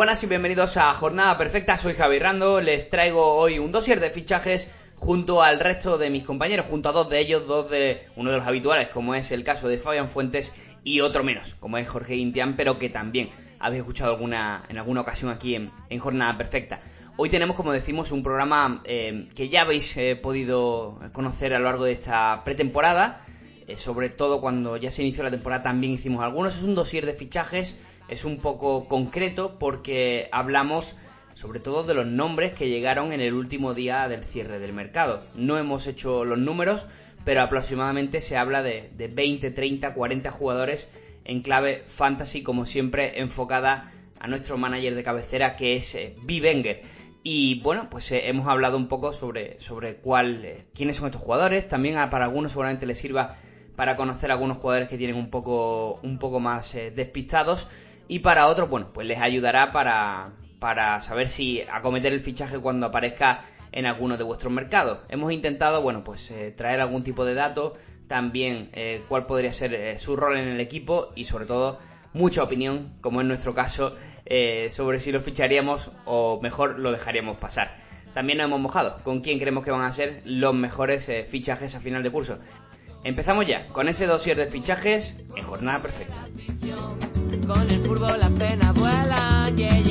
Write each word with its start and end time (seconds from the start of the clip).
buenas 0.00 0.22
y 0.22 0.26
bienvenidos 0.28 0.78
a 0.78 0.94
Jornada 0.94 1.36
Perfecta. 1.36 1.76
Soy 1.76 1.92
Javi 1.92 2.18
Rando. 2.18 2.62
Les 2.62 2.88
traigo 2.88 3.34
hoy 3.34 3.58
un 3.58 3.70
dossier 3.70 4.00
de 4.00 4.08
fichajes 4.08 4.66
junto 5.10 5.42
al 5.42 5.58
resto 5.58 5.98
de 5.98 6.08
mis 6.08 6.22
compañeros, 6.22 6.66
junto 6.66 6.88
a 6.88 6.92
dos 6.92 7.10
de 7.10 7.18
ellos, 7.18 7.44
dos 7.44 7.68
de 7.68 8.06
uno 8.14 8.30
de 8.30 8.38
los 8.38 8.46
habituales, 8.46 8.86
como 8.86 9.16
es 9.16 9.32
el 9.32 9.42
caso 9.42 9.66
de 9.66 9.76
Fabián 9.76 10.08
Fuentes, 10.08 10.54
y 10.84 11.00
otro 11.00 11.24
menos, 11.24 11.56
como 11.56 11.78
es 11.78 11.88
Jorge 11.88 12.14
Intián, 12.14 12.54
pero 12.54 12.78
que 12.78 12.90
también 12.90 13.28
habéis 13.58 13.80
escuchado 13.80 14.12
alguna, 14.12 14.62
en 14.68 14.78
alguna 14.78 15.00
ocasión 15.00 15.32
aquí 15.32 15.56
en, 15.56 15.98
Jornada 15.98 16.38
Perfecta. 16.38 16.78
Hoy 17.16 17.28
tenemos, 17.28 17.56
como 17.56 17.72
decimos, 17.72 18.12
un 18.12 18.22
programa 18.22 18.82
eh, 18.84 19.26
que 19.34 19.48
ya 19.48 19.62
habéis 19.62 19.96
eh, 19.96 20.14
podido 20.14 21.00
conocer 21.12 21.54
a 21.54 21.58
lo 21.58 21.64
largo 21.64 21.86
de 21.86 21.90
esta 21.90 22.42
pretemporada. 22.44 23.22
Eh, 23.66 23.76
sobre 23.76 24.10
todo 24.10 24.40
cuando 24.40 24.76
ya 24.76 24.92
se 24.92 25.02
inició 25.02 25.24
la 25.24 25.32
temporada 25.32 25.64
también 25.64 25.92
hicimos 25.92 26.22
algunos. 26.22 26.56
Es 26.56 26.62
un 26.62 26.76
dossier 26.76 27.04
de 27.04 27.14
fichajes 27.14 27.76
es 28.10 28.24
un 28.24 28.38
poco 28.38 28.86
concreto 28.88 29.56
porque 29.58 30.28
hablamos 30.32 30.96
sobre 31.40 31.58
todo 31.58 31.84
de 31.84 31.94
los 31.94 32.04
nombres 32.04 32.52
que 32.52 32.68
llegaron 32.68 33.14
en 33.14 33.22
el 33.22 33.32
último 33.32 33.72
día 33.72 34.06
del 34.08 34.24
cierre 34.24 34.58
del 34.58 34.74
mercado. 34.74 35.24
No 35.34 35.56
hemos 35.56 35.86
hecho 35.86 36.26
los 36.26 36.36
números, 36.36 36.86
pero 37.24 37.40
aproximadamente 37.40 38.20
se 38.20 38.36
habla 38.36 38.62
de, 38.62 38.90
20, 38.94 39.50
30, 39.50 39.94
40 39.94 40.30
jugadores 40.32 40.86
en 41.24 41.40
clave 41.40 41.84
fantasy, 41.86 42.42
como 42.42 42.66
siempre 42.66 43.20
enfocada 43.20 43.90
a 44.18 44.28
nuestro 44.28 44.58
manager 44.58 44.94
de 44.94 45.02
cabecera 45.02 45.56
que 45.56 45.76
es 45.76 45.94
eh, 45.94 46.14
Wenger. 46.28 46.82
Y 47.22 47.60
bueno, 47.62 47.88
pues 47.88 48.12
eh, 48.12 48.28
hemos 48.28 48.46
hablado 48.46 48.76
un 48.76 48.88
poco 48.88 49.10
sobre, 49.14 49.58
sobre 49.60 49.96
cuál, 49.96 50.44
eh, 50.44 50.66
quiénes 50.74 50.96
son 50.96 51.06
estos 51.06 51.22
jugadores. 51.22 51.68
También 51.68 51.94
para 52.10 52.26
algunos 52.26 52.52
seguramente 52.52 52.84
les 52.84 52.98
sirva 52.98 53.34
para 53.76 53.96
conocer 53.96 54.30
a 54.30 54.34
algunos 54.34 54.58
jugadores 54.58 54.90
que 54.90 54.98
tienen 54.98 55.16
un 55.16 55.30
poco, 55.30 55.98
un 56.02 56.18
poco 56.18 56.38
más 56.38 56.74
despistados 56.74 57.66
y 58.08 58.18
para 58.18 58.46
otros, 58.48 58.68
bueno, 58.68 58.90
pues 58.92 59.06
les 59.06 59.18
ayudará 59.20 59.72
para, 59.72 60.32
para 60.60 61.00
saber 61.00 61.28
si 61.28 61.62
acometer 61.62 62.12
el 62.12 62.20
fichaje 62.20 62.58
cuando 62.58 62.86
aparezca 62.86 63.44
en 63.72 63.86
alguno 63.86 64.16
de 64.16 64.24
vuestros 64.24 64.52
mercados. 64.52 64.98
Hemos 65.08 65.32
intentado, 65.32 65.82
bueno, 65.82 66.04
pues 66.04 66.30
eh, 66.30 66.52
traer 66.56 66.80
algún 66.80 67.02
tipo 67.02 67.24
de 67.24 67.34
dato, 67.34 67.74
también 68.06 68.70
eh, 68.72 69.02
cuál 69.08 69.26
podría 69.26 69.52
ser 69.52 69.74
eh, 69.74 69.98
su 69.98 70.16
rol 70.16 70.36
en 70.36 70.48
el 70.48 70.60
equipo 70.60 71.12
y 71.14 71.24
sobre 71.24 71.46
todo 71.46 71.78
mucha 72.12 72.42
opinión, 72.42 72.92
como 73.00 73.20
en 73.20 73.28
nuestro 73.28 73.54
caso, 73.54 73.96
sobre 74.68 75.00
si 75.00 75.10
lo 75.12 75.20
ficharíamos 75.20 75.90
o 76.04 76.40
mejor 76.40 76.78
lo 76.78 76.92
dejaríamos 76.92 77.38
pasar. 77.38 77.76
También 78.14 78.38
nos 78.38 78.46
hemos 78.46 78.60
mojado 78.60 78.98
con 79.04 79.20
quién 79.20 79.38
creemos 79.38 79.64
que 79.64 79.70
van 79.70 79.82
a 79.82 79.92
ser 79.92 80.22
los 80.24 80.52
mejores 80.52 81.08
fichajes 81.28 81.76
a 81.76 81.80
final 81.80 82.02
de 82.02 82.10
curso. 82.10 82.38
Empezamos 83.04 83.46
ya 83.46 83.68
con 83.68 83.88
ese 83.88 84.06
dossier 84.06 84.36
de 84.36 84.46
fichajes 84.48 85.16
en 85.36 85.44
jornada 85.44 85.82
perfecta. 85.82 86.16
Con 87.46 87.70
el 87.70 87.80
furbo 87.84 88.08
la 88.16 88.30
pena 88.30 88.72
vuela, 88.72 89.50
yeah, 89.54 89.78
yeah. 89.78 89.89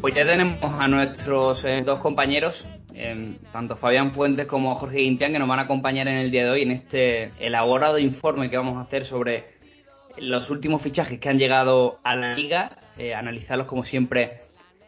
Pues 0.00 0.14
ya 0.14 0.24
tenemos 0.24 0.58
a 0.62 0.88
nuestros 0.88 1.64
eh, 1.64 1.82
dos 1.84 1.98
compañeros 1.98 2.68
Em, 2.94 3.38
tanto 3.50 3.76
Fabián 3.76 4.10
Fuentes 4.10 4.46
como 4.46 4.74
Jorge 4.74 4.98
Guintián, 4.98 5.32
que 5.32 5.38
nos 5.38 5.48
van 5.48 5.58
a 5.58 5.62
acompañar 5.62 6.08
en 6.08 6.16
el 6.16 6.30
día 6.30 6.44
de 6.44 6.50
hoy 6.50 6.62
en 6.62 6.72
este 6.72 7.32
elaborado 7.38 7.98
informe 7.98 8.50
que 8.50 8.56
vamos 8.56 8.78
a 8.78 8.82
hacer 8.82 9.04
sobre 9.04 9.44
los 10.18 10.50
últimos 10.50 10.82
fichajes 10.82 11.18
que 11.18 11.28
han 11.28 11.38
llegado 11.38 12.00
a 12.02 12.16
la 12.16 12.34
liga, 12.34 12.78
eh, 12.98 13.14
analizarlos 13.14 13.66
como 13.66 13.84
siempre 13.84 14.40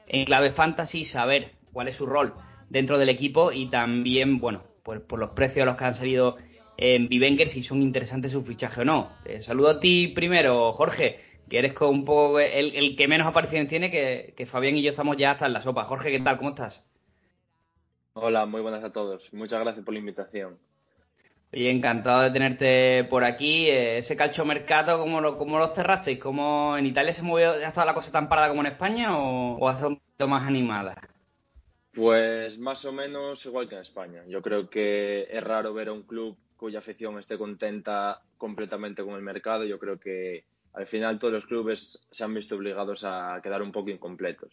en 0.09 0.25
clave 0.25 0.51
fantasy, 0.51 1.05
saber 1.05 1.53
cuál 1.73 1.89
es 1.89 1.97
su 1.97 2.07
rol 2.07 2.35
dentro 2.69 2.99
del 2.99 3.09
equipo 3.09 3.53
y 3.53 3.71
también, 3.71 4.39
bueno, 4.39 4.63
pues 4.83 5.01
por 5.01 5.19
los 5.19 5.31
precios 5.31 5.63
a 5.63 5.67
los 5.67 5.77
que 5.77 5.85
han 5.85 5.95
salido 5.95 6.37
en 6.77 7.09
Vivenger, 7.09 7.49
si 7.49 7.63
son 7.63 7.81
interesantes 7.83 8.33
su 8.33 8.43
fichaje 8.43 8.81
o 8.81 8.85
no. 8.85 9.13
saludo 9.41 9.71
a 9.71 9.81
ti 9.81 10.09
primero, 10.09 10.73
Jorge, 10.73 11.19
que 11.49 11.59
eres 11.59 11.79
un 11.81 12.05
poco 12.05 12.41
el, 12.41 12.97
que 12.97 13.09
menos 13.09 13.27
apariciones 13.27 13.69
tiene, 13.69 13.91
que, 13.91 14.35
que 14.37 14.47
Fabián 14.47 14.77
y 14.77 14.83
yo 14.83 14.91
estamos 14.91 15.17
ya 15.17 15.33
hasta 15.33 15.47
en 15.47 15.53
la 15.53 15.61
sopa. 15.61 15.85
Jorge, 15.85 16.11
¿qué 16.11 16.21
tal? 16.21 16.37
¿Cómo 16.39 16.51
estás? 16.51 16.85
Hola, 18.15 18.45
muy 18.45 18.61
buenas 18.61 18.85
a 18.85 18.93
todos. 18.93 19.33
Muchas 19.33 19.61
gracias 19.61 19.85
por 19.85 19.95
la 19.95 20.01
invitación. 20.01 20.59
Oye, 21.55 21.71
encantado 21.71 22.23
de 22.23 22.31
tenerte 22.31 23.05
por 23.05 23.25
aquí. 23.25 23.69
Eh, 23.69 23.99
ese 23.99 24.17
calchomercato, 24.17 24.99
¿cómo 24.99 25.21
lo, 25.21 25.37
cómo 25.37 25.59
lo 25.59 25.69
cerrasteis? 25.69 26.19
¿Cómo 26.19 26.77
en 26.79 26.87
Italia 26.87 27.13
se 27.13 27.23
movió, 27.23 27.51
ha 27.51 27.69
estado 27.69 27.87
la 27.87 27.95
cosa 27.95 28.11
tan 28.11 28.29
parada 28.29 28.49
como 28.49 28.63
en 28.63 28.69
España 28.69 29.19
o, 29.19 29.69
ha 29.69 29.73
estado 29.73 29.91
un 29.91 29.97
poquito 29.97 30.29
más 30.29 30.47
animada? 30.47 30.97
Pues 31.93 32.59
más 32.59 32.85
o 32.87 32.93
menos 32.93 33.45
igual 33.45 33.69
que 33.69 33.75
en 33.75 33.83
España. 33.83 34.23
Yo 34.29 34.41
creo 34.41 34.71
que 34.71 35.29
es 35.31 35.45
raro 35.45 35.75
ver 35.75 35.89
a 35.89 35.93
un 35.93 36.05
club 36.05 36.39
cuya 36.57 36.79
afición 36.79 37.19
esté 37.19 37.37
contenta 37.37 38.23
completamente 38.39 39.05
con 39.05 39.15
el 39.15 39.23
mercado. 39.23 39.65
Yo 39.65 39.79
creo 39.79 40.01
que 40.01 40.45
al 40.73 40.87
final 40.87 41.19
todos 41.19 41.35
los 41.35 41.47
clubes 41.47 42.07
se 42.11 42.25
han 42.25 42.35
visto 42.35 42.57
obligados 42.57 43.05
a 43.05 43.41
quedar 43.43 43.63
un 43.63 43.73
poco 43.73 43.91
incompletos. 43.91 44.53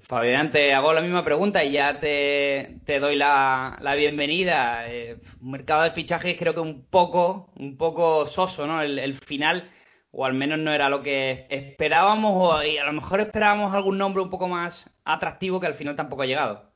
Fabián, 0.00 0.50
te 0.50 0.72
hago 0.72 0.94
la 0.94 1.02
misma 1.02 1.22
pregunta 1.22 1.62
y 1.64 1.72
ya 1.72 2.00
te, 2.00 2.80
doy 2.98 3.16
la, 3.16 3.78
bienvenida. 3.96 4.88
Eh, 4.88 5.20
mercado 5.40 5.82
de 5.82 5.90
fichajes 5.90 6.38
creo 6.38 6.54
que 6.54 6.60
un 6.60 6.86
poco, 6.86 7.52
un 7.56 7.76
poco 7.76 8.24
soso, 8.24 8.66
¿no? 8.66 8.80
El, 8.80 9.14
final, 9.14 9.68
o 10.10 10.24
al 10.24 10.32
menos 10.32 10.58
no 10.60 10.72
era 10.72 10.88
lo 10.88 11.02
que 11.02 11.46
esperábamos, 11.50 12.32
o 12.36 12.64
y 12.64 12.78
a 12.78 12.86
lo 12.86 12.92
mejor 12.94 13.20
esperábamos 13.20 13.74
algún 13.74 13.98
nombre 13.98 14.22
un 14.22 14.30
poco 14.30 14.48
más 14.48 14.96
atractivo 15.04 15.60
que 15.60 15.66
al 15.66 15.74
final 15.74 15.94
tampoco 15.94 16.22
ha 16.22 16.26
llegado. 16.26 16.72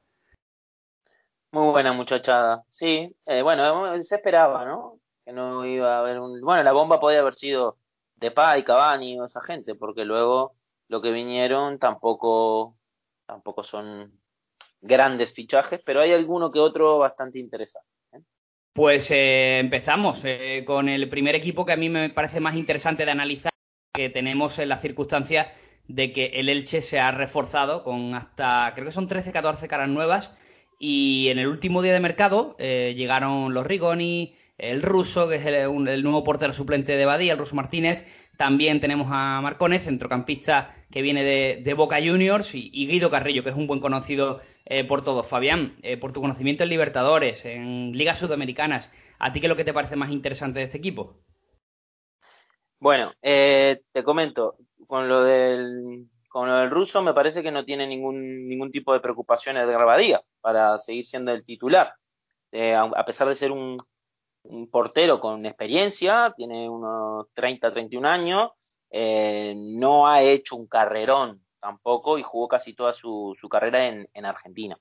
Muy 1.52 1.70
buena 1.70 1.92
muchachada. 1.92 2.64
Sí, 2.70 3.14
eh, 3.24 3.42
bueno, 3.42 4.02
se 4.02 4.16
esperaba, 4.16 4.64
¿no? 4.66 5.01
Que 5.24 5.32
no 5.32 5.64
iba 5.66 5.96
a 5.96 6.00
haber 6.00 6.20
un... 6.20 6.40
Bueno, 6.40 6.62
la 6.62 6.72
bomba 6.72 7.00
podía 7.00 7.20
haber 7.20 7.34
sido 7.34 7.78
de 8.16 8.28
Depay, 8.28 8.64
Cavani 8.64 9.18
o 9.20 9.24
esa 9.24 9.40
gente, 9.40 9.74
porque 9.74 10.04
luego 10.04 10.54
lo 10.88 11.00
que 11.00 11.10
vinieron 11.10 11.78
tampoco 11.78 12.76
tampoco 13.32 13.64
son 13.64 14.20
grandes 14.80 15.32
fichajes, 15.32 15.80
pero 15.84 16.00
hay 16.00 16.12
alguno 16.12 16.50
que 16.50 16.58
otro 16.58 16.98
bastante 16.98 17.38
interesante. 17.38 17.88
¿eh? 18.12 18.20
Pues 18.72 19.10
eh, 19.10 19.58
empezamos 19.58 20.22
eh, 20.24 20.64
con 20.66 20.88
el 20.88 21.08
primer 21.08 21.34
equipo 21.34 21.64
que 21.64 21.72
a 21.72 21.76
mí 21.76 21.88
me 21.88 22.10
parece 22.10 22.40
más 22.40 22.56
interesante 22.56 23.04
de 23.04 23.10
analizar, 23.10 23.52
que 23.94 24.10
tenemos 24.10 24.58
en 24.58 24.68
la 24.68 24.78
circunstancia 24.78 25.52
de 25.88 26.12
que 26.12 26.26
el 26.34 26.48
Elche 26.48 26.82
se 26.82 27.00
ha 27.00 27.10
reforzado 27.10 27.84
con 27.84 28.14
hasta, 28.14 28.72
creo 28.74 28.86
que 28.86 28.92
son 28.92 29.08
13, 29.08 29.32
14 29.32 29.68
caras 29.68 29.88
nuevas, 29.88 30.32
y 30.78 31.28
en 31.28 31.38
el 31.38 31.48
último 31.48 31.80
día 31.80 31.92
de 31.92 32.00
mercado 32.00 32.56
llegaron 32.58 33.54
los 33.54 33.64
Rigoni, 33.64 34.34
el 34.58 34.82
ruso, 34.82 35.28
que 35.28 35.36
es 35.36 35.46
el, 35.46 36.02
nuevo 36.02 36.24
portero 36.24 36.52
suplente 36.52 36.96
de 36.96 37.04
Badía, 37.04 37.32
el 37.32 37.38
ruso 37.38 37.56
Martínez, 37.56 38.06
también 38.36 38.80
tenemos 38.80 39.08
a 39.10 39.40
Marcone, 39.40 39.78
centrocampista 39.78 40.74
que 40.90 41.02
viene 41.02 41.24
de, 41.24 41.74
Boca 41.74 41.96
Juniors, 41.96 42.54
y, 42.54 42.86
Guido 42.86 43.10
Carrillo, 43.10 43.42
que 43.42 43.50
es 43.50 43.56
un 43.56 43.66
buen 43.66 43.80
conocido 43.80 44.40
eh, 44.64 44.84
por 44.84 45.02
todos. 45.02 45.26
Fabián, 45.26 45.76
eh, 45.82 45.96
por 45.96 46.12
tu 46.12 46.20
conocimiento 46.20 46.62
en 46.62 46.70
Libertadores, 46.70 47.44
en 47.44 47.92
ligas 47.92 48.18
sudamericanas, 48.18 48.92
¿a 49.18 49.32
ti 49.32 49.40
qué 49.40 49.46
es 49.46 49.50
lo 49.50 49.56
que 49.56 49.64
te 49.64 49.72
parece 49.72 49.96
más 49.96 50.10
interesante 50.10 50.58
de 50.58 50.66
este 50.66 50.78
equipo? 50.78 51.18
Bueno, 52.78 53.12
eh, 53.22 53.82
te 53.92 54.02
comento, 54.02 54.56
con 54.86 55.08
lo 55.08 55.22
del 55.22 56.08
con 56.28 56.48
lo 56.48 56.56
del 56.56 56.70
ruso 56.70 57.02
me 57.02 57.12
parece 57.12 57.42
que 57.42 57.50
no 57.50 57.62
tiene 57.62 57.86
ningún, 57.86 58.48
ningún 58.48 58.70
tipo 58.70 58.94
de 58.94 59.00
preocupaciones 59.00 59.66
de 59.66 59.76
Rabadía 59.76 60.22
para 60.40 60.78
seguir 60.78 61.04
siendo 61.04 61.30
el 61.30 61.44
titular. 61.44 61.92
a 62.52 63.04
pesar 63.04 63.28
de 63.28 63.36
ser 63.36 63.52
un, 63.52 63.76
un 64.44 64.70
portero 64.70 65.20
con 65.20 65.44
experiencia, 65.46 66.32
tiene 66.36 66.68
unos 66.68 67.26
30, 67.34 67.72
31 67.72 68.08
años, 68.08 68.50
eh, 68.90 69.54
no 69.56 70.06
ha 70.06 70.22
hecho 70.22 70.56
un 70.56 70.66
carrerón 70.66 71.42
tampoco 71.60 72.18
y 72.18 72.22
jugó 72.22 72.48
casi 72.48 72.74
toda 72.74 72.92
su, 72.92 73.36
carrera 73.48 73.86
en, 73.86 74.26
Argentina. 74.26 74.76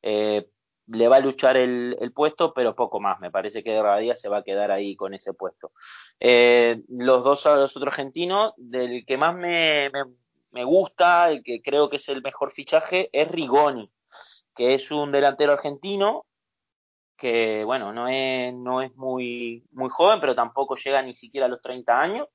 Eh, 0.00 0.48
le 0.86 1.08
va 1.08 1.16
a 1.16 1.20
luchar 1.20 1.56
el, 1.56 2.12
puesto, 2.14 2.52
pero 2.54 2.74
poco 2.74 3.00
más. 3.00 3.20
Me 3.20 3.30
parece 3.30 3.62
que 3.62 3.80
Rabadía 3.80 4.16
se 4.16 4.28
va 4.28 4.38
a 4.38 4.42
quedar 4.42 4.70
ahí 4.70 4.96
con 4.96 5.14
ese 5.14 5.34
puesto. 5.34 5.72
Eh, 6.18 6.82
los 6.88 7.22
dos 7.22 7.44
los 7.44 7.76
otros 7.76 7.92
argentinos, 7.92 8.54
del 8.56 9.04
que 9.06 9.16
más 9.16 9.34
me, 9.34 9.90
me, 10.50 10.64
gusta, 10.64 11.30
el 11.30 11.42
que 11.42 11.60
creo 11.60 11.88
que 11.88 11.96
es 11.96 12.08
el 12.08 12.22
mejor 12.22 12.50
fichaje, 12.50 13.10
es 13.12 13.30
Rigoni, 13.30 13.90
que 14.54 14.74
es 14.74 14.90
un 14.90 15.12
delantero 15.12 15.52
argentino 15.52 16.26
que 17.22 17.62
bueno, 17.62 17.92
no 17.92 18.08
es, 18.08 18.52
no 18.52 18.82
es 18.82 18.92
muy, 18.96 19.64
muy 19.70 19.88
joven, 19.90 20.18
pero 20.20 20.34
tampoco 20.34 20.74
llega 20.74 21.00
ni 21.02 21.14
siquiera 21.14 21.46
a 21.46 21.48
los 21.48 21.60
30 21.60 22.00
años, 22.00 22.26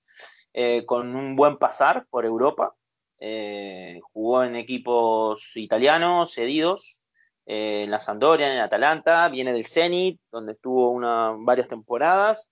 eh, 0.54 0.86
con 0.86 1.14
un 1.14 1.36
buen 1.36 1.58
pasar 1.58 2.08
por 2.10 2.26
Europa. 2.26 2.74
Eh, 3.20 4.00
jugó 4.14 4.46
en 4.46 4.56
equipos 4.56 5.58
italianos, 5.58 6.34
cedidos, 6.34 7.02
eh, 7.46 7.84
en 7.84 7.92
la 7.92 8.00
Sampdoria, 8.00 8.54
en 8.54 8.62
Atalanta, 8.62 9.28
viene 9.28 9.52
del 9.52 9.68
Zenit, 9.68 10.22
donde 10.32 10.54
estuvo 10.54 10.92
una, 10.92 11.36
varias 11.38 11.68
temporadas. 11.68 12.50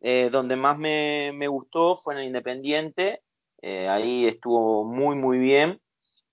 donde 0.00 0.56
más 0.56 0.78
me, 0.78 1.30
me, 1.34 1.46
gustó 1.48 1.94
fue 1.94 2.14
en 2.14 2.20
el 2.20 2.26
Independiente, 2.26 3.22
ahí 3.62 4.26
estuvo 4.26 4.84
muy, 4.84 5.14
muy 5.16 5.38
bien. 5.38 5.80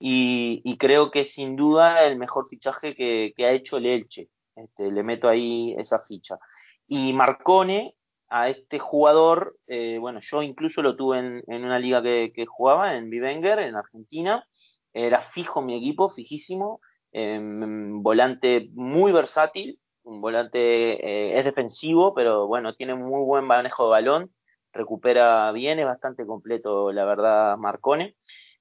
Y, 0.00 0.60
y, 0.64 0.76
creo 0.78 1.10
que 1.10 1.24
sin 1.26 1.56
duda 1.56 2.04
el 2.06 2.16
mejor 2.18 2.46
fichaje 2.48 2.94
que, 2.96 3.32
que 3.36 3.46
ha 3.46 3.52
hecho 3.52 3.76
el 3.76 3.86
Elche. 3.86 4.28
Este, 4.56 4.90
le 4.90 5.02
meto 5.02 5.28
ahí 5.28 5.74
esa 5.78 5.98
ficha. 5.98 6.38
Y 6.86 7.12
Marcone, 7.12 7.96
a 8.28 8.48
este 8.48 8.78
jugador, 8.78 9.56
eh, 9.66 9.98
bueno, 9.98 10.20
yo 10.20 10.42
incluso 10.42 10.82
lo 10.82 10.96
tuve 10.96 11.18
en, 11.18 11.64
una 11.64 11.78
liga 11.78 12.02
que, 12.02 12.46
jugaba, 12.46 12.96
en 12.96 13.10
Vivenger, 13.10 13.60
en 13.60 13.76
Argentina. 13.76 14.46
Era 14.92 15.20
fijo 15.20 15.62
mi 15.62 15.76
equipo, 15.76 16.08
fijísimo. 16.08 16.80
Em, 17.12 18.02
volante 18.02 18.70
muy 18.74 19.12
versátil, 19.12 19.78
un 20.02 20.20
volante 20.20 20.58
eh, 20.58 21.38
es 21.38 21.44
defensivo, 21.44 22.12
pero 22.12 22.48
bueno, 22.48 22.74
tiene 22.74 22.94
muy 22.94 23.24
buen 23.24 23.44
manejo 23.44 23.84
de 23.84 23.90
balón, 23.90 24.34
recupera 24.72 25.52
bien, 25.52 25.78
es 25.78 25.86
bastante 25.86 26.26
completo, 26.26 26.92
la 26.92 27.04
verdad, 27.04 27.56
Marcone. 27.56 28.16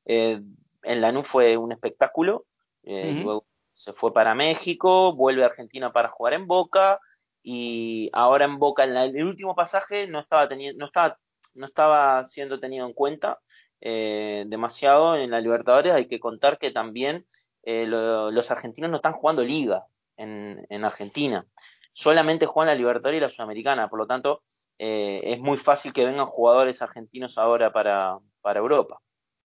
Eh, 0.05 0.39
en 0.83 1.01
Lanús 1.01 1.27
fue 1.27 1.57
un 1.57 1.71
espectáculo, 1.71 2.45
luego 2.83 3.45
se 3.73 3.93
fue 3.93 4.13
para 4.13 4.35
México, 4.35 5.13
vuelve 5.13 5.43
a 5.43 5.47
Argentina 5.47 5.91
para 5.91 6.09
jugar 6.09 6.33
en 6.33 6.47
Boca 6.47 6.99
y 7.41 8.09
ahora 8.13 8.45
en 8.45 8.59
Boca 8.59 8.83
en, 8.83 8.95
el 8.95 9.25
último 9.25 9.55
pasaje 9.55 10.07
no 10.07 10.19
estaba 10.19 10.47
teniendo, 10.47 10.79
no 10.79 10.85
estaba, 10.85 11.17
no 11.53 11.65
estaba 11.65 12.27
siendo 12.27 12.59
tenido 12.59 12.85
en 12.85 12.93
cuenta 12.93 13.39
eh, 13.81 14.45
demasiado 14.47 15.17
en 15.17 15.31
la 15.31 15.41
Libertadores. 15.41 15.93
Hay 15.93 16.07
que 16.07 16.19
contar 16.19 16.57
que 16.57 16.71
también 16.71 17.25
eh, 17.63 17.85
los 17.87 18.51
argentinos 18.51 18.89
no 18.89 18.97
están 18.97 19.13
jugando 19.13 19.43
liga 19.43 19.85
en, 20.17 20.65
en, 20.69 20.85
Argentina, 20.85 21.45
solamente 21.93 22.45
juegan 22.45 22.67
la 22.67 22.75
Libertadores 22.75 23.17
y 23.17 23.21
la 23.21 23.29
Sudamericana, 23.29 23.89
por 23.89 23.99
lo 23.99 24.07
tanto 24.07 24.43
eh, 24.77 25.21
es 25.23 25.39
muy 25.39 25.57
fácil 25.57 25.93
que 25.93 26.05
vengan 26.05 26.25
jugadores 26.25 26.81
argentinos 26.81 27.37
ahora 27.37 27.71
para, 27.71 28.17
para 28.41 28.59
Europa. 28.59 28.99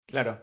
Claro. 0.07 0.43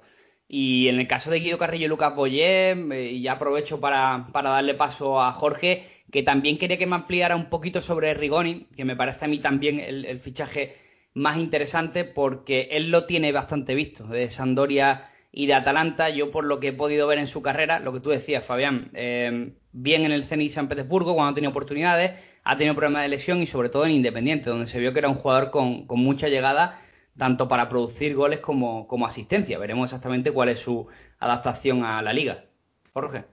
Y 0.55 0.87
en 0.87 0.99
el 0.99 1.07
caso 1.07 1.31
de 1.31 1.39
Guido 1.39 1.57
Carrillo 1.57 1.87
y 1.87 1.89
Lucas 1.89 2.15
Boyé, 2.15 2.73
eh, 2.73 3.11
y 3.11 3.23
ya 3.23 3.31
aprovecho 3.31 3.79
para, 3.79 4.27
darle 4.31 4.75
paso 4.75 5.19
a 5.19 5.31
Jorge, 5.31 5.83
que 6.11 6.21
también 6.21 6.59
quería 6.59 6.77
que 6.77 6.85
me 6.85 6.93
ampliara 6.93 7.35
un 7.35 7.49
poquito 7.49 7.81
sobre 7.81 8.13
Rigoni, 8.13 8.67
que 8.77 8.85
me 8.85 8.95
parece 8.95 9.25
a 9.25 9.27
mí 9.27 9.39
también 9.39 9.79
el, 9.79 10.19
fichaje 10.19 10.75
más 11.15 11.39
interesante 11.39 12.03
porque 12.03 12.67
él 12.69 12.91
lo 12.91 13.07
tiene 13.07 13.31
bastante 13.31 13.73
visto, 13.73 14.05
de 14.05 14.29
Sandoria 14.29 15.09
y 15.31 15.47
de 15.47 15.55
Atalanta. 15.55 16.11
Yo, 16.11 16.29
por 16.29 16.45
lo 16.45 16.59
que 16.59 16.67
he 16.67 16.73
podido 16.73 17.07
ver 17.07 17.17
en 17.17 17.25
su 17.25 17.41
carrera, 17.41 17.79
lo 17.79 17.91
que 17.91 18.01
tú 18.01 18.11
decías, 18.11 18.45
Fabián, 18.45 18.91
eh, 18.93 19.53
bien 19.71 20.05
en 20.05 20.11
el 20.11 20.23
Zenit 20.23 20.51
San 20.51 20.67
Petersburgo 20.67 21.15
cuando 21.15 21.31
ha 21.31 21.33
tenido 21.33 21.49
oportunidades, 21.49 22.21
ha 22.43 22.57
tenido 22.57 22.75
problemas 22.75 23.01
de 23.01 23.09
lesión 23.09 23.41
y 23.41 23.47
sobre 23.47 23.69
todo 23.69 23.85
en 23.85 23.93
Independiente, 23.93 24.51
donde 24.51 24.67
se 24.67 24.79
vio 24.79 24.93
que 24.93 24.99
era 24.99 25.09
un 25.09 25.15
jugador 25.15 25.49
con, 25.49 25.87
con 25.87 25.99
mucha 25.99 26.27
llegada 26.27 26.79
tanto 27.17 27.47
para 27.47 27.69
producir 27.69 28.15
goles 28.15 28.39
como, 28.39 28.87
como 28.87 29.05
asistencia. 29.05 29.59
Veremos 29.59 29.85
exactamente 29.85 30.31
cuál 30.31 30.49
es 30.49 30.59
su 30.59 30.87
adaptación 31.19 31.83
a 31.83 32.01
la 32.01 32.13
liga. 32.13 32.45
Jorge. 32.93 33.25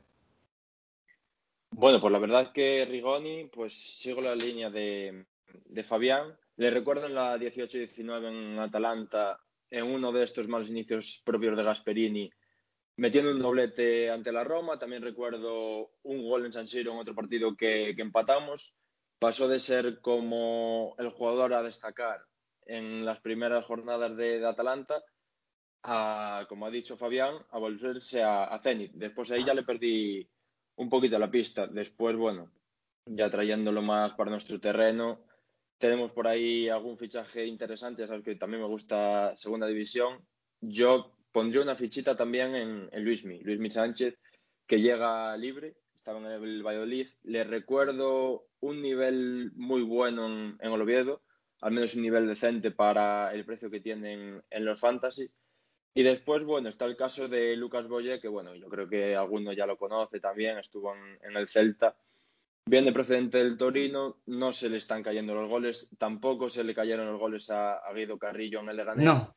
Bueno, 1.71 2.00
pues 2.00 2.12
la 2.12 2.19
verdad 2.19 2.43
es 2.43 2.49
que 2.49 2.85
Rigoni, 2.85 3.44
pues 3.44 3.73
sigo 3.73 4.21
la 4.21 4.35
línea 4.35 4.71
de, 4.71 5.25
de 5.67 5.85
Fabián. 5.85 6.37
Le 6.56 6.71
recuerdo 6.71 7.06
en 7.06 7.15
la 7.15 7.37
18-19 7.38 8.29
en 8.29 8.59
Atalanta, 8.59 9.41
en 9.71 9.85
uno 9.85 10.12
de 10.12 10.25
estos 10.25 10.49
malos 10.49 10.69
inicios 10.69 11.23
propios 11.25 11.56
de 11.56 11.62
Gasperini, 11.62 12.31
metiendo 12.97 13.31
un 13.31 13.38
doblete 13.38 14.11
ante 14.11 14.32
la 14.32 14.44
Roma. 14.44 14.79
También 14.79 15.03
recuerdo 15.03 15.93
un 16.03 16.29
gol 16.29 16.44
en 16.44 16.53
San 16.53 16.67
Siro 16.67 16.93
en 16.93 16.99
otro 16.99 17.15
partido 17.15 17.56
que, 17.56 17.94
que 17.94 18.03
empatamos. 18.03 18.75
Pasó 19.19 19.49
de 19.49 19.61
ser 19.61 20.00
como 20.00 20.97
el 20.99 21.11
jugador 21.11 21.55
a 21.55 21.62
destacar 21.62 22.30
en 22.67 23.05
las 23.05 23.21
primeras 23.21 23.65
jornadas 23.65 24.17
de, 24.17 24.47
Atalanta 24.47 25.03
a, 25.83 26.47
como 26.49 26.67
ha 26.67 26.71
dicho 26.71 26.97
Fabián, 26.97 27.35
a 27.51 27.59
volverse 27.59 28.23
a, 28.23 28.45
a 28.45 28.59
Zenit. 28.61 28.93
Después 28.93 29.31
ahí 29.31 29.45
ya 29.45 29.55
le 29.55 29.62
perdí 29.62 30.29
un 30.77 30.89
poquito 30.89 31.19
la 31.19 31.31
pista. 31.31 31.67
Después, 31.67 32.17
bueno, 32.17 32.51
ya 33.07 33.31
trayéndolo 33.31 33.83
más 33.83 34.12
para 34.15 34.31
nuestro 34.31 34.61
terreno, 34.61 35.25
tenemos 35.79 36.12
por 36.12 36.29
ahí 36.29 36.69
algún 36.69 36.99
fichaje 36.99 37.47
interesante, 37.47 38.07
sabes 38.07 38.23
que 38.23 38.37
también 38.37 38.63
me 38.63 38.69
gusta 38.69 39.35
Segunda 39.35 39.67
División. 39.67 40.21
Yo 40.61 41.17
pondría 41.33 41.63
una 41.63 41.75
fichita 41.75 42.17
también 42.17 42.55
en, 42.55 42.89
en 42.93 43.05
Luismi, 43.05 43.41
Luismi 43.41 43.71
Sánchez, 43.71 44.19
que 44.67 44.81
llega 44.81 45.37
libre, 45.39 45.77
estaba 45.95 46.19
en 46.19 46.27
el 46.27 46.63
Valladolid. 46.63 47.09
Le 47.23 47.45
recuerdo 47.45 48.47
un 48.61 48.83
nivel 48.83 49.53
muy 49.55 49.83
bueno 49.83 50.27
en, 50.27 50.59
en 50.61 50.71
al 51.61 51.73
menos 51.73 51.95
un 51.95 52.03
nivel 52.03 52.27
decente 52.27 52.71
para 52.71 53.33
el 53.33 53.45
precio 53.45 53.71
que 53.71 53.81
tienen 53.81 54.43
en 54.51 54.65
los 54.65 54.81
fantasy. 54.81 55.31
Y 55.93 56.03
después, 56.03 56.45
bueno, 56.45 56.69
está 56.69 56.85
el 56.85 56.97
caso 56.97 57.29
de 57.29 57.57
Lucas 57.57 57.89
Boye, 57.89 58.21
que 58.21 58.29
bueno, 58.29 58.55
yo 58.55 58.69
creo 58.69 58.89
que 58.89 59.17
alguno 59.17 59.53
ya 59.53 59.67
lo 59.67 59.77
conoce 59.77 60.21
también, 60.21 60.59
estuvo 60.59 60.95
en, 60.95 61.37
el 61.37 61.49
Celta. 61.49 61.97
Viene 62.67 62.93
procedente 62.93 63.39
del 63.39 63.57
Torino, 63.57 64.19
no 64.27 64.53
se 64.53 64.71
le 64.71 64.77
están 64.77 65.03
cayendo 65.03 65.35
los 65.35 65.51
goles, 65.51 65.89
tampoco 65.99 66.49
se 66.49 66.62
le 66.62 66.75
cayeron 66.75 67.11
los 67.11 67.19
goles 67.19 67.51
a, 67.51 67.81
Guido 67.93 68.19
Carrillo 68.19 68.61
en 68.61 68.69
el 68.69 68.77
Leganés. 68.77 69.05
No. 69.05 69.35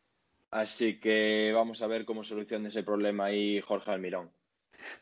Así 0.52 1.00
que 1.00 1.52
vamos 1.54 1.82
a 1.82 1.88
ver 1.88 2.06
cómo 2.06 2.24
soluciona 2.24 2.70
ese 2.70 2.84
problema 2.84 3.26
ahí 3.26 3.60
Jorge 3.62 3.90
Almirón. 3.90 4.30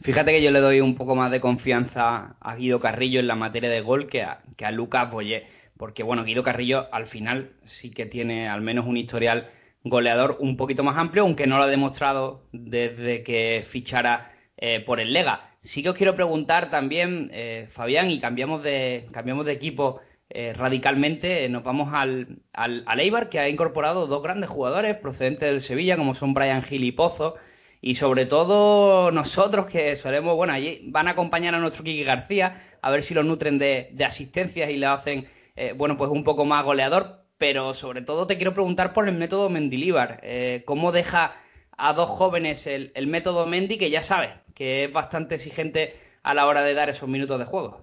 Fíjate 0.01 0.31
que 0.31 0.41
yo 0.41 0.51
le 0.51 0.59
doy 0.59 0.79
un 0.79 0.95
poco 0.95 1.15
más 1.15 1.31
de 1.31 1.41
confianza 1.41 2.37
a 2.39 2.55
Guido 2.55 2.79
Carrillo 2.79 3.19
en 3.19 3.27
la 3.27 3.35
materia 3.35 3.69
de 3.69 3.81
gol 3.81 4.07
que 4.07 4.23
a, 4.23 4.39
que 4.55 4.65
a 4.65 4.71
Lucas 4.71 5.11
Boye 5.11 5.45
porque 5.81 6.03
bueno, 6.03 6.23
Guido 6.23 6.43
Carrillo 6.43 6.89
al 6.91 7.07
final 7.07 7.53
sí 7.63 7.89
que 7.89 8.05
tiene 8.05 8.47
al 8.47 8.61
menos 8.61 8.85
un 8.85 8.97
historial 8.97 9.49
goleador 9.83 10.37
un 10.39 10.55
poquito 10.55 10.83
más 10.83 10.95
amplio, 10.95 11.23
aunque 11.23 11.47
no 11.47 11.57
lo 11.57 11.63
ha 11.63 11.67
demostrado 11.67 12.43
desde 12.51 13.23
que 13.23 13.63
fichara 13.67 14.31
eh, 14.57 14.81
por 14.81 14.99
el 14.99 15.11
Lega. 15.11 15.55
Sí 15.63 15.81
que 15.81 15.89
os 15.89 15.95
quiero 15.95 16.13
preguntar 16.13 16.69
también, 16.69 17.31
eh, 17.33 17.65
Fabián, 17.71 18.11
y 18.11 18.19
cambiamos 18.19 18.61
de, 18.61 19.07
cambiamos 19.11 19.43
de 19.43 19.53
equipo 19.53 20.01
eh, 20.29 20.53
radicalmente, 20.53 21.49
nos 21.49 21.63
vamos 21.63 21.91
al, 21.95 22.43
al, 22.53 22.83
al, 22.85 22.99
Eibar, 22.99 23.29
que 23.29 23.39
ha 23.39 23.49
incorporado 23.49 24.05
dos 24.05 24.21
grandes 24.21 24.51
jugadores 24.51 24.97
procedentes 24.97 25.49
del 25.49 25.61
Sevilla, 25.61 25.97
como 25.97 26.13
son 26.13 26.35
Brian 26.35 26.61
Gil 26.61 26.83
y 26.83 26.91
Pozo, 26.91 27.37
y 27.81 27.95
sobre 27.95 28.27
todo 28.27 29.09
nosotros 29.09 29.65
que 29.65 29.95
solemos, 29.95 30.35
bueno, 30.35 30.53
allí 30.53 30.83
van 30.89 31.07
a 31.07 31.11
acompañar 31.11 31.55
a 31.55 31.59
nuestro 31.59 31.83
Kiki 31.83 32.03
García, 32.03 32.53
a 32.83 32.91
ver 32.91 33.01
si 33.01 33.15
lo 33.15 33.23
nutren 33.23 33.57
de, 33.57 33.89
de 33.93 34.05
asistencias 34.05 34.69
y 34.69 34.77
le 34.77 34.85
hacen 34.85 35.25
eh, 35.55 35.73
bueno, 35.73 35.97
pues 35.97 36.09
un 36.09 36.23
poco 36.23 36.45
más 36.45 36.63
goleador, 36.63 37.25
pero 37.37 37.73
sobre 37.73 38.01
todo 38.01 38.27
te 38.27 38.37
quiero 38.37 38.53
preguntar 38.53 38.93
por 38.93 39.07
el 39.07 39.15
método 39.15 39.49
Mendilíbar. 39.49 40.19
Eh, 40.23 40.63
¿Cómo 40.65 40.91
deja 40.91 41.35
a 41.77 41.93
dos 41.93 42.09
jóvenes 42.09 42.67
el, 42.67 43.07
método 43.07 43.47
Mendy, 43.47 43.77
que 43.77 43.89
ya 43.89 44.01
sabes 44.01 44.31
que 44.53 44.85
es 44.85 44.93
bastante 44.93 45.35
exigente 45.35 45.93
a 46.23 46.33
la 46.33 46.45
hora 46.45 46.61
de 46.61 46.73
dar 46.73 46.89
esos 46.89 47.09
minutos 47.09 47.39
de 47.39 47.45
juego? 47.45 47.81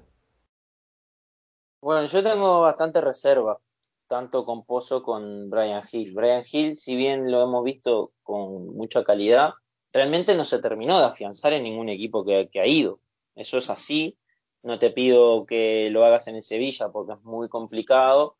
Bueno, 1.80 2.06
yo 2.06 2.22
tengo 2.22 2.60
bastante 2.60 3.00
reserva, 3.00 3.58
tanto 4.06 4.44
con 4.44 4.64
Pozo 4.64 5.02
con 5.02 5.50
Brian 5.50 5.82
Hill. 5.90 6.14
Brian 6.14 6.44
Hill, 6.50 6.76
si 6.76 6.96
bien 6.96 7.30
lo 7.30 7.42
hemos 7.42 7.64
visto 7.64 8.12
con 8.22 8.76
mucha 8.76 9.04
calidad, 9.04 9.54
realmente 9.92 10.34
no 10.36 10.44
se 10.44 10.60
terminó 10.60 10.98
de 10.98 11.06
afianzar 11.06 11.52
en 11.52 11.64
ningún 11.64 11.88
equipo 11.88 12.24
que 12.24 12.60
ha 12.60 12.66
ido. 12.66 13.00
Eso 13.34 13.58
es 13.58 13.70
así. 13.70 14.16
No 14.62 14.78
te 14.78 14.90
pido 14.90 15.46
que 15.46 15.88
lo 15.90 16.04
hagas 16.04 16.26
en 16.28 16.36
el 16.36 16.42
Sevilla 16.42 16.90
porque 16.90 17.12
es 17.12 17.22
muy 17.22 17.48
complicado, 17.48 18.36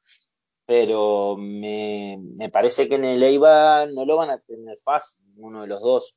pero 0.68 1.36
me, 1.38 2.20
parece 2.52 2.88
que 2.88 2.96
en 2.96 3.04
el 3.06 3.22
Eibar 3.22 3.90
no 3.92 4.04
lo 4.04 4.16
van 4.16 4.30
a 4.30 4.38
tener 4.38 4.76
fácil, 4.84 5.24
uno 5.38 5.62
de 5.62 5.68
los 5.68 5.80
dos. 5.80 6.16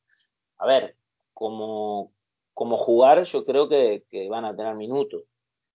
A 0.58 0.65
ver, 0.67 0.98
como, 1.34 2.12
como 2.53 2.77
jugar, 2.77 3.24
yo 3.24 3.46
creo 3.46 3.70
que, 3.70 4.03
van 4.29 4.46
a 4.46 4.55
tener 4.55 4.75
minutos. 4.75 5.24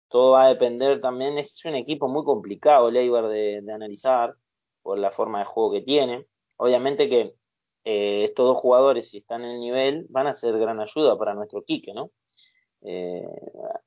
Todo 0.08 0.32
va 0.32 0.46
a 0.46 0.50
depender 0.50 1.02
también, 1.02 1.38
es 1.38 1.64
un 1.66 1.76
equipo 1.76 2.08
muy 2.08 2.24
complicado 2.24 2.90
el 2.90 2.98
Eibar 2.98 3.28
de, 3.28 3.58
analizar 3.74 4.36
por 4.82 4.98
la 5.00 5.12
forma 5.12 5.40
de 5.40 5.46
juego 5.46 5.74
que 5.74 5.82
tiene. 5.82 6.28
Obviamente 6.58 7.10
que 7.10 7.36
eh, 7.84 8.24
estos 8.26 8.46
dos 8.48 8.58
jugadores, 8.58 9.10
si 9.10 9.18
están 9.20 9.44
en 9.44 9.52
el 9.52 9.60
nivel, 9.60 10.06
van 10.10 10.28
a 10.28 10.34
ser 10.34 10.58
gran 10.60 10.80
ayuda 10.80 11.18
para 11.18 11.34
nuestro 11.34 11.64
Quique, 11.64 11.94
¿no? 11.94 12.12
Eh, 12.84 13.28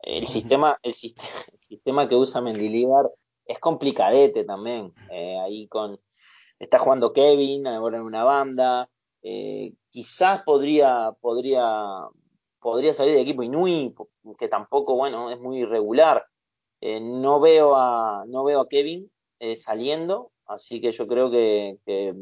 el, 0.03 0.27
sistema, 0.27 0.79
el, 0.83 0.95
sistema, 0.95 2.09
que 2.09 2.17
usa 2.17 2.41
Mendilibar 2.41 3.11
es 3.47 3.59
complicadete 3.59 4.45
también. 4.45 4.93
Eh, 5.11 5.39
ahí 5.39 5.69
con 5.69 5.99
está 6.59 6.79
jugando 6.79 7.13
Kevin 7.13 7.67
ahora 7.67 7.99
en 7.99 8.05
una 8.05 8.25
banda. 8.25 8.89
Eh, 9.23 9.75
quizás 9.91 10.43
podría, 10.43 11.13
podría, 11.21 11.73
podría 12.61 12.95
salir 12.95 13.15
de 13.15 13.23
equipo 13.23 13.43
Inui, 13.43 13.95
que 14.39 14.49
tampoco, 14.49 14.97
bueno, 14.97 15.31
es 15.31 15.41
muy 15.41 15.61
irregular. 15.61 16.27
eh, 16.81 17.01
no 17.01 17.41
veo 17.41 17.77
a 17.77 18.25
no 18.29 18.45
veo 18.45 18.61
a 18.61 18.69
Kevin 18.69 19.11
eh, 19.41 19.57
saliendo, 19.57 20.33
así 20.47 20.81
que 20.81 20.93
yo 20.93 21.07
creo 21.09 21.31
que, 21.31 21.79
que, 21.87 22.15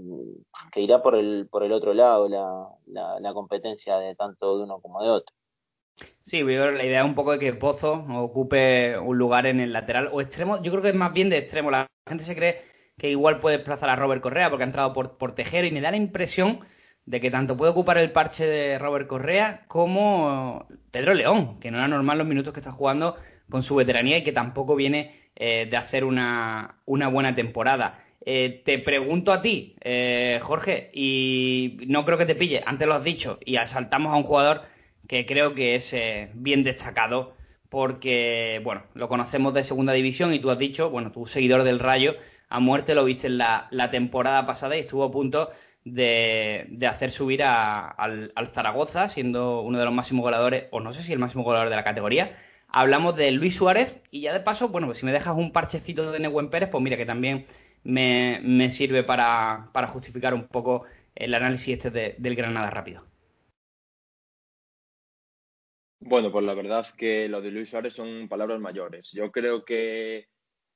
irá 0.77 1.03
por 1.03 1.17
el 1.17 1.49
por 1.51 1.65
el 1.65 1.73
otro 1.73 1.95
lado 1.95 2.29
la, 2.29 2.69
la, 2.87 3.35
competencia 3.35 3.99
de 3.99 4.15
tanto 4.15 4.59
de 4.59 4.65
uno 4.65 4.81
como 4.81 5.03
de 5.03 5.11
otro. 5.11 5.35
Sí, 6.23 6.43
la 6.43 6.85
idea 6.85 7.01
es 7.01 7.05
un 7.05 7.15
poco 7.15 7.33
de 7.33 7.39
que 7.39 7.53
Pozo 7.53 8.07
ocupe 8.11 8.97
un 8.99 9.19
lugar 9.19 9.47
en 9.47 9.61
el 9.61 9.73
lateral 9.73 10.09
o 10.13 10.21
extremo. 10.21 10.63
Yo 10.63 10.71
creo 10.71 10.83
que 10.83 10.91
es 10.91 10.95
más 10.95 11.13
bien 11.13 11.31
de 11.31 11.39
extremo. 11.39 11.71
La 11.71 11.89
gente 12.09 12.25
se 12.25 12.37
cree 12.37 12.61
que 12.97 13.11
igual 13.11 13.41
puede 13.41 13.59
desplazar 13.59 13.91
a 13.91 13.97
Robert 13.97 14.23
Correa 14.23 14.49
porque 14.49 14.65
ha 14.65 14.67
entrado 14.67 14.93
por, 14.93 15.19
por 15.19 15.35
Tejero 15.35 15.67
y 15.67 15.73
me 15.73 15.81
da 15.81 15.91
la 15.91 15.97
impresión 15.97 16.61
de 17.05 17.21
que 17.21 17.31
tanto 17.31 17.57
puede 17.57 17.73
ocupar 17.73 17.99
el 17.99 18.13
parche 18.13 18.47
de 18.47 18.79
Robert 18.79 19.09
Correa 19.09 19.65
como 19.67 20.67
Pedro 20.91 21.15
León, 21.15 21.59
que 21.59 21.71
no 21.71 21.79
era 21.79 21.89
normal 21.89 22.19
los 22.19 22.27
minutos 22.27 22.53
que 22.53 22.61
está 22.61 22.73
jugando 22.73 23.17
con 23.49 23.63
su 23.63 23.75
veteranía 23.75 24.19
y 24.19 24.23
que 24.23 24.33
tampoco 24.33 24.77
viene 24.77 25.13
eh, 25.35 25.67
de 25.71 25.77
hacer 25.77 26.05
una, 26.05 26.77
buena 26.87 27.35
temporada. 27.35 28.05
Eh, 28.25 28.63
te 28.65 28.79
pregunto 28.79 29.33
a 29.33 29.43
ti, 29.43 29.77
eh, 29.81 30.39
Jorge, 30.43 30.91
y 30.95 31.79
no 31.89 32.05
creo 32.05 32.19
que 32.19 32.27
te 32.27 32.37
pille, 32.37 32.63
antes 32.65 32.87
lo 32.87 32.95
has 32.95 33.03
dicho, 33.03 33.39
y 33.45 33.57
asaltamos 33.57 34.13
a 34.13 34.17
un 34.17 34.23
jugador 34.23 34.63
que 35.09 35.27
creo 35.27 35.55
que 35.55 35.75
es 35.75 35.95
bien 36.35 36.65
destacado 36.65 37.35
porque, 37.69 38.61
bueno, 38.65 38.83
lo 38.95 39.09
conocemos 39.09 39.55
de 39.55 39.65
segunda 39.65 39.93
división 39.93 40.35
y 40.35 40.39
tú 40.39 40.51
has 40.51 40.59
dicho, 40.59 40.91
bueno, 40.91 41.11
tu 41.11 41.27
seguidor 41.27 41.65
del 41.65 41.79
Rayo, 41.79 42.17
a 42.51 42.61
muerte 42.61 42.95
lo 42.95 43.05
viste 43.05 43.29
en 43.29 43.39
la, 43.39 43.69
la 43.71 43.91
temporada 43.91 44.45
pasada 44.47 44.77
y 44.77 44.81
estuvo 44.81 45.05
a 45.05 45.11
punto 45.11 45.51
de, 45.85 46.89
hacer 46.89 47.11
subir 47.11 47.43
al, 47.43 48.33
Zaragoza, 48.53 49.09
siendo 49.09 49.63
uno 49.63 49.79
de 49.79 49.85
los 49.85 49.95
máximos 49.95 50.23
goleadores, 50.23 50.65
o 50.71 50.81
no 50.81 50.93
sé 50.93 51.03
si 51.03 51.13
el 51.13 51.19
máximo 51.19 51.45
goleador 51.45 51.71
de 51.71 51.77
la 51.77 51.85
categoría. 51.85 52.33
Hablamos 52.69 53.17
de 53.17 53.31
Luis 53.33 53.57
Suárez 53.57 54.03
y 54.11 54.23
ya 54.23 54.33
de 54.33 54.41
paso, 54.41 54.69
bueno, 54.69 54.87
pues 54.87 54.99
si 54.99 55.07
me 55.07 55.13
dejas 55.13 55.37
un 55.37 55.53
parchecito 55.53 56.11
de 56.11 56.19
Nehuen 56.19 56.49
Pérez, 56.49 56.71
pues 56.71 56.83
mira 56.83 56.97
que 56.97 57.07
también 57.07 57.45
me, 57.85 58.71
sirve 58.71 59.03
para, 59.03 59.71
justificar 59.89 60.35
un 60.35 60.47
poco 60.47 60.85
el 61.15 61.35
análisis 61.35 61.77
este 61.77 62.17
del 62.19 62.35
Granada 62.37 62.71
rápido. 62.71 63.05
Bueno, 66.05 66.33
pues 66.33 66.45
la 66.45 66.55
verdad 66.55 66.87
que 66.97 67.29
lo 67.29 67.41
de 67.41 67.53
Luis 67.53 67.71
Suárez 67.71 67.95
son 67.95 68.29
palabras 68.29 68.61
mayores. 68.61 69.13
Yo 69.13 69.31
creo 69.31 69.65
que 69.65 70.27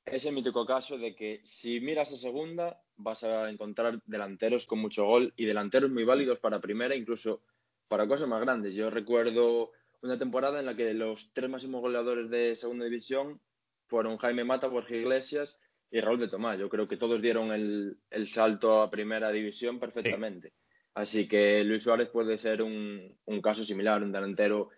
es 0.05 0.25
el 0.25 0.35
mítico 0.35 0.65
caso 0.65 0.99
de 0.99 1.17
que 1.17 1.41
si 1.45 1.81
miras 1.81 2.13
a 2.13 2.17
segunda 2.17 2.81
vas 2.97 3.25
a 3.25 3.51
encontrar 3.51 4.01
delanteros 4.07 4.67
con 4.67 4.79
mucho 4.79 5.05
gol 5.05 5.35
y 5.37 5.45
delanteros 5.47 5.91
muy 5.91 6.05
válidos 6.05 6.39
para 6.39 6.61
primera, 6.61 6.95
incluso 6.95 7.43
para 7.89 8.07
cosas 8.07 8.29
más 8.29 8.41
grandes. 8.41 8.75
Yo 8.75 8.89
recuerdo 8.89 9.73
una 10.01 10.17
temporada 10.17 10.61
en 10.61 10.67
la 10.67 10.77
que 10.77 10.95
los 10.95 11.33
tres 11.33 11.51
máximos 11.51 11.81
goleadores 11.81 12.31
de 12.31 12.55
segunda 12.55 12.85
división 12.85 13.41
fueron 13.89 14.19
Jaime 14.19 14.45
Mata, 14.45 14.71
Jorge 14.71 14.99
Iglesias 14.99 15.61
y 15.91 16.01
Raúl 16.01 16.21
de 16.21 16.29
Tomás. 16.29 16.57
Yo 16.57 16.69
creo 16.69 16.87
que 16.87 16.97
todos 16.97 17.21
dieron 17.21 17.51
el, 17.51 18.29
salto 18.29 18.81
a 18.81 18.91
primera 18.91 19.33
división 19.33 19.81
perfectamente. 19.81 20.53
Así 20.95 21.27
que 21.27 21.65
Luis 21.65 21.83
Suárez 21.83 22.09
puede 22.11 22.39
ser 22.39 22.63
un, 22.63 23.19
un 23.25 23.43
caso 23.43 23.65
similar, 23.65 24.03
un 24.03 24.13
delantero 24.13 24.71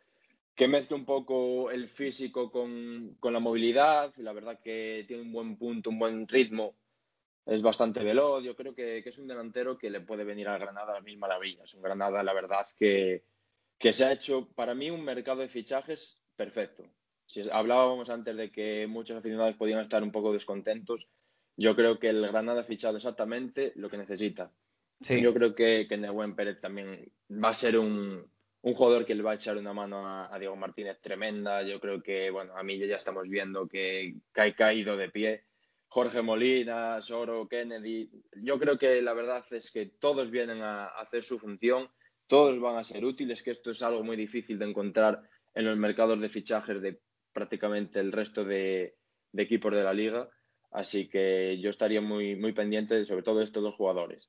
que 0.59 0.67
mezcla 0.67 0.97
un 0.97 1.05
poco 1.05 1.71
el 1.71 1.89
físico 1.89 2.51
con, 2.51 3.17
la 3.23 3.39
movilidad. 3.39 4.13
La 4.17 4.33
verdad 4.33 4.59
que 4.59 5.05
tiene 5.07 5.23
un 5.23 5.33
buen 5.33 5.57
punto, 5.57 5.89
un 5.89 6.01
buen 6.01 6.27
ritmo. 6.27 6.75
Es 7.47 7.63
bastante 7.63 8.03
veloz. 8.03 8.43
Yo 8.43 8.57
creo 8.57 8.75
que, 8.75 8.99
es 8.99 9.19
un 9.19 9.29
delantero 9.29 9.79
que 9.79 9.89
le 9.89 10.01
puede 10.01 10.25
venir 10.25 10.49
a 10.49 10.59
Granada 10.59 10.97
a 10.97 11.01
mil 11.01 11.17
maravillas. 11.17 11.73
Un 11.75 11.83
Granada, 11.83 12.25
la 12.25 12.33
verdad, 12.33 12.67
que, 12.77 13.23
que 13.79 13.93
se 13.93 14.05
ha 14.05 14.13
hecho 14.13 14.49
para 14.49 14.75
mí 14.75 14.91
un 14.91 15.05
mercado 15.05 15.43
de 15.43 15.49
fichajes 15.49 16.25
perfecto. 16.35 16.83
Si 17.25 17.49
hablábamos 17.49 18.11
antes 18.11 18.37
de 18.37 18.51
que 18.51 18.89
muchos 18.89 19.17
aficionados 19.17 19.55
podían 19.55 19.79
estar 19.79 20.03
un 20.03 20.11
poco 20.11 20.33
descontentos, 20.33 21.07
yo 21.57 21.77
creo 21.77 22.01
que 22.01 22.09
el 22.09 22.27
Granada 22.27 22.63
ha 22.63 22.65
fichado 22.65 22.97
exactamente 22.97 23.73
lo 23.77 23.89
que 23.89 23.99
necesita. 23.99 24.51
Yo 24.99 25.33
creo 25.33 25.55
que, 25.55 25.87
que 25.89 25.97
Nehuen 25.97 26.35
Pérez 26.35 26.61
también 26.61 27.13
va 27.31 27.51
a 27.51 27.55
ser 27.55 27.79
un, 27.79 28.29
un 28.63 28.75
jugador 28.75 29.07
que 29.07 29.15
le 29.15 29.23
va 29.23 29.33
a 29.33 29.35
echar 29.35 29.57
una 29.57 29.73
mano 29.73 30.07
a, 30.07 30.37
Diego 30.39 30.57
Martínez 30.57 31.01
tremenda. 31.01 31.63
Yo 31.63 31.81
creo 31.81 32.03
que, 32.03 32.31
bueno, 32.31 32.57
a 32.57 32.63
mí 32.63 32.79
ya 32.79 32.97
estamos 32.97 33.29
viendo 33.29 33.69
que, 33.69 34.15
ha 34.35 34.53
caído 34.53 34.97
de 34.97 35.11
pie. 35.11 35.45
Jorge 35.89 36.23
Molina, 36.23 37.01
Soro, 37.01 37.49
Kennedy. 37.49 38.11
Yo 38.43 38.59
creo 38.59 38.79
que 38.79 39.01
la 39.01 39.15
verdad 39.15 39.45
es 39.53 39.71
que 39.71 39.87
todos 39.87 40.31
vienen 40.31 40.61
a 40.61 40.87
hacer 40.87 41.23
su 41.23 41.39
función, 41.39 41.89
todos 42.27 42.61
van 42.61 42.77
a 42.77 42.85
ser 42.85 43.05
útiles, 43.05 43.43
que 43.43 43.53
esto 43.53 43.71
es 43.71 43.83
algo 43.83 44.05
muy 44.05 44.17
difícil 44.17 44.59
de 44.59 44.67
encontrar 44.67 45.23
en 45.55 45.65
los 45.65 45.79
mercados 45.79 46.21
de 46.21 46.29
fichajes 46.29 46.83
de 46.83 47.01
prácticamente 47.33 48.01
el 48.01 48.13
resto 48.13 48.45
de, 48.45 48.97
de 49.33 49.43
equipos 49.43 49.75
de 49.75 49.83
la 49.83 49.95
liga. 49.95 50.29
Así 50.71 51.09
que 51.09 51.59
yo 51.61 51.71
estaría 51.71 52.01
muy, 52.01 52.37
muy 52.37 52.53
pendiente 52.53 53.05
sobre 53.05 53.23
todo 53.23 53.39
de 53.39 53.45
estos 53.45 53.63
dos 53.63 53.77
jugadores. 53.77 54.29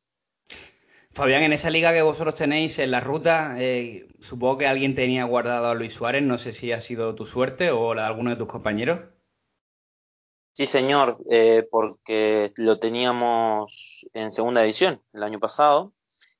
Fabián, 1.12 1.44
en 1.44 1.54
esa 1.54 1.70
liga 1.70 1.92
que 1.92 2.02
vosotros 2.02 2.36
tenéis 2.36 2.80
en 2.80 2.92
la 2.92 3.00
ruta, 3.00 3.56
eh, 3.58 4.08
supongo 4.20 4.60
que 4.60 4.68
alguien 4.68 4.96
tenía 4.96 5.26
guardado 5.26 5.68
a 5.68 5.74
Luis 5.74 5.94
Suárez, 5.94 6.24
no 6.24 6.38
sé 6.38 6.54
si 6.54 6.72
ha 6.72 6.80
sido 6.80 7.16
tu 7.16 7.26
suerte 7.26 7.72
o 7.72 7.94
la 7.94 8.04
de 8.04 8.08
alguno 8.08 8.30
de 8.30 8.36
tus 8.36 8.48
compañeros. 8.48 9.02
Sí, 10.54 10.68
señor, 10.68 11.18
eh, 11.30 11.68
porque 11.72 12.52
lo 12.58 12.80
teníamos 12.80 14.06
en 14.14 14.32
segunda 14.32 14.62
división 14.62 15.02
el 15.14 15.24
año 15.24 15.40
pasado 15.40 15.94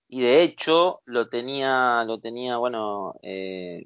y 0.08 0.22
de 0.22 0.42
hecho 0.42 1.02
lo 1.06 1.30
tenía, 1.30 2.04
lo 2.06 2.20
tenía, 2.20 2.58
bueno, 2.58 3.16
eh, 3.22 3.86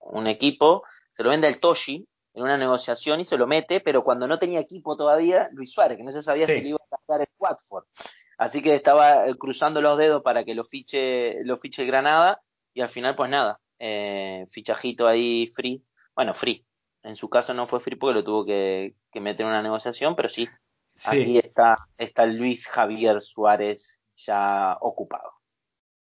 un 0.00 0.26
equipo, 0.26 0.82
se 1.12 1.22
lo 1.22 1.30
vende 1.30 1.46
al 1.46 1.60
Toshi 1.60 2.06
en 2.34 2.42
una 2.42 2.58
negociación 2.58 3.20
y 3.20 3.24
se 3.24 3.38
lo 3.38 3.46
mete, 3.46 3.80
pero 3.80 4.02
cuando 4.02 4.26
no 4.26 4.38
tenía 4.38 4.58
equipo 4.58 4.96
todavía, 4.96 5.48
Luis 5.52 5.72
Suárez, 5.72 5.96
que 5.96 6.02
no 6.02 6.12
se 6.12 6.22
sabía 6.22 6.46
si 6.46 6.60
le 6.60 6.70
iba 6.70 6.78
a 6.90 6.98
dar 7.06 7.20
el 7.20 7.28
Watford. 7.38 7.84
Así 8.38 8.62
que 8.62 8.74
estaba 8.74 9.26
eh, 9.26 9.34
cruzando 9.36 9.80
los 9.80 9.98
dedos 9.98 10.22
para 10.22 10.44
que 10.44 10.54
lo 10.54 10.64
fiche, 10.64 11.44
lo 11.44 11.56
fiche 11.56 11.84
Granada 11.84 12.42
y 12.72 12.80
al 12.80 12.88
final 12.88 13.14
pues 13.14 13.30
nada, 13.30 13.60
eh, 13.78 14.46
fichajito 14.50 15.06
ahí 15.06 15.50
free, 15.54 15.82
bueno, 16.14 16.34
free. 16.34 16.64
En 17.02 17.16
su 17.16 17.28
caso 17.28 17.54
no 17.54 17.66
fue 17.66 17.80
free 17.80 17.96
porque 17.96 18.14
lo 18.14 18.24
tuvo 18.24 18.44
que, 18.44 18.94
meter 19.14 19.42
en 19.42 19.48
una 19.48 19.62
negociación, 19.62 20.16
pero 20.16 20.28
sí, 20.28 20.48
aquí 21.06 21.38
está, 21.38 21.78
está 21.98 22.26
Luis 22.26 22.66
Javier 22.66 23.20
Suárez 23.20 24.00
ya 24.16 24.76
ocupado. 24.80 25.30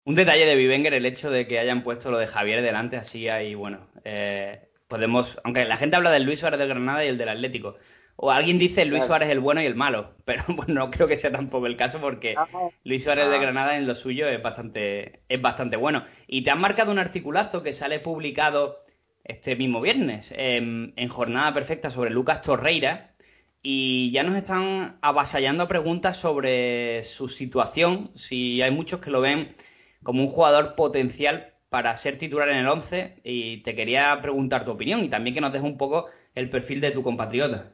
Un 0.04 0.16
detalle 0.16 0.46
de 0.46 0.56
Vivenger, 0.56 0.94
el 0.94 1.06
hecho 1.06 1.30
de 1.30 1.48
que 1.48 1.60
hayan 1.60 1.84
puesto 1.84 2.12
lo 2.12 2.18
de 2.18 2.28
Javier 2.28 2.62
delante, 2.62 2.98
así 2.98 3.30
ahí, 3.30 3.56
bueno, 3.56 3.88
eh, 4.04 4.70
podemos, 4.88 5.40
aunque 5.44 5.66
la 5.66 5.78
gente 5.78 5.96
habla 5.96 6.12
del 6.12 6.24
Luis 6.24 6.40
Suárez 6.40 6.60
del 6.60 6.70
Granada 6.70 7.06
y 7.06 7.08
el 7.08 7.18
del 7.18 7.30
Atlético, 7.30 7.78
o 8.24 8.30
alguien 8.30 8.60
dice 8.60 8.86
Luis 8.86 9.06
Suárez 9.06 9.30
el 9.30 9.40
bueno 9.40 9.64
y 9.64 9.66
el 9.66 9.74
malo, 9.74 10.14
pero 10.26 10.44
bueno, 10.50 10.74
no 10.76 10.92
creo 10.92 11.08
que 11.08 11.18
sea 11.18 11.32
tampoco 11.32 11.66
el 11.66 11.76
caso 11.76 12.00
porque 12.00 12.36
Luis 12.84 13.04
Suárez 13.04 13.28
de 13.28 13.40
Granada 13.40 13.78
en 13.78 13.88
lo 13.88 13.96
suyo 13.96 14.30
es 14.30 14.42
bastante, 14.42 15.24
es 15.28 15.42
bastante 15.42 15.76
bueno. 15.76 16.04
Y 16.28 16.44
te 16.44 16.52
han 16.52 16.62
marcado 16.62 16.92
un 16.92 17.00
articulazo 17.00 17.64
que 17.64 17.74
sale 17.74 18.00
publicado 18.00 18.86
este 19.24 19.56
mismo 19.56 19.82
viernes 19.82 20.32
en, 20.38 20.94
Jornada 21.10 21.52
Perfecta 21.56 21.90
sobre 21.90 22.12
Lucas 22.12 22.44
Torreira 22.44 23.16
y 23.64 24.12
ya 24.12 24.22
nos 24.22 24.36
están 24.36 25.00
avasallando 25.02 25.68
preguntas 25.68 26.16
sobre 26.16 27.04
su 27.04 27.28
situación, 27.28 28.12
si 28.14 28.62
hay 28.62 28.70
muchos 28.70 29.02
que 29.02 29.10
lo 29.10 29.22
ven 29.22 29.56
como 30.04 30.22
un 30.22 30.30
jugador 30.30 30.76
potencial 30.76 31.56
para 31.70 31.98
ser 31.98 32.20
titular 32.20 32.50
en 32.50 32.58
el 32.58 32.68
11 32.68 33.22
y 33.24 33.64
te 33.64 33.74
quería 33.74 34.20
preguntar 34.22 34.64
tu 34.64 34.72
opinión 34.72 35.04
y 35.04 35.10
también 35.10 35.34
que 35.34 35.42
nos 35.42 35.52
dejes 35.52 35.68
un 35.68 35.78
poco 35.78 36.06
el 36.36 36.52
perfil 36.52 36.82
de 36.82 36.92
tu 36.92 37.02
compatriota. 37.02 37.72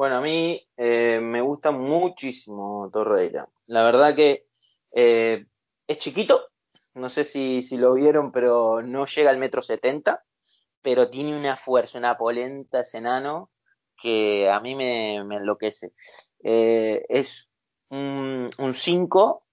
Bueno, 0.00 0.16
a 0.16 0.22
mí 0.22 0.66
eh, 0.78 1.20
me 1.20 1.42
gusta 1.42 1.72
muchísimo 1.72 2.88
Torreira. 2.90 3.46
La 3.66 3.84
verdad 3.84 4.14
que 4.16 4.46
eh, 4.92 5.44
es 5.86 5.98
chiquito, 5.98 6.48
no 6.94 7.10
sé 7.10 7.22
si, 7.26 7.60
lo 7.76 7.92
vieron, 7.92 8.32
pero 8.32 8.80
no 8.80 9.04
llega 9.04 9.28
al 9.28 9.36
metro 9.36 9.60
setenta, 9.60 10.24
pero 10.80 11.10
tiene 11.10 11.38
una 11.38 11.54
fuerza, 11.54 11.98
una 11.98 12.16
polenta 12.16 12.80
ese 12.80 12.96
enano 12.96 13.50
que 13.94 14.48
a 14.48 14.58
mí 14.60 14.74
me, 14.74 15.16
enloquece. 15.16 15.92
Eh, 16.42 17.04
es 17.10 17.50
un 17.90 18.72
5, 18.72 19.44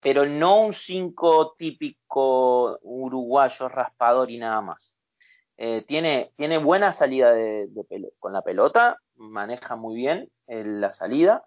pero 0.00 0.24
no 0.24 0.62
un 0.62 0.72
5 0.72 1.56
típico 1.58 2.78
uruguayo 2.80 3.68
raspador 3.68 4.30
y 4.30 4.38
nada 4.38 4.62
más. 4.62 4.96
tiene, 5.86 6.32
tiene 6.36 6.56
buena 6.56 6.94
salida 6.94 7.34
de, 7.34 7.68
con 8.18 8.32
la 8.32 8.40
pelota, 8.40 8.98
maneja 9.22 9.76
muy 9.76 9.96
bien 9.96 10.30
la 10.46 10.92
salida 10.92 11.46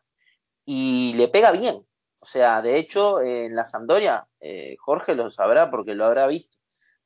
y 0.66 1.14
le 1.16 1.28
pega 1.28 1.52
bien. 1.52 1.86
O 2.20 2.26
sea, 2.26 2.62
de 2.62 2.80
hecho, 2.80 3.22
en 3.22 3.56
la 3.56 3.66
Sampdoria, 3.66 4.26
eh, 4.40 4.76
Jorge 4.80 5.14
lo 5.14 5.30
sabrá 5.30 5.70
porque 5.70 5.94
lo 5.94 6.06
habrá 6.06 6.26
visto, 6.26 6.58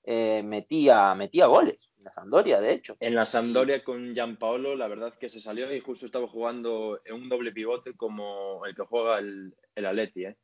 eh, 0.04 0.42
metía, 0.44 1.14
metía 1.14 1.48
goles. 1.48 1.92
En 1.98 2.06
la 2.06 2.14
Sampdoria, 2.14 2.62
de 2.62 2.72
hecho. 2.72 2.96
En 3.02 3.16
la 3.16 3.26
Sampdoria 3.26 3.84
con 3.84 4.14
Gianpaolo, 4.14 4.76
la 4.76 4.88
verdad 4.88 5.18
que 5.20 5.30
se 5.30 5.42
salió 5.42 5.76
y 5.76 5.82
justo 5.82 6.06
estaba 6.06 6.28
jugando 6.28 7.02
en 7.04 7.16
un 7.16 7.28
doble 7.28 7.52
pivote 7.52 7.98
como 7.98 8.66
el 8.66 8.74
que 8.74 8.84
juega 8.84 9.20
el, 9.20 9.54
el 9.76 9.86
Atleti. 9.86 10.26
¿eh? 10.26 10.38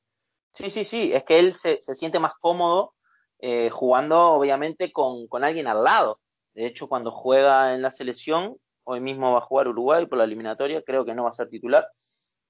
Sí, 0.51 0.69
sí, 0.69 0.83
sí. 0.83 1.13
Es 1.13 1.23
que 1.23 1.39
él 1.39 1.53
se, 1.53 1.81
siente 1.81 2.19
más 2.19 2.33
cómodo 2.41 2.93
jugando, 3.71 4.33
obviamente, 4.33 4.91
con, 4.91 5.27
con 5.27 5.43
alguien 5.43 5.67
al 5.67 5.83
lado. 5.83 6.19
De 6.53 6.65
hecho, 6.65 6.89
cuando 6.89 7.11
juega 7.11 7.75
en 7.75 7.81
la 7.83 7.91
selección, 7.91 8.57
Hoy 8.85 9.01
mismo 9.01 9.31
va 9.31 9.39
a 9.39 9.41
jugar 9.41 9.67
Uruguay 9.67 10.05
por 10.05 10.17
la 10.17 10.23
eliminatoria, 10.23 10.83
creo 10.83 11.05
que 11.05 11.13
no 11.13 11.23
va 11.23 11.29
a 11.29 11.33
ser 11.33 11.49
titular. 11.49 11.87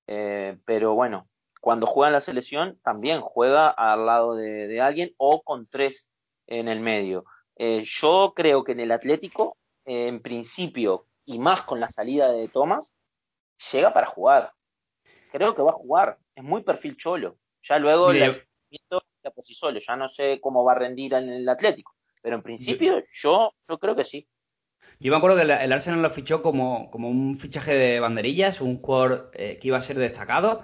Eh, 0.07 0.57
pero 0.65 0.93
bueno, 0.93 1.27
cuando 1.61 1.87
juega 1.87 2.09
en 2.09 2.13
la 2.13 2.21
selección 2.21 2.79
también 2.83 3.21
juega 3.21 3.69
al 3.69 4.05
lado 4.05 4.35
de, 4.35 4.79
alguien 4.81 5.13
o 5.17 5.41
con 5.41 5.67
tres 5.67 6.11
en 6.45 6.67
el 6.67 6.79
medio. 6.79 7.25
Eh, 7.55 7.83
yo 7.85 8.33
creo 8.35 8.63
que 8.63 8.73
en 8.73 8.81
el 8.81 8.91
Atlético, 8.91 9.57
eh, 9.85 10.07
en 10.07 10.21
principio, 10.21 11.07
y 11.25 11.39
más 11.39 11.63
con 11.63 11.79
la 11.79 11.89
salida 11.89 12.31
de 12.31 12.49
Tomás, 12.49 12.93
llega 13.71 13.93
para 13.93 14.07
jugar. 14.07 14.51
Creo 15.31 15.55
que 15.55 15.61
va 15.61 15.71
a 15.71 15.75
jugar. 15.75 16.19
Es 16.35 16.43
muy 16.43 16.63
perfil 16.63 16.97
cholo. 16.97 17.37
Ya 17.63 17.79
luego 17.79 18.11
el 18.11 18.45
por 19.33 19.43
sí 19.43 19.53
solo. 19.53 19.79
Ya 19.79 19.95
no 19.95 20.07
sé 20.07 20.39
cómo 20.41 20.63
va 20.63 20.73
a 20.73 20.79
rendir 20.79 21.13
en 21.13 21.29
el 21.29 21.49
Atlético. 21.49 21.95
Pero 22.21 22.35
en 22.35 22.43
principio, 22.43 23.03
yo, 23.11 23.53
yo 23.67 23.77
creo 23.79 23.95
que 23.95 24.03
sí. 24.03 24.27
Yo 24.99 25.11
me 25.11 25.17
acuerdo 25.17 25.37
que 25.37 25.43
el 25.43 25.73
Arsenal 25.73 26.01
lo 26.01 26.09
fichó 26.09 26.41
como, 26.41 26.89
como 26.91 27.09
un 27.09 27.35
fichaje 27.37 27.75
de 27.75 27.99
banderillas, 27.99 28.61
un 28.61 28.79
jugador 28.79 29.31
eh, 29.33 29.57
que 29.61 29.67
iba 29.67 29.77
a 29.77 29.81
ser 29.81 29.97
destacado, 29.97 30.63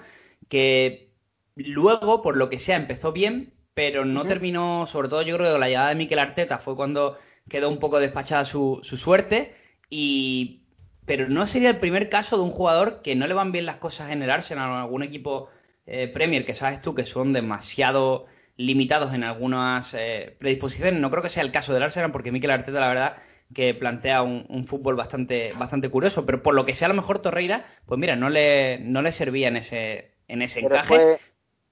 que 0.50 1.12
luego, 1.56 2.22
por 2.22 2.38
lo 2.38 2.50
que 2.50 2.60
sea, 2.60 2.78
empezó 2.78 3.12
bien, 3.12 3.54
pero 3.74 4.06
no 4.06 4.26
terminó, 4.26 4.86
sobre 4.88 5.10
todo 5.10 5.22
yo 5.22 5.38
creo 5.38 5.54
que 5.54 5.60
la 5.60 5.68
llegada 5.68 5.90
de 5.90 5.96
Mikel 5.96 6.20
Arteta 6.20 6.60
fue 6.60 6.76
cuando 6.76 7.18
quedó 7.50 7.70
un 7.70 7.80
poco 7.80 8.00
despachada 8.00 8.46
su, 8.46 8.80
su 8.84 8.98
suerte, 8.98 9.54
y 9.90 10.62
pero 11.06 11.28
no 11.28 11.46
sería 11.48 11.70
el 11.70 11.80
primer 11.80 12.10
caso 12.10 12.38
de 12.38 12.44
un 12.44 12.52
jugador 12.52 13.02
que 13.02 13.16
no 13.16 13.28
le 13.28 13.34
van 13.34 13.52
bien 13.52 13.66
las 13.66 13.78
cosas 13.78 14.12
en 14.12 14.22
el 14.22 14.30
Arsenal 14.30 14.70
o 14.70 14.74
en 14.76 14.80
algún 14.82 15.04
equipo 15.04 15.50
eh, 15.86 16.08
Premier 16.08 16.46
que 16.46 16.54
sabes 16.54 16.82
tú 16.82 16.96
que 16.96 17.06
son 17.06 17.34
demasiado 17.34 18.28
limitados 18.56 19.14
en 19.14 19.24
algunas 19.24 19.94
eh, 19.94 20.36
predisposiciones. 20.40 21.02
No 21.02 21.10
creo 21.10 21.24
que 21.24 21.30
sea 21.30 21.44
el 21.44 21.52
caso 21.52 21.74
del 21.74 21.84
Arsenal 21.84 22.12
porque 22.12 22.32
Mikel 22.32 22.52
Arteta 22.52 22.80
la 22.80 22.88
verdad 22.88 23.18
que 23.53 23.74
plantea 23.74 24.22
un, 24.22 24.65
fútbol 24.65 24.96
bastante, 24.96 25.53
bastante 25.53 25.89
curioso, 25.89 26.25
pero 26.25 26.41
por 26.41 26.55
lo 26.55 26.65
que 26.65 26.75
sea 26.75 26.88
a 26.88 26.89
lo 26.89 26.96
mejor 26.96 27.20
Torreira, 27.20 27.65
pues 27.86 28.00
mira, 28.00 28.15
no 28.15 28.29
le, 28.29 28.79
no 28.79 29.01
le 29.01 29.12
servía 29.12 29.48
en 29.48 29.58
ese, 29.58 30.15
en 30.27 30.41
ese 30.41 30.62
encaje. 30.62 30.88
Fue 30.88 31.20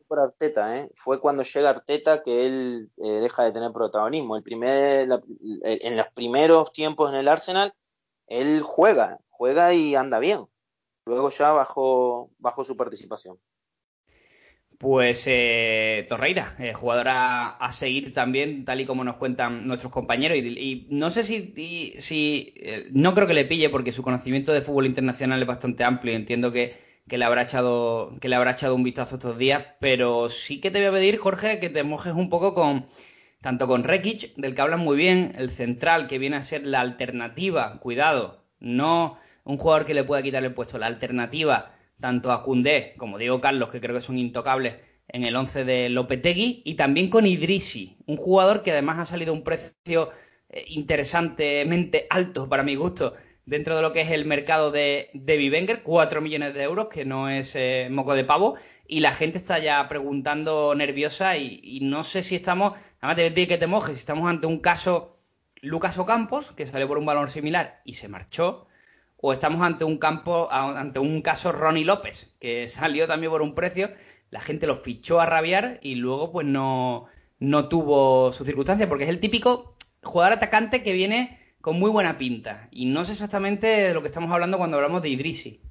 por 0.07 0.19
Arteta, 0.19 0.77
¿eh? 0.77 0.89
fue 0.95 1.21
cuando 1.21 1.43
llega 1.43 1.69
Arteta 1.69 2.23
que 2.23 2.47
él 2.47 2.89
eh, 2.97 3.19
deja 3.21 3.43
de 3.43 3.51
tener 3.51 3.71
protagonismo. 3.71 4.35
El 4.35 4.43
primer, 4.43 5.07
en 5.61 5.97
los 5.97 6.07
primeros 6.13 6.73
tiempos 6.73 7.11
en 7.11 7.17
el 7.17 7.27
Arsenal, 7.27 7.73
él 8.27 8.61
juega, 8.63 9.19
juega 9.29 9.73
y 9.73 9.95
anda 9.95 10.19
bien. 10.19 10.41
Luego 11.05 11.29
ya 11.29 11.51
bajó, 11.51 12.31
bajó 12.39 12.63
su 12.63 12.75
participación. 12.75 13.39
Pues 14.79 15.25
eh, 15.27 16.05
Torreira, 16.07 16.55
eh, 16.57 16.73
jugadora 16.73 17.49
a 17.49 17.71
seguir 17.73 18.13
también, 18.13 18.63
tal 18.63 18.79
y 18.79 18.85
como 18.85 19.03
nos 19.03 19.17
cuentan 19.17 19.67
nuestros 19.67 19.91
compañeros. 19.91 20.37
Y, 20.37 20.87
no 20.89 21.11
sé 21.11 21.25
si, 21.25 21.53
si 21.99 22.53
eh, 22.55 22.87
no 22.93 23.13
creo 23.13 23.27
que 23.27 23.33
le 23.33 23.43
pille 23.43 23.69
porque 23.69 23.91
su 23.91 24.03
conocimiento 24.03 24.53
de 24.53 24.61
fútbol 24.61 24.85
internacional 24.85 25.41
es 25.41 25.47
bastante 25.47 25.83
amplio 25.83 26.13
y 26.13 26.15
entiendo 26.15 26.53
que, 26.53 26.77
le 27.07 27.25
habrá 27.25 27.41
echado 27.43 28.15
que 28.21 28.29
le 28.29 28.35
habrá 28.35 28.51
echado 28.51 28.73
un 28.75 28.83
vistazo 28.83 29.15
estos 29.15 29.37
días. 29.37 29.65
Pero 29.81 30.29
sí 30.29 30.61
que 30.61 30.71
te 30.71 30.79
voy 30.79 30.87
a 30.87 30.91
pedir, 30.93 31.17
Jorge, 31.17 31.59
que 31.59 31.69
te 31.69 31.83
mojes 31.83 32.13
un 32.13 32.29
poco 32.29 32.53
con 32.53 32.85
tanto 33.41 33.67
con 33.67 33.83
Rekic, 33.83 34.35
del 34.37 34.55
que 34.55 34.61
hablan 34.61 34.79
muy 34.79 34.95
bien, 34.95 35.33
el 35.37 35.49
central 35.49 36.07
que 36.07 36.19
viene 36.19 36.37
a 36.37 36.43
ser 36.43 36.65
la 36.65 36.79
alternativa, 36.79 37.79
cuidado, 37.81 38.45
no 38.61 39.17
un 39.43 39.57
jugador 39.57 39.85
que 39.85 39.93
le 39.93 40.05
pueda 40.05 40.23
quitar 40.23 40.43
el 40.45 40.53
puesto, 40.53 40.77
la 40.77 40.87
alternativa 40.87 41.73
tanto 41.99 42.31
a 42.31 42.43
Cundé 42.43 42.93
como 42.97 43.17
Diego 43.17 43.41
Carlos, 43.41 43.69
que 43.69 43.81
creo 43.81 43.95
que 43.95 44.01
son 44.01 44.17
intocables 44.17 44.75
en 45.07 45.23
el 45.23 45.35
11 45.35 45.65
de 45.65 45.89
Lopetegui, 45.89 46.61
y 46.65 46.75
también 46.75 47.09
con 47.09 47.25
Idrisi, 47.25 47.97
un 48.05 48.17
jugador 48.17 48.61
que 48.63 48.71
además 48.71 48.99
ha 48.99 49.05
salido 49.05 49.31
a 49.31 49.35
un 49.35 49.43
precio 49.43 50.11
eh, 50.49 50.65
interesantemente 50.69 52.05
alto 52.09 52.47
para 52.47 52.63
mi 52.63 52.75
gusto 52.75 53.15
dentro 53.49 53.75
de 53.75 53.81
lo 53.81 53.91
que 53.93 54.01
es 54.01 54.11
el 54.11 54.25
mercado 54.25 54.69
de, 54.69 55.09
de 55.13 55.37
Vivenger, 55.37 55.81
4 55.81 56.21
millones 56.21 56.53
de 56.53 56.61
euros, 56.61 56.87
que 56.87 57.03
no 57.03 57.29
es 57.29 57.55
eh, 57.55 57.87
moco 57.89 58.13
de 58.13 58.23
pavo, 58.23 58.57
y 58.87 58.99
la 58.99 59.11
gente 59.11 59.39
está 59.39 59.57
ya 59.57 59.87
preguntando 59.87 60.75
nerviosa 60.75 61.35
y, 61.35 61.79
no 61.81 62.03
sé 62.03 62.21
si 62.21 62.35
estamos, 62.35 62.79
además 63.01 63.15
te 63.15 63.31
pide 63.31 63.47
que 63.47 63.57
te 63.57 63.65
mojes, 63.65 63.95
si 63.95 64.01
estamos 64.01 64.29
ante 64.29 64.45
un 64.45 64.59
caso 64.59 65.17
Lucas 65.61 65.97
Ocampos, 65.97 66.51
que 66.51 66.67
salió 66.67 66.87
por 66.87 66.99
un 66.99 67.07
valor 67.07 67.31
similar 67.31 67.81
y 67.85 67.93
se 67.93 68.07
marchó, 68.07 68.67
o 69.21 69.33
estamos 69.33 69.61
ante 69.61 69.83
un 69.83 69.97
campo, 69.97 70.49
ante 70.51 70.99
un 70.99 71.21
caso 71.21 71.51
Ronnie 71.51 71.85
López, 71.85 72.33
que 72.39 72.69
salió 72.69 73.07
también 73.07 73.31
por 73.31 73.41
un 73.41 73.55
precio, 73.55 73.91
la 74.29 74.39
gente 74.39 74.67
lo 74.67 74.77
fichó 74.77 75.19
a 75.19 75.25
rabiar 75.25 75.79
y 75.81 75.95
luego 75.95 76.31
pues 76.31 76.47
no, 76.47 77.07
no 77.39 77.67
tuvo 77.67 78.31
su 78.31 78.45
circunstancia, 78.45 78.87
porque 78.87 79.03
es 79.03 79.09
el 79.09 79.19
típico 79.19 79.75
jugador 80.03 80.33
atacante 80.33 80.83
que 80.83 80.93
viene 80.93 81.39
con 81.61 81.77
muy 81.77 81.89
buena 81.89 82.17
pinta. 82.17 82.69
Y 82.71 82.85
no 82.85 83.03
sé 83.03 83.11
exactamente 83.11 83.67
de 83.67 83.93
lo 83.93 84.01
que 84.01 84.07
estamos 84.07 84.31
hablando 84.31 84.57
cuando 84.57 84.77
hablamos 84.77 85.01
de 85.01 85.09
Idrisi. 85.09 85.61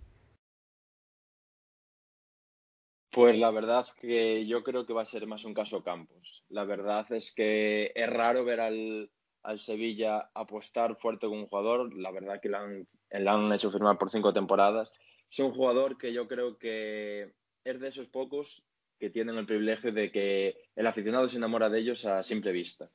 Pues 3.11 3.39
la 3.39 3.51
verdad 3.51 3.87
que 4.01 4.47
yo 4.47 4.63
creo 4.63 4.85
que 4.85 4.93
va 4.93 5.03
a 5.03 5.07
ser 5.07 5.27
más 5.27 5.45
un 5.45 5.55
caso 5.55 5.83
Campos. 5.83 6.45
La 6.51 6.65
verdad 6.65 7.11
es 7.13 7.33
que 7.33 7.93
es 7.95 8.11
raro 8.11 8.45
ver 8.45 8.61
al, 8.61 9.11
al 9.43 9.59
Sevilla 9.59 10.31
apostar 10.35 10.97
fuerte 10.97 11.27
con 11.27 11.39
un 11.39 11.47
jugador. 11.47 11.95
La 11.97 12.11
verdad 12.11 12.41
que 12.41 12.51
le 12.51 12.57
han, 12.59 12.89
han 13.11 13.53
hecho 13.53 13.71
firmar 13.71 13.99
por 13.99 14.11
cinco 14.11 14.33
temporadas. 14.33 14.93
Es 15.31 15.39
un 15.41 15.53
jugador 15.53 15.99
que 15.99 16.13
yo 16.13 16.27
creo 16.27 16.59
que 16.59 17.35
es 17.65 17.81
de 17.81 17.89
esos 17.89 18.07
pocos 18.09 18.65
que 18.99 19.11
tienen 19.11 19.37
el 19.37 19.47
privilegio 19.47 19.93
de 19.93 20.11
que 20.11 20.57
el 20.75 20.87
aficionado 20.87 21.29
se 21.29 21.37
enamora 21.37 21.69
de 21.69 21.81
ellos 21.81 22.05
a 22.05 22.23
simple 22.23 22.53
vista. 22.53 22.91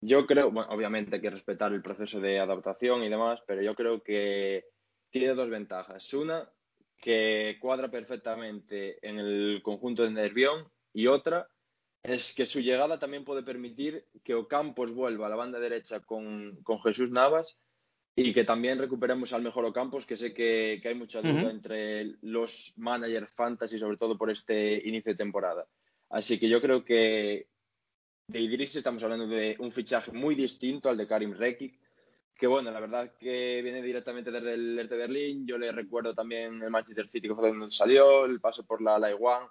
Yo 0.00 0.26
creo, 0.26 0.48
obviamente 0.48 1.16
hay 1.16 1.22
que 1.22 1.30
respetar 1.30 1.72
el 1.72 1.82
proceso 1.82 2.20
de 2.20 2.38
adaptación 2.38 3.02
y 3.02 3.08
demás, 3.08 3.40
pero 3.46 3.62
yo 3.62 3.74
creo 3.74 4.02
que 4.02 4.66
tiene 5.10 5.34
dos 5.34 5.48
ventajas. 5.48 6.12
Una, 6.14 6.48
que 7.00 7.56
cuadra 7.60 7.90
perfectamente 7.90 8.98
en 9.06 9.18
el 9.18 9.60
conjunto 9.62 10.02
de 10.02 10.10
Nervión 10.10 10.68
y 10.92 11.06
otra, 11.06 11.48
es 12.02 12.34
que 12.34 12.46
su 12.46 12.60
llegada 12.60 12.98
también 12.98 13.24
puede 13.24 13.42
permitir 13.42 14.06
que 14.24 14.34
Ocampos 14.34 14.92
vuelva 14.92 15.26
a 15.26 15.30
la 15.30 15.36
banda 15.36 15.58
derecha 15.58 16.00
con, 16.00 16.58
Jesús 16.84 17.10
Navas 17.10 17.60
y 18.20 18.32
que 18.32 18.44
también 18.44 18.78
recuperemos 18.78 19.32
al 19.32 19.42
mejor 19.42 19.64
Ocampos, 19.64 20.04
que 20.04 20.16
sé 20.16 20.34
que, 20.34 20.80
hay 20.84 20.94
mucha 20.94 21.22
duda 21.22 21.50
entre 21.50 22.16
los 22.22 22.74
managers 22.76 23.32
fantasy, 23.32 23.78
sobre 23.78 23.96
todo 23.96 24.18
por 24.18 24.30
este 24.30 24.88
inicio 24.88 25.12
de 25.12 25.18
temporada. 25.18 25.66
Así 26.10 26.38
que 26.38 26.48
yo 26.48 26.60
creo 26.60 26.84
que 26.84 27.46
de 28.26 28.40
Idris 28.40 28.76
estamos 28.76 29.02
hablando 29.04 29.26
de 29.26 29.56
un 29.60 29.70
fichaje 29.70 30.10
muy 30.12 30.34
distinto 30.34 30.88
al 30.88 30.96
de 30.96 31.06
Karim 31.06 31.32
Rekic, 31.32 31.78
que 32.34 32.46
bueno, 32.46 32.70
la 32.70 32.80
verdad 32.80 33.14
que 33.18 33.62
viene 33.62 33.82
directamente 33.82 34.30
desde 34.30 34.54
el 34.54 34.78
Hertha 34.78 34.96
Berlín. 34.96 35.46
Yo 35.46 35.56
le 35.56 35.70
recuerdo 35.70 36.14
también 36.14 36.62
el 36.62 36.70
Manchester 36.70 37.08
City 37.08 37.28
que 37.28 37.34
fue 37.34 37.48
donde 37.48 37.70
salió, 37.70 38.24
el 38.24 38.40
paso 38.40 38.66
por 38.66 38.82
la 38.82 38.96
One 38.96 39.48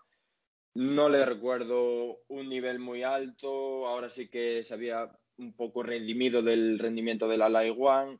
no 0.77 1.09
le 1.09 1.25
recuerdo 1.25 2.19
un 2.27 2.49
nivel 2.49 2.77
muy 2.77 3.01
alto. 3.01 3.87
Ahora 3.87 4.11
sí 4.11 4.27
que 4.27 4.63
se 4.63 4.75
había 4.75 5.09
un 5.37 5.53
poco 5.53 5.81
redimido 5.81 6.43
del 6.43 6.77
rendimiento 6.77 7.27
de 7.27 7.37
la 7.37 7.47
One. 7.47 8.19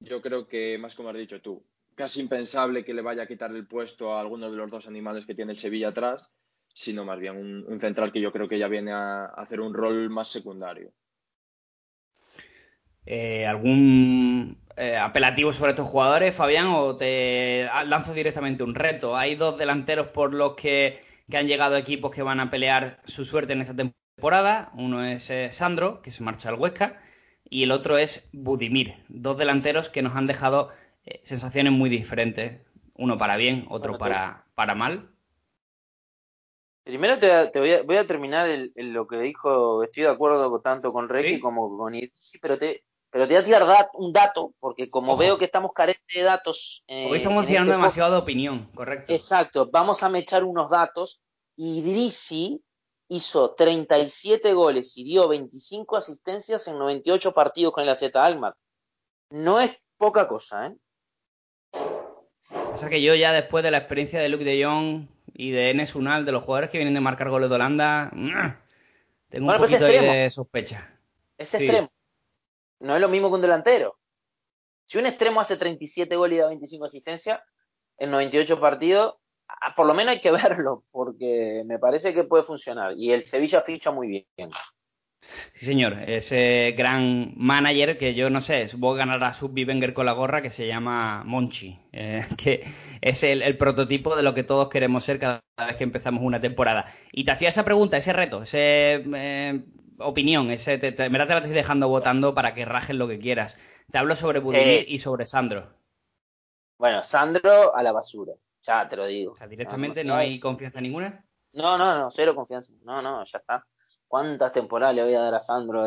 Yo 0.00 0.20
creo 0.20 0.48
que, 0.48 0.78
más 0.78 0.94
como 0.94 1.10
has 1.10 1.16
dicho 1.16 1.40
tú, 1.40 1.62
casi 1.94 2.20
impensable 2.20 2.84
que 2.84 2.94
le 2.94 3.02
vaya 3.02 3.24
a 3.24 3.26
quitar 3.26 3.50
el 3.50 3.66
puesto 3.66 4.14
a 4.14 4.20
alguno 4.20 4.50
de 4.50 4.56
los 4.56 4.70
dos 4.70 4.86
animales 4.86 5.26
que 5.26 5.34
tiene 5.34 5.52
el 5.52 5.58
Sevilla 5.58 5.88
atrás, 5.88 6.32
sino 6.72 7.04
más 7.04 7.18
bien 7.18 7.36
un, 7.36 7.80
central 7.80 8.12
que 8.12 8.20
yo 8.20 8.32
creo 8.32 8.48
que 8.48 8.58
ya 8.58 8.68
viene 8.68 8.92
a, 8.92 9.26
hacer 9.26 9.60
un 9.60 9.74
rol 9.74 10.08
más 10.08 10.28
secundario. 10.28 10.92
Eh, 13.04 13.46
¿Algún 13.46 14.58
eh, 14.76 14.96
apelativo 14.96 15.52
sobre 15.52 15.72
estos 15.72 15.88
jugadores, 15.88 16.34
Fabián, 16.34 16.68
o 16.68 16.96
te 16.96 17.68
lanzo 17.86 18.14
directamente 18.14 18.62
un 18.62 18.74
reto? 18.74 19.16
Hay 19.16 19.34
dos 19.34 19.58
delanteros 19.58 20.08
por 20.08 20.34
los 20.34 20.54
que 20.54 21.00
que 21.30 21.38
han 21.38 21.46
llegado 21.46 21.76
equipos 21.76 22.10
que 22.10 22.22
van 22.22 22.40
a 22.40 22.50
pelear 22.50 23.00
su 23.04 23.24
suerte 23.24 23.52
en 23.54 23.62
esta 23.62 23.74
temporada. 23.74 24.70
Uno 24.74 25.04
es 25.04 25.30
eh, 25.30 25.50
Sandro, 25.52 26.02
que 26.02 26.10
se 26.10 26.22
marcha 26.22 26.50
al 26.50 26.56
Huesca, 26.56 27.00
y 27.50 27.64
el 27.64 27.72
otro 27.72 27.98
es 27.98 28.28
Budimir. 28.32 28.94
Dos 29.08 29.36
delanteros 29.36 29.90
que 29.90 30.02
nos 30.02 30.14
han 30.14 30.28
dejado 30.28 30.70
eh, 31.04 31.20
sensaciones 31.24 31.72
muy 31.72 31.90
diferentes. 31.90 32.62
Uno 32.94 33.18
para 33.18 33.36
bien, 33.36 33.66
otro 33.68 33.98
para, 33.98 34.46
para 34.54 34.74
mal. 34.74 35.10
Primero 36.84 37.18
te, 37.18 37.58
voy, 37.58 37.96
a, 37.96 38.06
terminar 38.06 38.48
lo 38.76 39.06
que 39.06 39.18
dijo, 39.18 39.82
estoy 39.84 40.04
de 40.04 40.08
acuerdo 40.08 40.60
tanto 40.60 40.92
con 40.92 41.08
Reiki 41.08 41.38
como 41.38 41.76
con 41.76 41.94
sí, 41.94 42.38
pero 42.40 42.56
te, 42.56 42.84
pero 43.10 43.28
te 43.28 43.34
voy 43.34 43.42
a 43.42 43.44
tirar 43.44 43.90
un 43.94 44.12
dato, 44.12 44.54
porque 44.58 44.90
como 44.90 45.16
veo 45.16 45.38
que 45.38 45.44
estamos 45.44 45.72
carentes 45.72 46.02
de 46.12 46.22
datos. 46.22 46.82
Eh, 46.88 47.06
Hoy 47.08 47.18
estamos 47.18 47.46
tirando 47.46 47.70
este 47.70 47.78
demasiado 47.78 48.12
de 48.12 48.18
opinión, 48.18 48.70
correcto. 48.74 49.12
Exacto, 49.12 49.68
vamos 49.70 50.02
a 50.02 50.08
mechar 50.08 50.42
unos 50.42 50.70
datos. 50.70 51.20
Idrisi 51.56 52.62
hizo 53.10 53.54
37 53.54 54.54
goles 54.54 54.96
y 54.96 55.04
dio 55.04 55.28
25 55.28 55.98
asistencias 55.98 56.66
en 56.68 56.78
98 56.78 57.32
partidos 57.32 57.74
con 57.74 57.84
la 57.84 57.94
Z 57.94 58.24
Almar. 58.24 58.54
No 59.30 59.60
es 59.60 59.76
poca 59.98 60.26
cosa, 60.26 60.68
¿eh? 60.68 60.76
O 62.72 62.76
sea 62.76 62.88
que 62.88 63.02
yo 63.02 63.14
ya 63.14 63.32
después 63.32 63.62
de 63.62 63.70
la 63.70 63.78
experiencia 63.78 64.20
de 64.20 64.28
Luke 64.28 64.44
de 64.44 64.64
Jong 64.64 65.08
y 65.34 65.50
de 65.50 65.70
Enes 65.70 65.94
Unal, 65.94 66.24
de 66.24 66.32
los 66.32 66.44
jugadores 66.44 66.70
que 66.70 66.78
vienen 66.78 66.94
de 66.94 67.00
marcar 67.00 67.28
goles 67.28 67.50
de 67.50 67.56
Holanda, 67.56 68.10
tengo 69.28 69.50
un 69.50 69.58
pues 69.58 69.78
de 69.78 70.30
sospecha. 70.30 70.98
Es 71.36 71.52
extremo 71.54 71.90
no 72.80 72.94
es 72.94 73.00
lo 73.00 73.08
mismo 73.08 73.28
que 73.28 73.36
un 73.36 73.42
delantero. 73.42 73.98
Si 74.86 74.98
un 74.98 75.06
extremo 75.06 75.40
hace 75.40 75.56
37 75.56 76.16
goles 76.16 76.36
y 76.36 76.40
da 76.40 76.48
25 76.48 76.84
asistencias 76.86 77.40
en 77.98 78.10
98 78.10 78.58
partidos, 78.58 79.14
por 79.76 79.86
lo 79.86 79.94
menos 79.94 80.14
hay 80.14 80.20
que 80.20 80.30
verlo, 80.32 80.84
porque 80.90 81.62
me 81.66 81.78
parece 81.78 82.14
que 82.14 82.24
puede 82.24 82.42
funcionar. 82.42 82.94
Y 82.96 83.12
el 83.12 83.24
Sevilla 83.24 83.62
ficha 83.62 83.90
muy 83.90 84.08
bien. 84.08 84.50
Sí, 85.20 85.66
señor, 85.66 85.98
ese 86.06 86.74
gran 86.76 87.34
manager 87.36 87.98
que 87.98 88.14
yo 88.14 88.30
no 88.30 88.40
sé, 88.40 88.68
supongo 88.68 88.94
que 88.94 89.00
ganará 89.00 89.32
su 89.34 89.50
Bivenger 89.50 89.92
con 89.92 90.06
la 90.06 90.12
gorra 90.12 90.40
que 90.40 90.48
se 90.50 90.66
llama 90.66 91.22
Monchi, 91.24 91.78
eh, 91.92 92.24
que 92.38 92.64
es 93.00 93.22
el, 93.22 93.56
prototipo 93.58 94.16
de 94.16 94.22
lo 94.22 94.34
que 94.34 94.44
todos 94.44 94.70
queremos 94.70 95.04
ser 95.04 95.18
cada 95.18 95.42
vez 95.58 95.76
que 95.76 95.84
empezamos 95.84 96.22
una 96.22 96.40
temporada. 96.40 96.86
Y 97.12 97.24
te 97.24 97.32
hacía 97.32 97.50
esa 97.50 97.64
pregunta, 97.64 97.98
ese 97.98 98.14
reto, 98.14 98.42
esa 98.42 98.58
eh, 98.58 99.62
opinión, 99.98 100.50
ese, 100.50 100.78
te, 100.78 100.92
te, 100.92 101.04
en 101.04 101.12
verdad 101.12 101.28
te 101.28 101.34
la 101.34 101.40
estoy 101.40 101.54
dejando 101.54 101.88
votando 101.88 102.34
para 102.34 102.54
que 102.54 102.64
rajes 102.64 102.96
lo 102.96 103.06
que 103.06 103.18
quieras. 103.18 103.58
Te 103.92 103.98
hablo 103.98 104.16
sobre 104.16 104.40
Budimir 104.40 104.68
eh, 104.68 104.84
y 104.88 104.98
sobre 104.98 105.26
Sandro. 105.26 105.68
Bueno, 106.78 107.04
Sandro 107.04 107.76
a 107.76 107.82
la 107.82 107.92
basura, 107.92 108.32
ya 108.62 108.88
te 108.88 108.96
lo 108.96 109.06
digo. 109.06 109.32
O 109.32 109.36
sea, 109.36 109.46
directamente 109.46 110.04
no 110.04 110.14
hay 110.14 110.38
confianza 110.38 110.80
ninguna. 110.80 111.24
No, 111.52 111.76
no, 111.76 111.98
no, 111.98 112.10
cero 112.10 112.34
confianza. 112.34 112.72
No, 112.82 113.02
no, 113.02 113.24
ya 113.24 113.38
está. 113.38 113.66
¿Cuántas 114.06 114.52
temporadas 114.52 114.94
le 114.94 115.04
voy 115.04 115.14
a 115.14 115.20
dar 115.20 115.34
a 115.34 115.40
Sandro? 115.40 115.84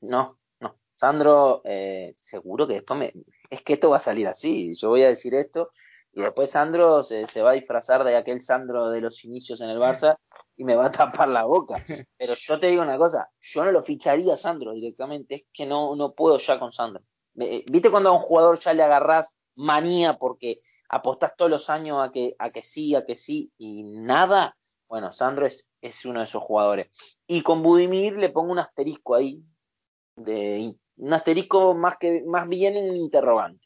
No, 0.00 0.38
no. 0.60 0.80
Sandro, 0.94 1.62
eh, 1.64 2.14
seguro 2.16 2.66
que 2.66 2.74
después 2.74 2.98
me... 2.98 3.12
Es 3.48 3.62
que 3.62 3.74
esto 3.74 3.90
va 3.90 3.96
a 3.96 4.00
salir 4.00 4.28
así. 4.28 4.74
Yo 4.74 4.88
voy 4.90 5.02
a 5.02 5.08
decir 5.08 5.34
esto 5.34 5.70
y 6.12 6.22
después 6.22 6.50
Sandro 6.50 7.02
se, 7.02 7.24
va 7.42 7.50
a 7.50 7.54
disfrazar 7.54 8.04
de 8.04 8.16
aquel 8.16 8.42
Sandro 8.42 8.90
de 8.90 9.00
los 9.00 9.24
inicios 9.24 9.60
en 9.60 9.70
el 9.70 9.78
Barça 9.78 10.16
y 10.56 10.64
me 10.64 10.74
va 10.74 10.86
a 10.86 10.90
tapar 10.90 11.28
la 11.28 11.44
boca. 11.44 11.76
Pero 12.16 12.34
yo 12.34 12.60
te 12.60 12.68
digo 12.68 12.82
una 12.82 12.98
cosa, 12.98 13.30
yo 13.40 13.64
no 13.64 13.72
lo 13.72 13.82
ficharía 13.82 14.34
a 14.34 14.36
Sandro 14.36 14.72
directamente, 14.72 15.34
es 15.36 15.44
que 15.52 15.66
no, 15.66 15.94
no 15.96 16.14
puedo 16.14 16.38
ya 16.38 16.58
con 16.58 16.72
Sandro. 16.72 17.02
¿Viste 17.34 17.90
cuando 17.90 18.10
a 18.10 18.12
un 18.12 18.20
jugador 18.20 18.58
ya 18.58 18.74
le 18.74 18.82
agarrás 18.82 19.34
manía 19.54 20.18
porque 20.18 20.58
apostás 20.90 21.36
todos 21.36 21.50
los 21.50 21.70
años 21.70 21.98
a 22.02 22.10
que, 22.10 22.34
a 22.38 22.50
que 22.50 22.62
sí, 22.62 22.94
a 22.94 23.04
que 23.04 23.16
sí 23.16 23.52
y 23.56 23.84
nada? 23.84 24.56
Bueno, 24.88 25.12
Sandro 25.12 25.46
es, 25.46 25.70
es 25.80 26.04
uno 26.04 26.18
de 26.18 26.24
esos 26.24 26.42
jugadores. 26.42 26.88
Y 27.26 27.42
con 27.42 27.62
Budimir 27.62 28.16
le 28.16 28.30
pongo 28.30 28.52
un 28.52 28.58
asterisco 28.58 29.14
ahí, 29.14 29.40
de, 30.16 30.74
un 30.96 31.14
asterisco 31.14 31.74
más, 31.74 31.96
que, 31.98 32.24
más 32.26 32.48
bien 32.48 32.76
en 32.76 32.96
interrogante. 32.96 33.64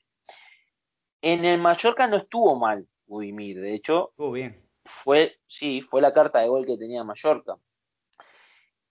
En 1.22 1.46
el 1.46 1.58
Mallorca 1.60 2.06
no 2.06 2.18
estuvo 2.18 2.56
mal 2.56 2.86
Budimir, 3.06 3.58
de 3.58 3.74
hecho, 3.74 4.10
estuvo 4.10 4.32
bien. 4.32 4.62
Fue, 4.84 5.38
sí, 5.46 5.80
fue 5.80 6.02
la 6.02 6.12
carta 6.12 6.40
de 6.40 6.48
gol 6.48 6.66
que 6.66 6.76
tenía 6.76 7.04
Mallorca. 7.04 7.56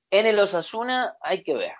En 0.10 0.26
el 0.26 0.40
Osasuna 0.40 1.16
hay 1.22 1.44
que 1.44 1.54
ver. 1.54 1.74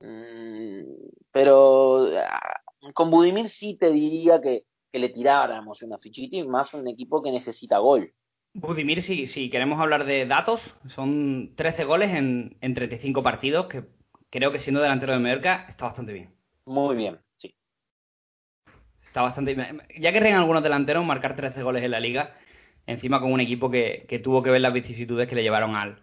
Mm, 0.00 0.82
pero 1.30 2.08
ah, 2.18 2.60
con 2.92 3.10
Budimir 3.10 3.48
sí 3.48 3.76
te 3.76 3.92
diría 3.92 4.40
que, 4.40 4.64
que 4.96 5.00
le 5.00 5.10
tiráramos 5.10 5.82
una 5.82 5.98
fichita 5.98 6.36
y 6.36 6.48
más 6.48 6.72
un 6.72 6.88
equipo 6.88 7.22
que 7.22 7.30
necesita 7.30 7.76
gol. 7.76 8.14
Budimir, 8.54 9.02
si, 9.02 9.26
si 9.26 9.50
queremos 9.50 9.78
hablar 9.78 10.06
de 10.06 10.24
datos, 10.24 10.74
son 10.86 11.52
13 11.54 11.84
goles 11.84 12.12
en, 12.12 12.56
en 12.62 12.72
35 12.72 13.22
partidos, 13.22 13.66
que 13.66 13.84
creo 14.30 14.52
que 14.52 14.58
siendo 14.58 14.80
delantero 14.80 15.12
de 15.12 15.18
Mallorca 15.18 15.66
está 15.68 15.84
bastante 15.84 16.14
bien. 16.14 16.34
Muy 16.64 16.96
bien, 16.96 17.18
sí. 17.36 17.54
Está 19.02 19.20
bastante 19.20 19.52
bien. 19.52 19.82
Ya 20.00 20.14
querrían 20.14 20.38
algunos 20.38 20.62
delanteros 20.62 21.04
marcar 21.04 21.36
13 21.36 21.62
goles 21.62 21.82
en 21.82 21.90
la 21.90 22.00
liga, 22.00 22.34
encima 22.86 23.20
con 23.20 23.34
un 23.34 23.40
equipo 23.40 23.70
que, 23.70 24.06
que 24.08 24.18
tuvo 24.18 24.42
que 24.42 24.48
ver 24.48 24.62
las 24.62 24.72
vicisitudes 24.72 25.28
que 25.28 25.34
le 25.34 25.42
llevaron 25.42 25.76
al, 25.76 26.02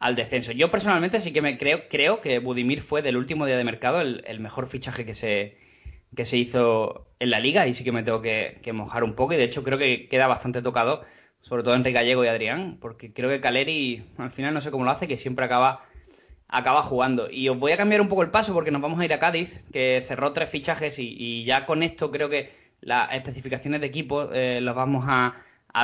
al 0.00 0.16
descenso. 0.16 0.52
Yo 0.52 0.70
personalmente 0.70 1.18
sí 1.18 1.32
que 1.32 1.40
me 1.40 1.56
creo, 1.56 1.88
creo 1.88 2.20
que 2.20 2.40
Budimir 2.40 2.82
fue 2.82 3.00
del 3.00 3.16
último 3.16 3.46
día 3.46 3.56
de 3.56 3.64
mercado 3.64 4.02
el, 4.02 4.22
el 4.26 4.38
mejor 4.38 4.66
fichaje 4.66 5.06
que 5.06 5.14
se, 5.14 5.63
que 6.14 6.24
se 6.24 6.36
hizo 6.36 7.06
en 7.18 7.30
la 7.30 7.40
liga 7.40 7.66
y 7.66 7.74
sí 7.74 7.84
que 7.84 7.92
me 7.92 8.02
tengo 8.02 8.22
que, 8.22 8.60
mojar 8.72 9.04
un 9.04 9.14
poco 9.14 9.34
y 9.34 9.36
de 9.36 9.44
hecho 9.44 9.62
creo 9.62 9.78
que 9.78 10.08
queda 10.08 10.26
bastante 10.26 10.62
tocado 10.62 11.02
sobre 11.44 11.62
todo 11.62 11.74
Enrique 11.74 11.92
Gallego 11.92 12.24
y 12.24 12.28
Adrián, 12.28 12.78
porque 12.80 13.12
creo 13.12 13.28
que 13.28 13.38
Caleri 13.38 14.02
al 14.16 14.30
final 14.30 14.54
no 14.54 14.62
sé 14.62 14.70
cómo 14.70 14.84
lo 14.84 14.90
hace, 14.90 15.06
que 15.06 15.18
siempre 15.18 15.44
acaba, 15.44 15.84
acaba 16.48 16.82
jugando. 16.82 17.30
Y 17.30 17.50
os 17.50 17.58
voy 17.58 17.72
a 17.72 17.76
cambiar 17.76 18.00
un 18.00 18.08
poco 18.08 18.22
el 18.22 18.30
paso 18.30 18.54
porque 18.54 18.70
nos 18.70 18.80
vamos 18.80 18.98
a 18.98 19.04
ir 19.04 19.12
a 19.12 19.18
Cádiz, 19.18 19.62
que 19.70 20.02
cerró 20.02 20.32
tres 20.32 20.48
fichajes 20.48 20.98
y, 20.98 21.44
ya 21.44 21.66
con 21.66 21.82
esto 21.82 22.10
creo 22.10 22.30
que 22.30 22.50
las 22.80 23.12
especificaciones 23.12 23.82
de 23.82 23.86
equipo 23.86 24.32
eh, 24.32 24.62
las 24.62 24.74
vamos 24.74 25.04
a, 25.06 25.36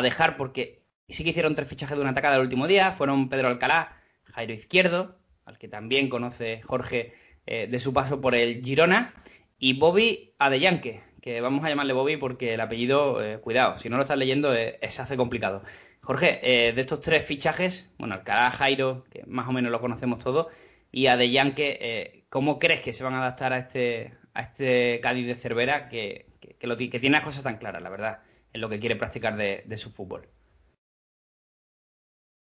dejar 0.03 0.39
porque 0.39 0.83
sí 1.11 1.25
que 1.25 1.31
hicieron 1.31 1.55
tres 1.55 1.69
fichajes 1.69 1.95
de 1.95 2.01
una 2.01 2.13
atacada 2.13 2.37
el 2.37 2.43
último 2.43 2.67
día, 2.67 2.93
fueron 2.93 3.29
Pedro 3.29 3.49
Alcalá, 3.49 4.01
Jairo 4.25 4.55
Izquierdo, 4.55 5.19
al 5.45 5.59
que 5.59 5.69
también 5.69 6.09
conoce 6.09 6.63
Jorge 6.63 7.13
eh, 7.45 7.67
de 7.67 7.79
su 7.79 7.93
paso 7.93 8.21
por 8.21 8.35
el 8.35 8.63
Girona, 8.65 9.13
y 9.61 9.75
Bobby 9.79 10.35
Adellanque, 10.39 11.03
que 11.21 11.41
vamos 11.43 11.63
a 11.65 11.69
llamarle 11.69 11.93
Bobby 11.93 12.17
porque 12.17 12.55
el 12.55 12.61
apellido, 12.61 13.23
eh, 13.23 13.39
cuidado, 13.41 13.77
si 13.79 13.91
no 13.91 13.97
lo 13.97 14.03
estás 14.03 14.17
leyendo 14.17 14.55
eh, 14.55 14.79
se 14.89 15.03
hace 15.03 15.19
complicado. 15.19 15.63
Jorge, 16.01 16.41
eh, 16.43 16.73
de 16.73 16.81
estos 16.81 17.03
tres 17.03 17.25
fichajes, 17.25 17.93
bueno, 17.99 18.15
Alcalá, 18.15 18.51
Jairo, 18.51 19.05
que 19.11 19.23
más 19.27 19.47
o 19.47 19.53
menos 19.53 19.71
lo 19.71 19.81
conocemos 19.81 20.25
todos, 20.25 20.47
y 20.91 21.07
a 21.07 21.17
De 21.19 22.25
¿cómo 22.31 22.59
crees 22.59 22.81
que 22.81 22.95
se 22.95 23.05
van 23.05 23.15
a 23.15 23.21
adaptar 23.21 23.53
a 23.53 23.59
este, 23.59 24.15
a 24.33 24.41
este 24.43 24.99
Cádiz 25.03 25.27
de 25.27 25.35
Cervera 25.35 25.89
que, 25.91 26.27
que 26.41 27.01
tiene 27.01 27.11
las 27.11 27.25
cosas 27.25 27.43
tan 27.43 27.59
claras, 27.59 27.83
la 27.83 27.91
verdad, 27.91 28.23
en 28.55 28.63
lo 28.63 28.71
que 28.71 28.81
quiere 28.81 28.97
practicar 28.97 29.37
de, 29.37 29.63
de 29.67 29.77
su 29.77 29.91
fútbol? 29.91 30.27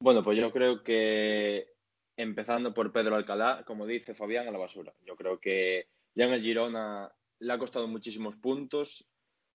Bueno, 0.00 0.22
pues 0.22 0.38
yo 0.38 0.52
creo 0.52 0.84
que 0.84 1.72
empezando 2.18 2.74
por 2.74 2.92
Pedro 2.92 3.16
Alcalá, 3.16 3.64
como 3.66 3.86
dice 3.86 4.14
Fabián, 4.14 4.46
a 4.46 4.50
la 4.50 4.58
basura. 4.58 4.92
Yo 5.06 5.16
creo 5.16 5.40
que 5.40 5.86
ya 6.18 6.24
en 6.24 6.32
el 6.32 6.42
Girona 6.42 7.10
le 7.38 7.52
ha 7.52 7.58
costado 7.58 7.86
muchísimos 7.86 8.36
puntos. 8.36 9.08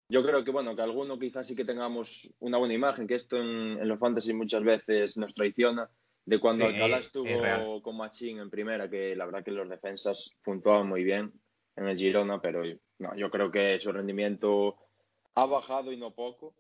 Yo 0.08 0.24
creo 0.24 0.46
que, 0.46 0.52
bueno, 0.52 0.74
que 0.78 0.82
alguno 0.82 1.20
quizás 1.20 1.46
sí 1.46 1.56
que 1.58 1.66
tengamos 1.66 2.34
una 2.40 2.58
buena 2.58 2.74
imagen, 2.74 3.06
que 3.06 3.16
esto 3.16 3.36
en, 3.36 3.86
los 3.86 4.00
fantasy 4.00 4.34
muchas 4.34 4.64
veces 4.64 5.18
nos 5.18 5.34
traiciona, 5.34 5.90
de 6.26 6.40
cuando 6.40 6.66
Alcalá 6.66 7.00
estuvo 7.00 7.82
con 7.82 7.98
Machín 7.98 8.40
en 8.40 8.50
primera, 8.50 8.90
que 8.90 9.14
la 9.14 9.26
verdad 9.26 9.44
que 9.44 9.52
los 9.52 9.68
defensas 9.68 10.32
puntuaban 10.42 10.88
muy 10.88 11.04
bien 11.04 11.34
en 11.76 11.88
el 11.90 11.98
Girona, 11.98 12.40
pero 12.40 12.64
no, 13.00 13.14
yo 13.18 13.30
creo 13.30 13.52
que 13.52 13.78
su 13.82 13.92
rendimiento 13.92 14.78
ha 15.36 15.46
bajado 15.46 15.92
y 15.92 15.98
no 15.98 16.16
poco. 16.16 16.56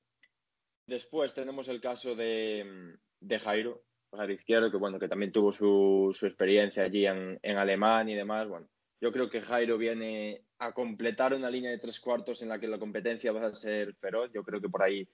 Después 0.85 1.33
tenemos 1.33 1.69
el 1.69 1.79
caso 1.79 2.13
de, 2.13 2.97
de 3.21 3.39
Jairo, 3.39 3.85
Jairo 4.11 4.33
Izquierdo, 4.33 4.69
que 4.69 4.75
bueno, 4.75 4.99
que 4.99 5.07
también 5.07 5.31
tuvo 5.31 5.53
su, 5.53 6.09
su 6.13 6.25
experiencia 6.25 6.83
allí 6.83 7.05
en, 7.05 7.39
en 7.41 7.57
Alemania 7.57 8.15
y 8.15 8.17
demás. 8.17 8.49
Bueno, 8.49 8.67
yo 9.03 9.11
creo 9.11 9.29
que 9.29 9.41
Jairo 9.41 9.77
viene 9.77 10.45
a 10.59 10.71
completar 10.71 11.33
una 11.33 11.49
línea 11.49 11.71
de 11.71 11.77
tres 11.77 11.99
cuartos 11.99 12.41
en 12.41 12.47
la 12.47 12.57
que 12.57 12.69
la 12.69 12.79
competencia 12.79 13.33
va 13.33 13.47
a 13.47 13.53
ser 13.53 13.95
feroz. 13.95 14.31
Yo 14.33 14.45
creo 14.45 14.61
que 14.61 14.69
por 14.69 14.81
ahí 14.81 15.05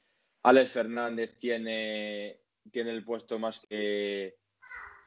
Alex 0.43 0.73
Fernández 0.73 1.39
tiene, 1.39 2.39
tiene 2.71 2.91
el 2.91 3.03
puesto 3.03 3.39
más 3.39 3.65
que, 3.67 4.35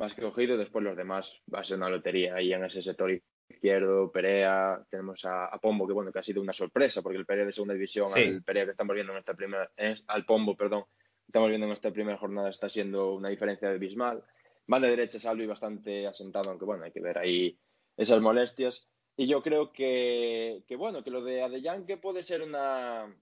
más 0.00 0.14
que 0.16 0.22
cogido. 0.22 0.56
Después 0.56 0.82
los 0.84 0.96
demás 0.96 1.44
va 1.54 1.60
a 1.60 1.64
ser 1.64 1.76
una 1.76 1.88
lotería 1.90 2.34
ahí 2.34 2.52
en 2.52 2.64
ese 2.64 2.82
sector 2.82 3.16
izquierdo, 3.48 4.10
Perea, 4.10 4.84
tenemos 4.90 5.24
a, 5.26 5.56
Pombo, 5.62 5.86
que 5.86 5.92
bueno, 5.92 6.10
que 6.10 6.18
ha 6.18 6.24
sido 6.24 6.42
una 6.42 6.52
sorpresa, 6.52 7.02
porque 7.02 7.18
el 7.18 7.26
Perea 7.26 7.44
de 7.44 7.52
segunda 7.52 7.74
división, 7.74 8.08
el 8.16 8.42
Perea 8.42 8.64
que 8.64 8.72
estamos 8.72 8.94
viendo 8.94 9.12
en 9.12 9.20
esta 9.20 9.34
primera, 9.34 9.70
al 10.08 10.24
Pombo, 10.24 10.56
perdón, 10.56 10.86
estamos 11.24 11.50
viendo 11.50 11.68
en 11.68 11.72
esta 11.72 11.92
primera 11.92 12.18
jornada 12.18 12.50
está 12.50 12.68
siendo 12.68 13.14
una 13.14 13.28
diferencia 13.28 13.68
abismal. 13.68 14.24
Van 14.66 14.82
de 14.82 14.90
derecha 14.90 15.20
Salvi 15.20 15.46
bastante 15.46 16.04
asentado, 16.04 16.50
aunque 16.50 16.64
bueno, 16.64 16.82
hay 16.82 16.90
que 16.90 17.00
ver 17.00 17.18
ahí 17.18 17.56
esas 17.96 18.20
molestias. 18.20 18.88
Y 19.16 19.26
yo 19.26 19.42
creo 19.42 19.72
que, 19.72 20.64
que 20.66 20.76
bueno, 20.76 21.04
que 21.04 21.10
lo 21.10 21.22
de 21.22 21.42
Adellanque 21.42 21.96
puede 21.96 22.22
ser 22.22 22.42
una, 22.42 23.14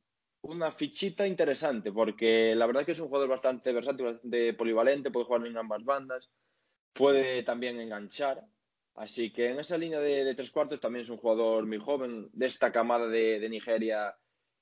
una 0.43 0.73
fichita 0.73 1.27
interesante, 1.27 1.93
porque 1.93 2.55
la 2.55 2.67
verdad 2.67 2.85
que 2.85 2.93
es 2.93 3.01
un 3.01 3.09
jugador 3.09 3.29
bastante 3.29 3.73
versátil, 3.73 4.07
bastante 4.07 4.55
polivalente, 4.55 5.11
puede 5.11 5.27
jugar 5.27 5.47
en 5.47 5.57
ambas 5.57 5.85
bandas, 5.85 6.31
puede 6.93 7.43
también 7.43 7.81
enganchar. 7.81 8.47
Así 8.95 9.33
que 9.33 9.51
en 9.51 9.61
esa 9.61 9.79
línea 9.79 10.01
de, 10.01 10.35
tres 10.35 10.51
cuartos 10.51 10.81
también 10.81 11.03
es 11.03 11.11
un 11.11 11.19
jugador 11.19 11.67
muy 11.67 11.79
joven, 11.79 12.29
de 12.33 12.47
esta 12.47 12.73
camada 12.73 13.07
de, 13.07 13.49
Nigeria 13.49 14.17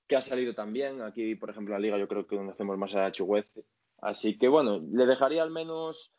que 0.06 0.16
ha 0.16 0.20
salido 0.20 0.54
también. 0.54 1.02
Aquí, 1.02 1.34
por 1.34 1.50
ejemplo, 1.50 1.74
en 1.74 1.80
la 1.80 1.86
liga 1.86 1.98
yo 1.98 2.08
creo 2.08 2.26
que 2.26 2.36
conocemos 2.36 2.76
más 2.78 2.94
a 2.94 3.12
Chugueze. 3.12 3.64
Así 4.00 4.38
que 4.38 4.48
bueno, 4.48 4.80
le 4.92 5.06
dejaría 5.06 5.42
al 5.42 5.50
menos 5.50 6.12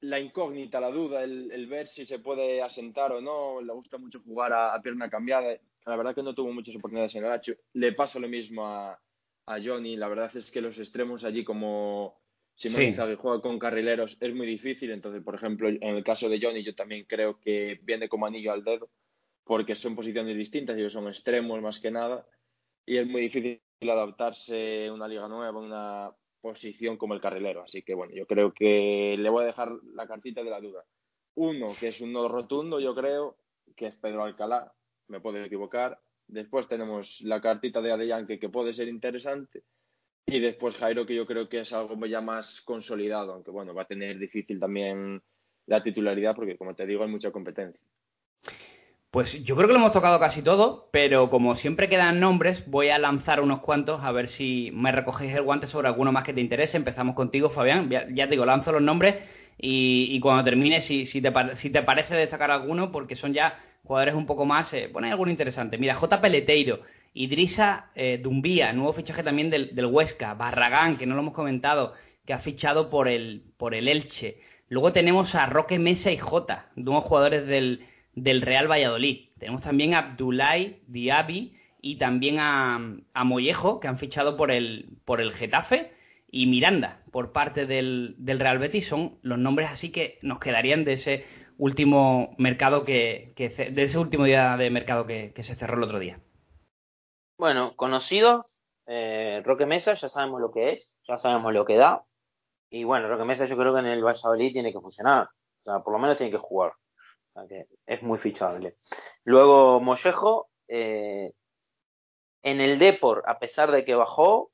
la 0.00 0.18
incógnita, 0.18 0.80
la 0.80 0.90
duda, 0.90 1.22
el, 1.22 1.66
ver 1.66 1.88
si 1.88 2.06
se 2.06 2.18
puede 2.18 2.62
asentar 2.62 3.12
o 3.12 3.20
no. 3.20 3.60
Le 3.60 3.72
gusta 3.72 3.98
mucho 3.98 4.20
jugar 4.20 4.52
a, 4.52 4.80
pierna 4.82 5.10
cambiada. 5.10 5.58
La 5.86 5.96
verdad 5.96 6.14
que 6.14 6.22
no 6.22 6.34
tuvo 6.34 6.52
muchas 6.52 6.76
oportunidades 6.76 7.14
en 7.16 7.24
el 7.24 7.32
H. 7.32 7.58
Le 7.74 7.92
pasa 7.92 8.18
lo 8.18 8.28
mismo 8.28 8.66
a, 8.66 8.98
Johnny. 9.62 9.96
La 9.96 10.06
verdad 10.06 10.34
es 10.36 10.50
que 10.50 10.60
los 10.60 10.78
extremos 10.78 11.24
allí, 11.24 11.42
como 11.42 12.20
Simón 12.54 12.94
sí. 12.94 13.14
juega 13.16 13.40
con 13.40 13.58
carrileros, 13.58 14.16
es 14.20 14.34
muy 14.34 14.46
difícil. 14.46 14.92
Entonces, 14.92 15.24
por 15.24 15.34
ejemplo, 15.34 15.68
en 15.68 15.82
el 15.82 16.04
caso 16.04 16.28
de 16.28 16.40
Johnny, 16.40 16.62
yo 16.62 16.74
también 16.74 17.04
creo 17.04 17.40
que 17.40 17.80
viene 17.82 18.08
como 18.08 18.26
anillo 18.26 18.52
al 18.52 18.62
dedo, 18.62 18.88
porque 19.42 19.74
son 19.74 19.96
posiciones 19.96 20.36
distintas, 20.36 20.76
ellos 20.76 20.92
son 20.92 21.08
extremos 21.08 21.60
más 21.60 21.80
que 21.80 21.90
nada. 21.90 22.24
Y 22.86 22.96
es 22.98 23.08
muy 23.08 23.22
difícil 23.22 23.60
adaptarse 23.82 24.86
a 24.86 24.92
una 24.92 25.08
liga 25.08 25.26
nueva, 25.26 25.58
una 25.58 26.12
posición 26.40 26.96
como 26.96 27.14
el 27.14 27.20
carrilero. 27.20 27.62
Así 27.62 27.82
que 27.82 27.94
bueno, 27.94 28.14
yo 28.14 28.26
creo 28.26 28.52
que 28.52 29.16
le 29.18 29.28
voy 29.28 29.44
a 29.44 29.46
dejar 29.46 29.72
la 29.94 30.06
cartita 30.06 30.42
de 30.42 30.50
la 30.50 30.60
duda. 30.60 30.84
Uno, 31.34 31.68
que 31.78 31.88
es 31.88 32.00
un 32.00 32.12
no 32.12 32.28
rotundo, 32.28 32.80
yo 32.80 32.94
creo, 32.94 33.36
que 33.76 33.86
es 33.86 33.96
Pedro 33.96 34.24
Alcalá, 34.24 34.72
me 35.08 35.20
puedo 35.20 35.42
equivocar. 35.42 36.00
Después 36.26 36.68
tenemos 36.68 37.20
la 37.22 37.40
cartita 37.40 37.80
de 37.80 37.92
Adeyanque 37.92 38.38
que 38.38 38.48
puede 38.48 38.72
ser 38.72 38.88
interesante. 38.88 39.64
Y 40.26 40.38
después 40.38 40.76
Jairo, 40.76 41.06
que 41.06 41.14
yo 41.14 41.26
creo 41.26 41.48
que 41.48 41.60
es 41.60 41.72
algo 41.72 42.06
ya 42.06 42.20
más 42.20 42.60
consolidado, 42.60 43.32
aunque 43.32 43.50
bueno, 43.50 43.74
va 43.74 43.82
a 43.82 43.86
tener 43.86 44.18
difícil 44.18 44.60
también 44.60 45.22
la 45.66 45.82
titularidad 45.82 46.34
porque, 46.34 46.56
como 46.56 46.74
te 46.74 46.86
digo, 46.86 47.02
hay 47.02 47.10
mucha 47.10 47.30
competencia. 47.30 47.80
Pues 49.10 49.42
yo 49.42 49.56
creo 49.56 49.66
que 49.66 49.74
lo 49.74 49.80
hemos 49.80 49.90
tocado 49.90 50.20
casi 50.20 50.40
todo, 50.40 50.88
pero 50.92 51.30
como 51.30 51.56
siempre 51.56 51.88
quedan 51.88 52.20
nombres, 52.20 52.70
voy 52.70 52.90
a 52.90 52.98
lanzar 52.98 53.40
unos 53.40 53.58
cuantos 53.58 54.04
a 54.04 54.12
ver 54.12 54.28
si 54.28 54.70
me 54.72 54.92
recogéis 54.92 55.34
el 55.34 55.42
guante 55.42 55.66
sobre 55.66 55.88
alguno 55.88 56.12
más 56.12 56.22
que 56.22 56.32
te 56.32 56.40
interese. 56.40 56.76
Empezamos 56.76 57.16
contigo, 57.16 57.50
Fabián. 57.50 57.90
Ya, 57.90 58.06
te 58.06 58.30
digo, 58.30 58.46
lanzo 58.46 58.70
los 58.70 58.82
nombres 58.82 59.16
y, 59.58 60.20
cuando 60.20 60.44
termine, 60.44 60.80
si, 60.80 61.04
te, 61.20 61.32
parece 61.32 62.14
destacar 62.14 62.52
alguno, 62.52 62.92
porque 62.92 63.16
son 63.16 63.34
ya 63.34 63.58
jugadores 63.82 64.14
un 64.14 64.26
poco 64.26 64.46
más, 64.46 64.72
eh, 64.74 64.88
bueno, 64.92 65.06
hay 65.06 65.10
alguno 65.10 65.32
interesante. 65.32 65.76
Mira, 65.76 65.96
J. 65.96 66.20
Peleteiro, 66.20 66.82
Idrisa 67.12 67.90
eh, 67.96 68.20
Dumbía, 68.22 68.72
nuevo 68.72 68.92
fichaje 68.92 69.24
también 69.24 69.50
del, 69.50 69.86
Huesca, 69.86 70.34
Barragán, 70.34 70.96
que 70.96 71.06
no 71.06 71.16
lo 71.16 71.22
hemos 71.22 71.34
comentado, 71.34 71.94
que 72.24 72.32
ha 72.32 72.38
fichado 72.38 72.88
por 72.88 73.08
el, 73.08 73.42
por 73.56 73.74
el 73.74 73.88
Elche. 73.88 74.38
Luego 74.68 74.92
tenemos 74.92 75.34
a 75.34 75.46
Roque 75.46 75.80
Mesa 75.80 76.12
y 76.12 76.16
J, 76.16 76.70
nuevos 76.76 77.02
jugadores 77.02 77.44
del 77.48 77.84
del 78.14 78.42
Real 78.42 78.70
Valladolid. 78.70 79.30
Tenemos 79.38 79.62
también 79.62 79.94
a 79.94 79.98
Abdulai 79.98 80.82
Diaby 80.86 81.56
y 81.80 81.96
también 81.96 82.36
a, 82.38 83.24
Mollejo, 83.24 83.80
que 83.80 83.88
han 83.88 83.98
fichado 83.98 84.36
por 84.36 84.50
el, 84.50 84.98
por 85.04 85.20
el 85.20 85.32
Getafe, 85.32 85.92
y 86.30 86.46
Miranda, 86.46 87.02
por 87.10 87.32
parte 87.32 87.66
del, 87.66 88.16
Real 88.18 88.58
Betis. 88.58 88.86
Son 88.86 89.18
los 89.22 89.38
nombres 89.38 89.70
así 89.70 89.90
que 89.90 90.18
nos 90.22 90.38
quedarían 90.38 90.84
de 90.84 90.92
ese 90.92 91.24
último 91.58 92.34
mercado 92.38 92.84
que, 92.84 93.32
de 93.36 93.82
ese 93.82 93.98
último 93.98 94.24
día 94.24 94.56
de 94.56 94.70
mercado 94.70 95.06
que, 95.06 95.32
se 95.36 95.54
cerró 95.54 95.78
el 95.78 95.84
otro 95.84 95.98
día. 95.98 96.20
Bueno, 97.38 97.74
conocidos, 97.74 98.62
eh, 98.86 99.42
Roque 99.44 99.66
Mesa, 99.66 99.94
ya 99.94 100.08
sabemos 100.08 100.40
lo 100.40 100.52
que 100.52 100.72
es, 100.72 100.98
ya 101.08 101.18
sabemos 101.18 101.52
lo 101.52 101.64
que 101.64 101.76
da. 101.76 102.04
Y 102.68 102.84
bueno, 102.84 103.08
Roque 103.08 103.24
Mesa 103.24 103.46
yo 103.46 103.56
creo 103.56 103.74
que 103.74 103.80
en 103.80 103.86
el 103.86 104.04
Valladolid 104.04 104.52
tiene 104.52 104.72
que 104.72 104.80
funcionar. 104.80 105.24
O 105.24 105.64
sea, 105.64 105.80
por 105.80 105.92
lo 105.92 105.98
menos 105.98 106.16
tiene 106.16 106.30
que 106.30 106.38
jugar 106.38 106.72
es 107.86 108.02
muy 108.02 108.18
fichable. 108.18 108.76
Luego 109.24 109.80
Mollejo, 109.80 110.50
eh, 110.68 111.32
en 112.42 112.60
el 112.60 112.78
Depor, 112.78 113.22
a 113.26 113.38
pesar 113.38 113.70
de 113.70 113.84
que 113.84 113.94
bajó, 113.94 114.52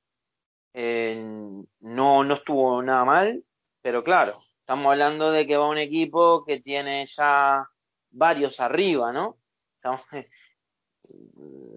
eh, 0.75 1.15
no, 1.81 2.25
no 2.25 2.35
estuvo 2.35 2.83
nada 2.83 3.05
mal, 3.05 3.45
pero 3.81 4.05
claro, 4.05 4.39
estamos 4.61 4.93
hablando 4.93 5.31
de 5.31 5.47
que 5.47 5.57
va 5.57 5.69
un 5.69 5.79
equipo 5.79 6.45
que 6.45 6.61
tiene 6.61 7.07
ya 7.07 7.69
varios 8.11 8.61
arriba, 8.61 9.13
¿no? 9.13 9.39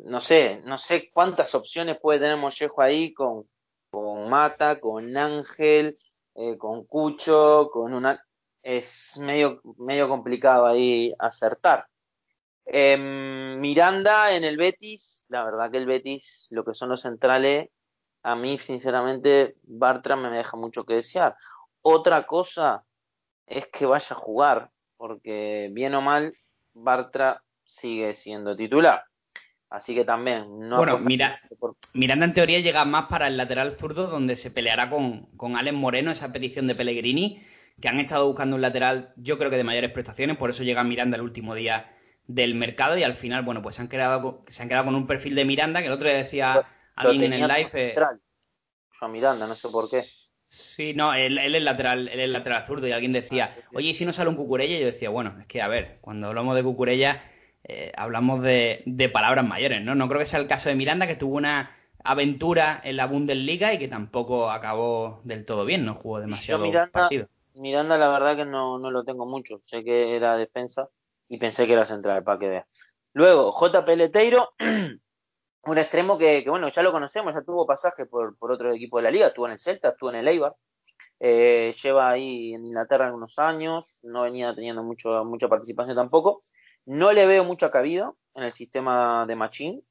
no 0.05 0.21
sé, 0.21 0.61
no 0.65 0.77
sé 0.77 1.09
cuántas 1.13 1.53
opciones 1.55 1.99
puede 2.01 2.19
tener 2.19 2.37
Mollejo 2.37 2.81
ahí 2.81 3.13
con, 3.13 3.47
con 3.91 4.29
Mata, 4.29 4.79
con 4.79 5.15
Ángel, 5.15 5.95
eh, 6.35 6.57
con 6.57 6.85
Cucho, 6.85 7.69
con 7.71 7.93
una 7.93 8.25
es 8.63 9.17
medio, 9.17 9.61
medio 9.77 10.09
complicado 10.09 10.65
ahí 10.65 11.13
acertar. 11.19 11.85
Em, 12.65 13.59
Miranda 13.59 14.35
en 14.35 14.43
el 14.43 14.57
Betis, 14.57 15.25
la 15.27 15.43
verdad 15.43 15.71
que 15.71 15.77
el 15.77 15.85
Betis, 15.85 16.47
lo 16.51 16.63
que 16.63 16.73
son 16.73 16.89
los 16.89 17.01
centrales, 17.01 17.69
a 18.21 18.35
mí 18.35 18.57
sinceramente 18.59 19.55
Bartra 19.63 20.15
me 20.15 20.29
deja 20.29 20.55
mucho 20.55 20.85
que 20.85 20.95
desear. 20.95 21.35
Otra 21.81 22.27
cosa 22.27 22.83
es 23.47 23.67
que 23.67 23.85
vaya 23.85 24.07
a 24.11 24.19
jugar, 24.19 24.69
porque 24.97 25.69
bien 25.71 25.95
o 25.95 26.01
mal, 26.01 26.35
Bartra 26.73 27.41
sigue 27.65 28.15
siendo 28.15 28.55
titular. 28.55 29.03
Así 29.71 29.93
que 29.93 30.03
también 30.03 30.67
no. 30.67 30.77
Bueno, 30.77 30.97
mira, 30.99 31.39
Miranda 31.93 32.25
en 32.25 32.33
teoría 32.33 32.59
llega 32.59 32.85
más 32.85 33.07
para 33.07 33.27
el 33.27 33.37
lateral 33.37 33.75
zurdo, 33.75 34.07
donde 34.07 34.35
se 34.35 34.51
peleará 34.51 34.89
con, 34.89 35.27
con 35.37 35.55
Alex 35.55 35.75
Moreno, 35.75 36.11
esa 36.11 36.31
petición 36.31 36.67
de 36.67 36.75
Pellegrini 36.75 37.41
que 37.81 37.87
han 37.87 37.99
estado 37.99 38.27
buscando 38.27 38.55
un 38.55 38.61
lateral, 38.61 39.13
yo 39.17 39.37
creo 39.37 39.49
que 39.49 39.57
de 39.57 39.63
mayores 39.63 39.91
prestaciones, 39.91 40.37
por 40.37 40.49
eso 40.49 40.63
llega 40.63 40.83
Miranda 40.83 41.15
el 41.15 41.23
último 41.23 41.55
día 41.55 41.89
del 42.27 42.55
mercado 42.55 42.97
y 42.97 43.03
al 43.03 43.15
final, 43.15 43.43
bueno, 43.43 43.61
pues 43.61 43.75
se 43.75 43.81
han 43.81 43.87
quedado, 43.87 44.43
se 44.47 44.61
han 44.61 44.69
quedado 44.69 44.85
con 44.85 44.95
un 44.95 45.07
perfil 45.07 45.35
de 45.35 45.45
Miranda, 45.45 45.79
que 45.81 45.87
el 45.87 45.93
otro 45.93 46.07
día 46.07 46.17
decía 46.17 46.67
alguien 46.95 47.33
en 47.33 47.33
el 47.33 47.47
live. 47.47 47.69
Eh, 47.73 47.95
a 49.01 49.07
Miranda, 49.07 49.47
no 49.47 49.53
sé 49.53 49.69
por 49.69 49.89
qué. 49.89 50.03
Sí, 50.47 50.93
no, 50.93 51.13
él, 51.13 51.37
es 51.37 51.61
lateral, 51.61 52.07
él 52.07 52.19
es 52.19 52.29
lateral 52.29 52.65
zurdo 52.65 52.87
y 52.87 52.91
alguien 52.91 53.13
decía, 53.13 53.51
ah, 53.53 53.69
oye, 53.73 53.89
¿y 53.89 53.93
si 53.93 54.05
no 54.05 54.11
sale 54.11 54.29
un 54.29 54.35
Cucurella? 54.35 54.75
Y 54.75 54.79
yo 54.79 54.85
decía, 54.87 55.09
bueno, 55.09 55.35
es 55.39 55.45
que 55.45 55.61
a 55.61 55.67
ver, 55.67 55.99
cuando 56.01 56.27
hablamos 56.27 56.55
de 56.55 56.63
Cucurella, 56.63 57.23
eh, 57.63 57.91
hablamos 57.95 58.41
de, 58.41 58.83
de, 58.85 59.09
palabras 59.09 59.45
mayores, 59.45 59.81
¿no? 59.83 59.95
No 59.95 60.07
creo 60.07 60.19
que 60.19 60.25
sea 60.25 60.39
el 60.39 60.47
caso 60.47 60.69
de 60.69 60.75
Miranda, 60.75 61.07
que 61.07 61.15
tuvo 61.15 61.35
una 61.35 61.71
aventura 62.03 62.81
en 62.83 62.97
la 62.97 63.05
Bundesliga 63.05 63.73
y 63.73 63.79
que 63.79 63.87
tampoco 63.87 64.49
acabó 64.49 65.21
del 65.23 65.45
todo 65.45 65.65
bien, 65.65 65.85
no 65.85 65.95
jugó 65.95 66.19
demasiado 66.19 66.65
partido. 66.91 67.29
Miranda, 67.59 67.97
la 67.97 68.09
verdad 68.09 68.37
que 68.37 68.45
no, 68.45 68.79
no 68.79 68.89
lo 68.91 69.03
tengo 69.03 69.25
mucho. 69.25 69.59
Sé 69.63 69.83
que 69.83 70.15
era 70.15 70.37
defensa 70.37 70.89
y 71.27 71.37
pensé 71.37 71.67
que 71.67 71.73
era 71.73 71.85
central, 71.85 72.23
para 72.23 72.39
que 72.39 72.49
vea. 72.49 72.67
Luego, 73.13 73.51
J. 73.51 73.85
Peleteiro, 73.85 74.53
un 75.63 75.77
extremo 75.77 76.17
que, 76.17 76.43
bueno, 76.47 76.69
ya 76.69 76.81
lo 76.81 76.91
conocemos, 76.91 77.33
ya 77.33 77.41
tuvo 77.41 77.65
pasaje 77.65 78.05
por, 78.05 78.37
por 78.37 78.51
otro 78.51 78.73
equipo 78.73 78.97
de 78.97 79.03
la 79.03 79.11
liga, 79.11 79.27
estuvo 79.27 79.45
en 79.45 79.53
el 79.53 79.59
Celta, 79.59 79.89
estuvo 79.89 80.09
en 80.09 80.17
el 80.17 80.27
Eibar. 80.27 80.55
Eh, 81.19 81.75
lleva 81.83 82.09
ahí 82.11 82.53
en 82.53 82.65
Inglaterra 82.65 83.07
algunos 83.07 83.37
años, 83.39 83.99
no 84.03 84.21
venía 84.21 84.55
teniendo 84.55 84.83
mucho, 84.83 85.25
mucha 85.25 85.49
participación 85.49 85.95
tampoco. 85.95 86.41
No 86.85 87.11
le 87.11 87.25
veo 87.25 87.43
mucha 87.43 87.71
cabida 87.71 88.13
en 88.35 88.43
el 88.43 88.53
sistema 88.53 89.25
de 89.27 89.35
Machín, 89.35 89.85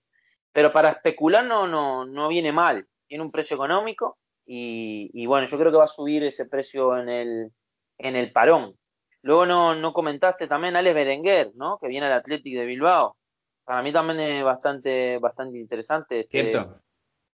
pero 0.52 0.72
para 0.72 0.90
especular 0.90 1.44
no, 1.44 1.68
no, 1.68 2.06
no 2.06 2.28
viene 2.28 2.50
mal. 2.50 2.88
Tiene 3.06 3.24
un 3.24 3.30
precio 3.30 3.56
económico 3.56 4.18
y, 4.46 5.10
y, 5.12 5.26
bueno, 5.26 5.46
yo 5.46 5.58
creo 5.58 5.70
que 5.70 5.78
va 5.78 5.84
a 5.84 5.88
subir 5.88 6.24
ese 6.24 6.46
precio 6.46 6.98
en 6.98 7.08
el, 7.10 7.52
en 7.98 8.16
el 8.16 8.32
parón. 8.32 8.74
Luego 9.22 9.46
no, 9.46 9.74
no 9.74 9.92
comentaste 9.92 10.46
también 10.46 10.76
Alex 10.76 10.94
Berenguer, 10.94 11.50
¿no? 11.54 11.78
Que 11.78 11.88
viene 11.88 12.06
al 12.06 12.12
Athletic 12.12 12.54
de 12.54 12.64
Bilbao. 12.64 13.16
Para 13.64 13.82
mí 13.82 13.92
también 13.92 14.20
es 14.20 14.44
bastante, 14.44 15.18
bastante 15.18 15.58
interesante. 15.58 16.20
Este, 16.20 16.66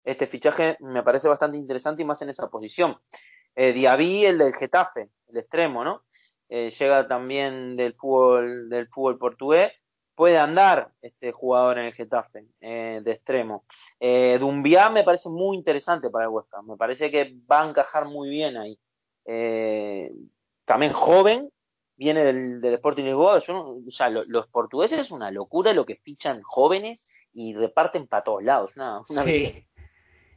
este 0.05 0.27
fichaje 0.27 0.77
me 0.81 1.03
parece 1.03 1.29
bastante 1.29 1.59
interesante 1.59 2.03
y 2.03 2.07
más 2.07 2.23
en 2.23 2.31
esa 2.31 2.49
posición. 2.49 2.97
Eh, 3.55 3.73
Diaby, 3.73 4.25
el 4.27 4.39
del 4.39 4.55
Getafe, 4.55 5.11
el 5.29 5.37
extremo, 5.37 5.85
¿no? 5.85 6.05
Eh, 6.49 6.71
llega 6.79 7.07
también 7.07 7.77
del 7.77 7.95
fútbol, 7.95 8.69
del 8.69 8.89
fútbol 8.89 9.19
portugués. 9.19 9.73
Puede 10.15 10.39
andar 10.39 10.93
este 11.01 11.33
jugador 11.33 11.79
en 11.79 11.87
el 11.87 11.95
Getafe 11.95 12.47
eh, 12.61 13.01
de 13.03 13.13
extremo. 13.13 13.65
Eh, 13.99 14.37
Dumbia 14.39 14.91
me 14.91 15.05
parece 15.05 15.31
muy 15.31 15.57
interesante 15.57 16.11
para 16.11 16.27
el 16.27 16.31
West 16.31 16.53
Me 16.65 16.77
parece 16.77 17.11
que 17.11 17.35
va 17.51 17.63
a 17.63 17.69
encajar 17.69 18.07
muy 18.07 18.29
bien 18.29 18.57
ahí. 18.57 18.79
Eh, 19.25 20.13
también 20.65 20.93
joven, 20.93 21.51
viene 21.97 22.23
del, 22.23 22.61
del 22.61 22.75
Sporting 22.75 23.05
Lisboa. 23.05 23.37
o 23.37 23.91
sea, 23.91 24.11
los 24.11 24.47
portugueses 24.49 25.01
es 25.01 25.11
una 25.11 25.31
locura 25.31 25.73
lo 25.73 25.87
que 25.87 25.97
fichan 25.97 26.43
jóvenes 26.43 27.07
y 27.33 27.55
reparten 27.55 28.07
para 28.07 28.25
todos 28.25 28.43
lados. 28.43 28.75
sí. 29.05 29.67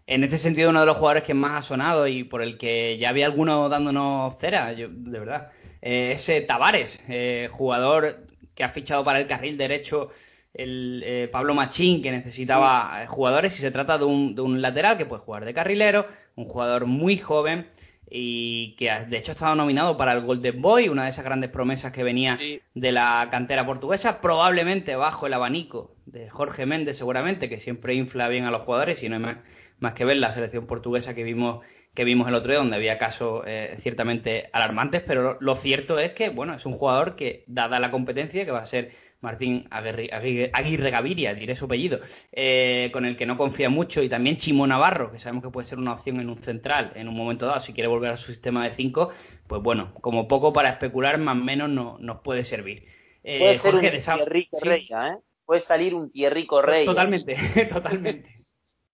En 0.07 0.23
este 0.23 0.37
sentido, 0.37 0.69
uno 0.69 0.81
de 0.81 0.85
los 0.85 0.97
jugadores 0.97 1.23
que 1.23 1.33
más 1.33 1.65
ha 1.65 1.67
sonado 1.67 2.07
y 2.07 2.23
por 2.23 2.43
el 2.43 2.59
que 2.59 2.99
ya 2.99 3.09
había 3.09 3.25
alguno 3.25 3.69
dándonos 3.69 4.37
cera, 4.37 4.71
yo, 4.73 4.87
de 4.87 5.17
verdad, 5.17 5.51
eh, 5.81 6.11
es 6.13 6.29
eh, 6.29 6.41
Tavares, 6.41 6.99
eh, 7.09 7.49
jugador 7.51 8.23
que 8.53 8.63
ha 8.63 8.69
fichado 8.69 9.03
para 9.03 9.19
el 9.19 9.25
carril 9.25 9.57
derecho 9.57 10.09
el 10.53 11.29
Pablo 11.33 11.53
Machín, 11.53 12.01
que 12.01 12.11
necesitaba 12.11 13.05
jugadores, 13.07 13.57
y 13.57 13.61
se 13.61 13.71
trata 13.71 13.97
de 13.97 14.05
un, 14.05 14.35
de 14.35 14.41
un 14.41 14.61
lateral 14.61 14.97
que 14.97 15.05
puede 15.05 15.21
jugar 15.21 15.43
de 15.43 15.53
carrilero, 15.53 16.05
un 16.35 16.45
jugador 16.45 16.85
muy 16.85 17.17
joven 17.17 17.67
y 18.09 18.75
que 18.75 18.91
de 19.07 19.17
hecho 19.17 19.31
ha 19.31 19.35
estado 19.35 19.55
nominado 19.55 19.97
para 19.97 20.13
el 20.13 20.21
Golden 20.21 20.61
Boy, 20.61 20.89
una 20.89 21.03
de 21.03 21.09
esas 21.09 21.25
grandes 21.25 21.49
promesas 21.49 21.91
que 21.91 22.03
venía 22.03 22.39
de 22.73 22.91
la 22.91 23.27
cantera 23.31 23.65
portuguesa, 23.65 24.21
probablemente 24.21 24.95
bajo 24.95 25.27
el 25.27 25.33
abanico 25.33 25.95
de 26.05 26.29
Jorge 26.29 26.65
Méndez 26.65 26.97
seguramente, 26.97 27.49
que 27.49 27.57
siempre 27.57 27.95
infla 27.95 28.27
bien 28.27 28.45
a 28.45 28.51
los 28.51 28.61
jugadores 28.61 29.01
y 29.03 29.09
no 29.09 29.15
hay 29.15 29.35
más, 29.79 29.93
que 29.93 30.05
ver 30.05 30.17
la 30.17 30.31
selección 30.31 30.67
portuguesa 30.67 31.13
que 31.15 31.23
vimos 31.23 31.65
que 31.93 32.03
vimos 32.03 32.27
el 32.27 32.35
otro 32.35 32.51
día, 32.51 32.59
donde 32.59 32.75
había 32.75 32.97
casos 32.97 33.43
eh, 33.47 33.75
ciertamente 33.77 34.49
alarmantes, 34.51 35.01
pero 35.01 35.37
lo, 35.39 35.55
cierto 35.55 35.97
es 35.97 36.11
que, 36.11 36.29
bueno, 36.29 36.53
es 36.53 36.65
un 36.65 36.73
jugador 36.73 37.15
que, 37.15 37.45
dada 37.47 37.79
la 37.79 37.89
competencia, 37.89 38.43
que 38.43 38.51
va 38.51 38.59
a 38.59 38.65
ser 38.65 38.91
Martín 39.25 39.67
Aguirre, 39.71 40.89
Gaviria, 40.89 41.33
diré 41.33 41.55
su 41.55 41.65
apellido, 41.65 41.99
eh, 42.31 42.89
con 42.93 43.05
el 43.05 43.17
que 43.17 43.25
no 43.25 43.37
confía 43.37 43.69
mucho, 43.69 44.01
y 44.01 44.07
también 44.07 44.37
Chimo 44.37 44.65
Navarro, 44.65 45.11
que 45.11 45.19
sabemos 45.19 45.43
que 45.43 45.49
puede 45.49 45.65
ser 45.65 45.79
una 45.79 45.93
opción 45.93 46.19
en 46.19 46.29
un 46.29 46.37
central 46.37 46.93
en 46.95 47.07
un 47.07 47.15
momento 47.15 47.45
dado, 47.45 47.59
si 47.59 47.73
quiere 47.73 47.87
volver 47.87 48.11
a 48.11 48.15
su 48.15 48.27
sistema 48.27 48.63
de 48.63 48.71
5, 48.71 49.11
pues 49.47 49.61
bueno, 49.61 49.93
como 49.99 50.27
poco 50.27 50.53
para 50.53 50.69
especular, 50.69 51.17
más 51.17 51.35
o 51.35 51.43
menos 51.43 51.69
no, 51.69 51.97
nos 51.99 52.21
puede 52.21 52.43
servir. 52.43 52.85
Eh, 53.23 53.39
puede 53.39 53.55
ser 53.55 53.75
un 53.75 53.81
Thierry 53.81 54.47
Correia, 54.47 55.07
¿eh? 55.07 55.17
Puede 55.45 55.61
salir 55.61 55.93
un 55.93 56.11
Thierry 56.11 56.45
Correia. 56.45 56.85
Totalmente, 56.85 57.35
totalmente. 57.71 58.45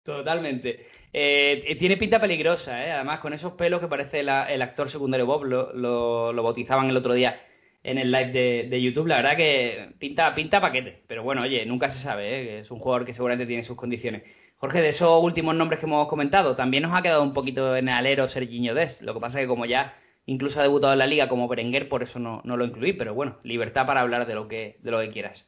Totalmente. 0.06 0.86
Eh, 1.12 1.76
tiene 1.80 1.98
pinta 1.98 2.20
peligrosa, 2.20 2.86
¿eh? 2.86 2.92
además 2.92 3.20
con 3.20 3.34
esos 3.34 3.54
pelos 3.54 3.80
que 3.80 3.88
parece 3.88 4.20
el 4.20 4.30
actor 4.30 4.88
secundario 4.88 5.26
Bob, 5.26 5.46
lo, 5.46 5.74
lo, 5.74 6.44
bautizaban 6.44 6.90
el 6.90 6.98
otro 6.98 7.16
día 7.16 7.40
en 7.86 8.00
el 8.00 8.12
live 8.12 8.68
de, 8.68 8.82
YouTube. 8.82 9.08
La 9.08 9.18
verdad 9.18 9.38
que 9.38 9.94
pinta, 10.00 10.34
pinta 10.34 10.60
paquete. 10.60 11.04
Pero 11.08 11.22
bueno, 11.24 11.44
oye, 11.44 11.66
nunca 11.68 11.88
se 11.90 12.02
sabe, 12.02 12.30
¿eh? 12.30 12.60
es 12.60 12.72
un 12.72 12.80
jugador 12.80 13.06
que 13.06 13.14
seguramente 13.14 13.46
tiene 13.46 13.64
sus 13.64 13.78
condiciones. 13.78 14.24
Jorge, 14.58 14.82
de 14.82 14.90
esos 14.90 15.24
últimos 15.24 15.54
nombres 15.54 15.80
que 15.80 15.86
hemos 15.86 16.08
comentado, 16.08 16.56
también 16.56 16.82
nos 16.82 16.94
ha 16.94 17.04
quedado 17.04 17.22
un 17.22 17.34
poquito 17.34 17.76
en 17.76 17.88
el 17.88 17.94
alero 17.94 18.28
Serginho 18.28 18.74
Dest. 18.74 19.04
Lo 19.04 19.14
que 19.14 19.20
pasa 19.20 19.40
es 19.40 19.44
que 19.44 19.48
como 19.48 19.68
ya 19.68 19.94
incluso 20.26 20.60
ha 20.60 20.64
debutado 20.64 20.94
en 20.94 21.00
la 21.00 21.06
liga 21.06 21.30
como 21.30 21.48
Berenguer, 21.48 21.88
por 21.88 22.02
eso 22.02 22.18
no, 22.18 22.42
lo 22.44 22.66
incluí. 22.66 22.94
Pero 22.94 23.14
bueno, 23.14 23.38
libertad 23.44 23.86
para 23.86 24.02
hablar 24.02 24.26
de 24.26 24.34
lo 24.34 24.48
que, 24.48 24.78
de 24.82 24.92
lo 24.92 25.00
que 25.00 25.12
quieras. 25.12 25.48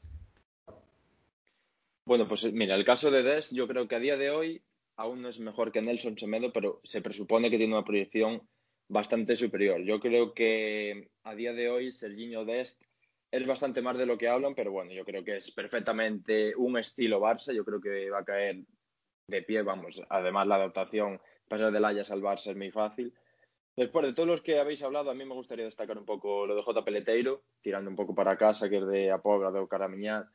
Bueno, 2.06 2.28
pues 2.28 2.54
mira, 2.54 2.76
el 2.76 2.86
caso 2.86 3.10
de 3.10 3.24
Dest, 3.24 3.52
yo 3.52 3.68
creo 3.68 3.88
que 3.88 3.96
a 3.96 4.00
día 4.00 4.16
de 4.16 4.30
hoy 4.30 4.62
aún 4.96 5.24
no 5.24 5.30
es 5.30 5.40
mejor 5.40 5.72
que 5.72 5.82
Nelson 5.82 6.18
Semedo, 6.20 6.54
pero 6.54 6.82
se 6.84 7.02
presupone 7.02 7.50
que 7.50 7.58
tiene 7.58 7.74
una 7.74 7.84
proyección 7.84 8.44
bastante 8.88 9.36
superior. 9.36 9.82
Yo 9.82 10.00
creo 10.00 10.34
que 10.34 11.10
a 11.28 11.36
día 11.36 11.54
de 11.54 11.70
hoy 11.70 11.92
Serginho 11.92 12.46
Dest 12.46 12.82
es 13.32 13.46
bastante 13.46 13.82
más 13.82 13.98
de 13.98 14.06
lo 14.06 14.18
que 14.18 14.30
hablan, 14.30 14.56
pero 14.56 14.72
bueno, 14.72 14.94
yo 14.94 15.04
creo 15.04 15.24
que 15.24 15.38
es 15.38 15.52
perfectamente 15.52 16.56
un 16.56 16.78
estilo 16.78 17.20
Barça. 17.20 17.54
Yo 17.54 17.66
creo 17.66 17.82
que 17.82 18.10
va 18.10 18.20
a 18.20 18.26
caer 18.26 18.64
de 19.28 19.42
pie, 19.42 19.62
vamos. 19.62 20.02
Además, 20.10 20.48
la 20.48 20.56
adaptación, 20.56 21.20
pasar 21.50 21.74
del 21.74 21.84
Ajax 21.84 22.12
al 22.12 22.22
Barça 22.22 22.52
es 22.52 22.56
muy 22.56 22.72
fácil. 22.72 23.14
Después 23.76 24.06
de 24.06 24.14
todos 24.14 24.30
los 24.30 24.42
que 24.42 24.60
habéis 24.60 24.82
hablado, 24.82 25.12
a 25.12 25.14
mí 25.14 25.26
me 25.26 25.34
gustaría 25.34 25.66
destacar 25.66 25.98
un 25.98 26.06
poco 26.06 26.48
lo 26.48 26.56
de 26.56 26.62
J. 26.62 26.86
Peleteiro, 26.86 27.44
tirando 27.62 27.90
un 27.90 27.98
poco 27.98 28.16
para 28.16 28.38
casa, 28.38 28.70
que 28.70 28.78
es 28.78 28.88
de 28.88 29.12
Apobra, 29.12 29.52
de 29.52 29.68
Caramiñar 29.68 30.28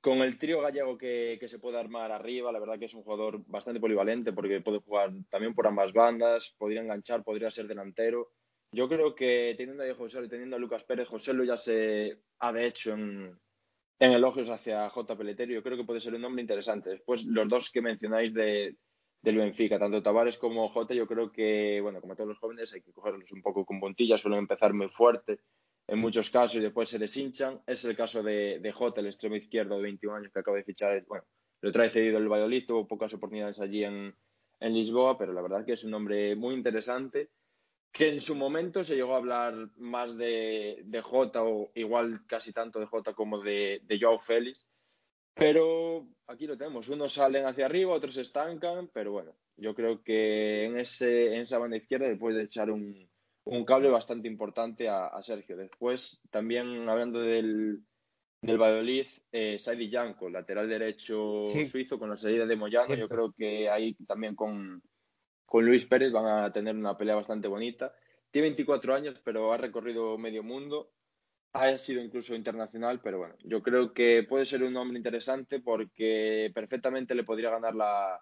con 0.00 0.18
el 0.18 0.38
trío 0.38 0.60
gallego 0.60 0.96
que, 0.96 1.38
se 1.46 1.58
puede 1.58 1.78
armar 1.78 2.12
arriba, 2.12 2.52
la 2.52 2.60
verdad 2.60 2.78
que 2.78 2.84
es 2.84 2.94
un 2.94 3.02
jugador 3.02 3.42
bastante 3.46 3.80
polivalente 3.80 4.32
porque 4.32 4.60
puede 4.60 4.78
jugar 4.78 5.12
también 5.28 5.54
por 5.54 5.66
ambas 5.66 5.92
bandas, 5.92 6.54
podría 6.56 6.82
enganchar, 6.82 7.24
podría 7.24 7.50
ser 7.50 7.66
delantero. 7.66 8.30
Yo 8.70 8.88
creo 8.88 9.14
que 9.14 9.54
teniendo 9.56 9.82
a 9.82 9.94
José 9.94 10.22
y 10.22 10.28
teniendo 10.28 10.56
a 10.56 10.58
Lucas 10.58 10.84
Pérez, 10.84 11.08
José 11.08 11.32
lo 11.32 11.44
ya 11.44 11.56
se 11.56 12.20
ha 12.38 12.52
de 12.52 12.66
hecho 12.66 12.92
en, 12.92 13.38
elogios 13.98 14.50
hacia 14.50 14.90
J. 14.90 15.16
Peleterio. 15.16 15.56
Yo 15.56 15.62
creo 15.62 15.76
que 15.76 15.84
puede 15.84 16.00
ser 16.00 16.14
un 16.14 16.20
nombre 16.20 16.42
interesante. 16.42 16.90
Después, 16.90 17.24
los 17.24 17.48
dos 17.48 17.70
que 17.70 17.80
mencionáis 17.80 18.34
de, 18.34 18.76
del 19.22 19.36
Benfica, 19.36 19.78
tanto 19.78 20.02
Tavares 20.02 20.36
como 20.36 20.68
J, 20.68 20.94
yo 20.94 21.06
creo 21.06 21.32
que, 21.32 21.80
bueno, 21.80 22.00
como 22.00 22.14
todos 22.14 22.28
los 22.28 22.38
jóvenes, 22.38 22.72
hay 22.74 22.82
que 22.82 22.92
cogerlos 22.92 23.32
un 23.32 23.42
poco 23.42 23.64
con 23.64 23.80
puntillas, 23.80 24.20
suelen 24.20 24.40
empezar 24.40 24.74
muy 24.74 24.88
fuerte 24.88 25.40
en 25.86 25.98
muchos 25.98 26.30
casos 26.30 26.56
y 26.56 26.60
después 26.60 26.90
se 26.90 26.98
deshinchan. 26.98 27.62
Es 27.66 27.84
el 27.86 27.96
caso 27.96 28.22
de, 28.22 28.58
de 28.60 28.72
Jota, 28.72 29.00
el 29.00 29.06
extremo 29.06 29.36
izquierdo 29.36 29.76
de 29.76 29.82
21 29.82 30.16
años 30.16 30.32
que 30.32 30.40
acaba 30.40 30.58
de 30.58 30.64
fichar. 30.64 31.02
Bueno, 31.06 31.24
lo 31.62 31.72
trae 31.72 31.88
cedido 31.88 32.18
el 32.18 32.28
Valladolid, 32.28 32.66
tuvo 32.66 32.86
pocas 32.86 33.14
oportunidades 33.14 33.58
allí 33.60 33.82
en, 33.82 34.14
en 34.60 34.74
Lisboa, 34.74 35.16
pero 35.16 35.32
la 35.32 35.40
verdad 35.40 35.64
que 35.64 35.72
es 35.72 35.84
un 35.84 35.94
hombre 35.94 36.36
muy 36.36 36.54
interesante 36.54 37.30
que 37.92 38.08
en 38.08 38.20
su 38.20 38.34
momento 38.34 38.84
se 38.84 38.94
llegó 38.94 39.14
a 39.14 39.18
hablar 39.18 39.70
más 39.76 40.16
de, 40.16 40.82
de 40.84 41.00
Jota 41.00 41.42
o 41.42 41.70
igual 41.74 42.26
casi 42.26 42.52
tanto 42.52 42.78
de 42.78 42.86
Jota 42.86 43.14
como 43.14 43.40
de, 43.40 43.80
de 43.84 43.98
Joao 44.00 44.18
Félix. 44.18 44.68
Pero 45.34 46.08
aquí 46.26 46.46
lo 46.46 46.58
tenemos, 46.58 46.88
unos 46.88 47.12
salen 47.12 47.46
hacia 47.46 47.66
arriba, 47.66 47.92
otros 47.92 48.14
se 48.14 48.22
estancan, 48.22 48.90
pero 48.92 49.12
bueno, 49.12 49.36
yo 49.56 49.72
creo 49.74 50.02
que 50.02 50.64
en, 50.64 50.78
ese, 50.78 51.34
en 51.34 51.42
esa 51.42 51.58
banda 51.58 51.76
izquierda 51.76 52.08
después 52.08 52.34
de 52.34 52.42
echar 52.42 52.70
un, 52.70 53.08
un 53.44 53.64
cable 53.64 53.88
bastante 53.88 54.28
importante 54.28 54.88
a, 54.88 55.22
Sergio. 55.22 55.56
Después, 55.56 56.20
también 56.30 56.88
hablando 56.88 57.20
del, 57.20 57.84
del 58.42 58.58
Valladolid, 58.58 59.06
eh, 59.32 59.58
Saidi 59.58 59.88
Yanko, 59.88 60.28
lateral 60.28 60.68
derecho 60.68 61.46
suizo, 61.64 61.98
con 61.98 62.10
la 62.10 62.16
salida 62.16 62.44
de 62.44 62.56
Moyano, 62.56 62.94
yo 62.94 63.08
creo 63.08 63.32
que 63.36 63.70
ahí 63.70 63.94
también 64.06 64.34
con, 64.34 64.82
con 65.48 65.64
Luis 65.64 65.86
Pérez 65.86 66.12
van 66.12 66.26
a 66.26 66.52
tener 66.52 66.76
una 66.76 66.98
pelea 66.98 67.14
bastante 67.14 67.48
bonita. 67.48 67.94
Tiene 68.30 68.48
24 68.48 68.94
años, 68.94 69.18
pero 69.24 69.50
ha 69.50 69.56
recorrido 69.56 70.18
medio 70.18 70.42
mundo. 70.42 70.92
Ha 71.54 71.78
sido 71.78 72.02
incluso 72.02 72.34
internacional, 72.34 73.00
pero 73.02 73.16
bueno, 73.16 73.34
yo 73.44 73.62
creo 73.62 73.94
que 73.94 74.26
puede 74.28 74.44
ser 74.44 74.62
un 74.62 74.76
hombre 74.76 74.98
interesante 74.98 75.60
porque 75.60 76.50
perfectamente 76.54 77.14
le 77.14 77.24
podría 77.24 77.48
ganar 77.48 77.74
la, 77.74 78.20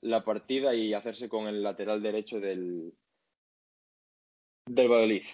la 0.00 0.24
partida 0.24 0.74
y 0.74 0.94
hacerse 0.94 1.28
con 1.28 1.48
el 1.48 1.62
lateral 1.62 2.02
derecho 2.02 2.40
del, 2.40 2.94
del 4.64 4.88
Valladolid. 4.88 5.24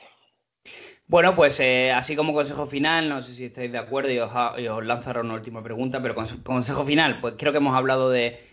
Bueno, 1.06 1.36
pues 1.36 1.60
eh, 1.60 1.92
así 1.92 2.16
como 2.16 2.32
consejo 2.32 2.66
final, 2.66 3.08
no 3.08 3.22
sé 3.22 3.34
si 3.34 3.44
estáis 3.44 3.70
de 3.70 3.78
acuerdo 3.78 4.10
y 4.10 4.18
os, 4.18 4.84
lanzaron 4.84 5.26
una 5.26 5.36
última 5.36 5.62
pregunta, 5.62 6.02
pero 6.02 6.16
consejo 6.42 6.84
final, 6.84 7.20
pues 7.20 7.34
creo 7.38 7.52
que 7.52 7.58
hemos 7.58 7.76
hablado 7.76 8.10
de, 8.10 8.49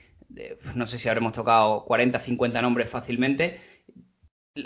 no 0.75 0.87
sé 0.87 0.97
si 0.99 1.09
habremos 1.09 1.33
tocado 1.33 1.85
40, 1.85 2.19
50 2.19 2.61
nombres 2.61 2.89
fácilmente. 2.89 3.59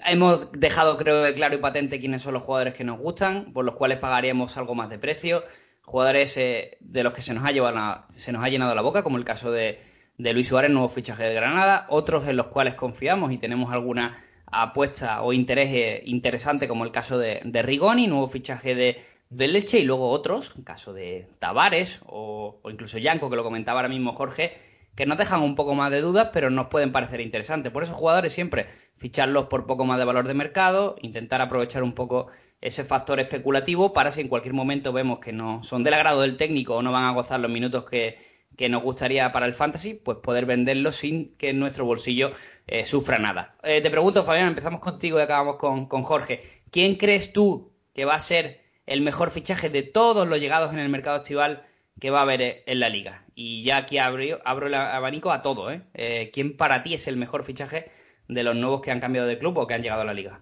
Hemos 0.05 0.51
dejado, 0.53 0.97
creo, 0.97 1.33
claro 1.35 1.55
y 1.55 1.59
patente 1.59 1.99
quiénes 1.99 2.21
son 2.21 2.33
los 2.33 2.43
jugadores 2.43 2.73
que 2.73 2.83
nos 2.83 2.99
gustan, 2.99 3.51
por 3.53 3.65
los 3.65 3.75
cuales 3.75 3.97
pagaríamos 3.97 4.57
algo 4.57 4.75
más 4.75 4.89
de 4.89 4.99
precio. 4.99 5.43
Jugadores 5.81 6.37
eh, 6.37 6.77
de 6.79 7.03
los 7.03 7.13
que 7.13 7.21
se 7.21 7.33
nos, 7.33 7.43
ha 7.43 7.51
llevado, 7.51 8.05
se 8.09 8.31
nos 8.31 8.43
ha 8.43 8.49
llenado 8.49 8.73
la 8.73 8.81
boca, 8.81 9.03
como 9.03 9.17
el 9.17 9.25
caso 9.25 9.51
de, 9.51 9.79
de 10.17 10.33
Luis 10.33 10.47
Suárez, 10.47 10.71
nuevo 10.71 10.87
fichaje 10.87 11.23
de 11.23 11.33
Granada. 11.33 11.85
Otros 11.89 12.27
en 12.27 12.37
los 12.37 12.47
cuales 12.47 12.75
confiamos 12.75 13.31
y 13.31 13.37
tenemos 13.37 13.73
alguna 13.73 14.17
apuesta 14.51 15.21
o 15.21 15.33
interés 15.33 15.69
eh, 15.73 16.03
interesante, 16.05 16.67
como 16.67 16.83
el 16.83 16.91
caso 16.91 17.17
de, 17.17 17.41
Rigoni, 17.43 18.07
nuevo 18.07 18.27
fichaje 18.27 18.75
de, 18.75 19.01
Leche, 19.29 19.79
y 19.79 19.85
luego 19.85 20.09
otros, 20.09 20.53
el 20.57 20.63
caso 20.65 20.93
de 20.93 21.27
Tavares 21.39 22.01
o, 22.05 22.59
incluso 22.69 22.97
Yanko, 22.97 23.29
que 23.29 23.37
lo 23.37 23.43
comentaba 23.43 23.79
ahora 23.79 23.89
mismo 23.89 24.13
Jorge, 24.13 24.57
que 24.95 25.05
nos 25.05 25.17
dejan 25.17 25.41
un 25.41 25.55
poco 25.55 25.75
más 25.75 25.91
de 25.91 26.01
dudas, 26.01 26.29
pero 26.33 26.49
nos 26.49 26.67
pueden 26.67 26.91
parecer 26.91 27.21
interesantes. 27.21 27.71
Por 27.71 27.83
eso, 27.83 27.93
jugadores 27.93 28.33
siempre 28.33 28.67
ficharlos 28.97 29.45
por 29.45 29.65
poco 29.65 29.85
más 29.85 29.97
de 29.97 30.05
valor 30.05 30.27
de 30.27 30.33
mercado, 30.33 30.95
intentar 31.01 31.41
aprovechar 31.41 31.83
un 31.83 31.93
poco 31.93 32.27
ese 32.61 32.83
factor 32.83 33.19
especulativo 33.19 33.93
para 33.93 34.11
si 34.11 34.21
en 34.21 34.27
cualquier 34.27 34.53
momento 34.53 34.93
vemos 34.93 35.19
que 35.19 35.33
no 35.33 35.63
son 35.63 35.83
del 35.83 35.95
agrado 35.95 36.21
del 36.21 36.37
técnico 36.37 36.75
o 36.75 36.81
no 36.81 36.91
van 36.91 37.05
a 37.05 37.11
gozar 37.11 37.39
los 37.39 37.49
minutos 37.49 37.85
que, 37.85 38.17
que 38.57 38.69
nos 38.69 38.83
gustaría 38.83 39.31
para 39.31 39.45
el 39.45 39.53
fantasy, 39.53 39.93
pues 39.93 40.17
poder 40.19 40.45
venderlo 40.45 40.91
sin 40.91 41.35
que 41.37 41.53
nuestro 41.53 41.85
bolsillo 41.85 42.31
eh, 42.67 42.85
sufra 42.85 43.17
nada. 43.17 43.55
Eh, 43.63 43.81
te 43.81 43.89
pregunto, 43.89 44.23
Fabián, 44.23 44.47
empezamos 44.47 44.81
contigo 44.81 45.19
y 45.19 45.21
acabamos 45.21 45.55
con, 45.55 45.87
Jorge. 46.03 46.41
¿Quién 46.69 46.95
crees 46.95 47.33
tú 47.33 47.73
que 47.93 48.05
va 48.05 48.15
a 48.15 48.19
ser 48.19 48.61
el 48.85 49.01
mejor 49.01 49.31
fichaje 49.31 49.69
de 49.69 49.83
todos 49.83 50.27
los 50.27 50.39
llegados 50.39 50.73
en 50.73 50.79
el 50.79 50.89
mercado 50.89 51.17
estival 51.17 51.63
que 52.01 52.09
va 52.09 52.19
a 52.19 52.23
haber 52.23 52.41
eh, 52.41 52.63
en 52.65 52.81
la 52.81 52.89
liga? 52.89 53.23
Y 53.33 53.63
ya 53.63 53.77
aquí 53.77 53.97
abro, 53.97 54.21
abro 54.43 54.67
el 54.67 54.73
abanico 54.73 55.31
a 55.31 55.41
todo. 55.41 55.71
¿eh? 55.71 56.29
¿Quién 56.33 56.57
para 56.57 56.83
ti 56.83 56.95
es 56.95 57.07
el 57.07 57.15
mejor 57.15 57.45
fichaje 57.45 57.89
de 58.27 58.43
los 58.43 58.57
nuevos 58.57 58.81
que 58.81 58.91
han 58.91 58.99
cambiado 58.99 59.27
de 59.27 59.39
club 59.39 59.57
o 59.57 59.67
que 59.67 59.75
han 59.75 59.81
llegado 59.81 60.01
a 60.01 60.05
la 60.05 60.13
liga? 60.13 60.41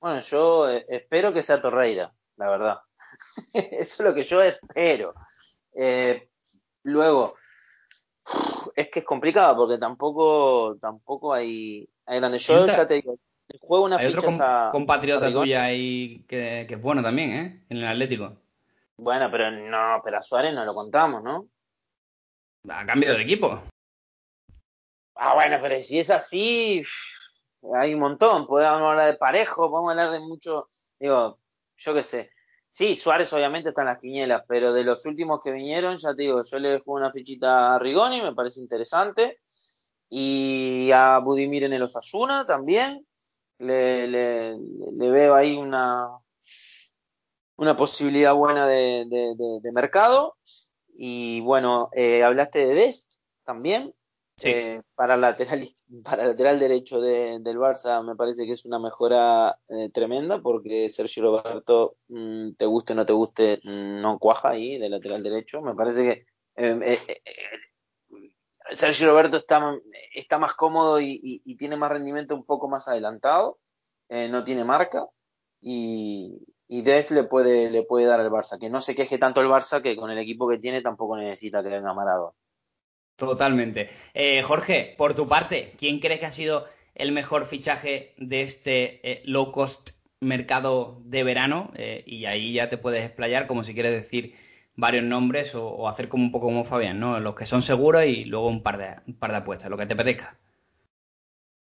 Bueno, 0.00 0.20
yo 0.20 0.68
espero 0.70 1.34
que 1.34 1.42
sea 1.42 1.60
Torreira, 1.60 2.14
la 2.36 2.48
verdad. 2.48 2.78
Eso 3.52 3.70
es 3.72 4.00
lo 4.00 4.14
que 4.14 4.24
yo 4.24 4.40
espero. 4.40 5.14
Eh, 5.74 6.28
Luego, 6.86 7.34
es 8.76 8.88
que 8.88 9.00
es 9.00 9.04
complicado 9.04 9.56
porque 9.56 9.76
tampoco, 9.76 10.76
tampoco 10.80 11.34
hay, 11.34 11.88
hay 12.06 12.20
grandes. 12.20 12.46
Yo 12.46 12.64
ya 12.64 12.86
te 12.86 12.94
digo, 12.94 13.18
juego 13.60 13.86
una 13.86 13.96
hay 13.96 14.14
otro 14.14 14.30
compatriota 14.70 15.32
tuya 15.32 15.64
ahí 15.64 16.24
que, 16.28 16.64
que, 16.68 16.74
es 16.74 16.80
bueno 16.80 17.02
también, 17.02 17.30
¿eh? 17.32 17.64
En 17.70 17.78
el 17.78 17.88
Atlético. 17.88 18.36
Bueno, 18.98 19.30
pero 19.30 19.50
no, 19.50 20.00
pero 20.02 20.18
a 20.18 20.22
Suárez 20.22 20.54
no 20.54 20.64
lo 20.64 20.74
contamos, 20.74 21.22
¿no? 21.22 21.48
Ha 22.68 22.84
cambiado 22.84 23.16
de 23.16 23.22
equipo. 23.22 23.62
Ah, 25.14 25.34
bueno, 25.34 25.58
pero 25.62 25.80
si 25.80 25.98
es 25.98 26.10
así, 26.10 26.82
hay 27.74 27.94
un 27.94 28.00
montón. 28.00 28.46
Podemos 28.46 28.82
hablar 28.82 29.12
de 29.12 29.18
parejo, 29.18 29.70
podemos 29.70 29.90
hablar 29.90 30.10
de 30.10 30.20
mucho. 30.20 30.68
Digo, 30.98 31.38
yo 31.76 31.94
qué 31.94 32.02
sé. 32.02 32.30
Sí, 32.72 32.94
Suárez 32.96 33.32
obviamente 33.32 33.70
está 33.70 33.82
en 33.82 33.88
las 33.88 33.98
quinielas, 33.98 34.42
pero 34.46 34.72
de 34.72 34.84
los 34.84 35.06
últimos 35.06 35.40
que 35.42 35.50
vinieron, 35.50 35.96
ya 35.96 36.14
te 36.14 36.22
digo, 36.22 36.42
yo 36.42 36.58
le 36.58 36.68
dejo 36.70 36.92
una 36.92 37.10
fichita 37.10 37.74
a 37.74 37.78
Rigoni, 37.78 38.20
me 38.20 38.34
parece 38.34 38.60
interesante. 38.60 39.40
Y 40.10 40.90
a 40.92 41.18
Budimir 41.18 41.64
en 41.64 41.72
el 41.72 41.82
Osasuna 41.82 42.44
también. 42.46 43.06
Le, 43.58 44.06
le, 44.06 45.10
veo 45.10 45.34
ahí 45.34 45.56
una, 45.56 46.08
una 47.56 47.76
posibilidad 47.76 48.34
buena 48.34 48.66
de, 48.66 49.06
de, 49.62 49.72
mercado. 49.72 50.36
Y 50.94 51.40
bueno, 51.40 51.90
eh, 51.92 52.22
hablaste 52.22 52.66
de 52.66 52.74
Dest 52.74 53.14
también. 53.44 53.94
Eh, 54.42 54.82
para, 54.94 55.16
lateral, 55.16 55.66
para 56.04 56.26
lateral 56.26 56.58
derecho 56.58 57.00
del 57.00 57.42
Barça 57.58 58.04
me 58.04 58.16
parece 58.16 58.44
que 58.44 58.52
es 58.52 58.66
una 58.66 58.78
mejora 58.78 59.58
eh, 59.68 59.88
tremenda 59.88 60.42
porque 60.42 60.90
Sergio 60.90 61.22
Roberto, 61.22 61.96
mm, 62.08 62.50
te 62.52 62.66
guste 62.66 62.92
o 62.92 62.96
no 62.96 63.06
te 63.06 63.14
guste, 63.14 63.60
mm, 63.62 64.02
no 64.02 64.18
cuaja 64.18 64.50
ahí 64.50 64.78
de 64.78 64.90
lateral 64.90 65.22
derecho. 65.22 65.62
Me 65.62 65.74
parece 65.74 66.02
que 66.04 66.22
eh, 66.56 66.98
Sergio 68.74 69.08
Roberto 69.08 69.38
está, 69.38 69.74
está 70.14 70.38
más 70.38 70.54
cómodo 70.54 71.00
y, 71.00 71.40
tiene 71.56 71.76
más 71.76 71.90
rendimiento 71.90 72.34
un 72.34 72.44
poco 72.44 72.68
más 72.68 72.88
adelantado, 72.88 73.58
no 74.10 74.44
tiene 74.44 74.64
marca 74.64 75.06
y, 75.60 76.38
y 76.68 76.82
Des 76.82 77.10
le 77.10 77.24
puede, 77.24 77.70
le 77.70 77.82
puede 77.82 78.06
dar 78.06 78.20
al 78.20 78.30
Barça. 78.30 78.58
Que 78.58 78.70
no 78.70 78.80
se 78.80 78.94
queje 78.94 79.18
tanto 79.18 79.40
el 79.40 79.48
Barça 79.48 79.82
que 79.82 79.96
con 79.96 80.10
el 80.10 80.18
equipo 80.18 80.48
que 80.48 80.58
tiene 80.58 80.82
tampoco 80.82 81.16
necesita 81.16 81.62
que 81.62 81.68
venga 81.68 81.94
Maradona. 81.94 82.32
Totalmente. 83.16 83.88
Eh, 84.12 84.42
Jorge, 84.42 84.94
por 84.98 85.14
tu 85.14 85.26
parte, 85.26 85.72
¿quién 85.78 86.00
crees 86.00 86.20
que 86.20 86.26
ha 86.26 86.30
sido 86.30 86.66
el 86.94 87.12
mejor 87.12 87.46
fichaje 87.46 88.14
de 88.18 88.42
este 88.42 89.10
eh, 89.10 89.22
low 89.24 89.52
cost 89.52 89.90
mercado 90.20 91.00
de 91.04 91.24
verano 91.24 91.70
eh, 91.76 92.02
y 92.06 92.24
ahí 92.24 92.52
ya 92.52 92.68
te 92.68 92.78
puedes 92.78 93.04
explayar 93.04 93.46
como 93.46 93.62
si 93.62 93.74
quieres 93.74 93.92
decir 93.92 94.34
varios 94.74 95.04
nombres 95.04 95.54
o, 95.54 95.88
hacer 95.88 96.08
como 96.08 96.24
un 96.24 96.30
poco 96.30 96.46
como 96.46 96.64
Fabián, 96.64 97.00
¿no? 97.00 97.18
Los 97.20 97.34
que 97.34 97.46
son 97.46 97.62
seguros 97.62 98.04
y 98.04 98.24
luego 98.24 98.48
un 98.48 98.62
par 98.62 98.78
de, 98.78 98.96
un 99.06 99.14
par 99.14 99.30
de 99.30 99.38
apuestas, 99.38 99.70
lo 99.70 99.78
que 99.78 99.86
te 99.86 99.94
apetezca. 99.94 100.38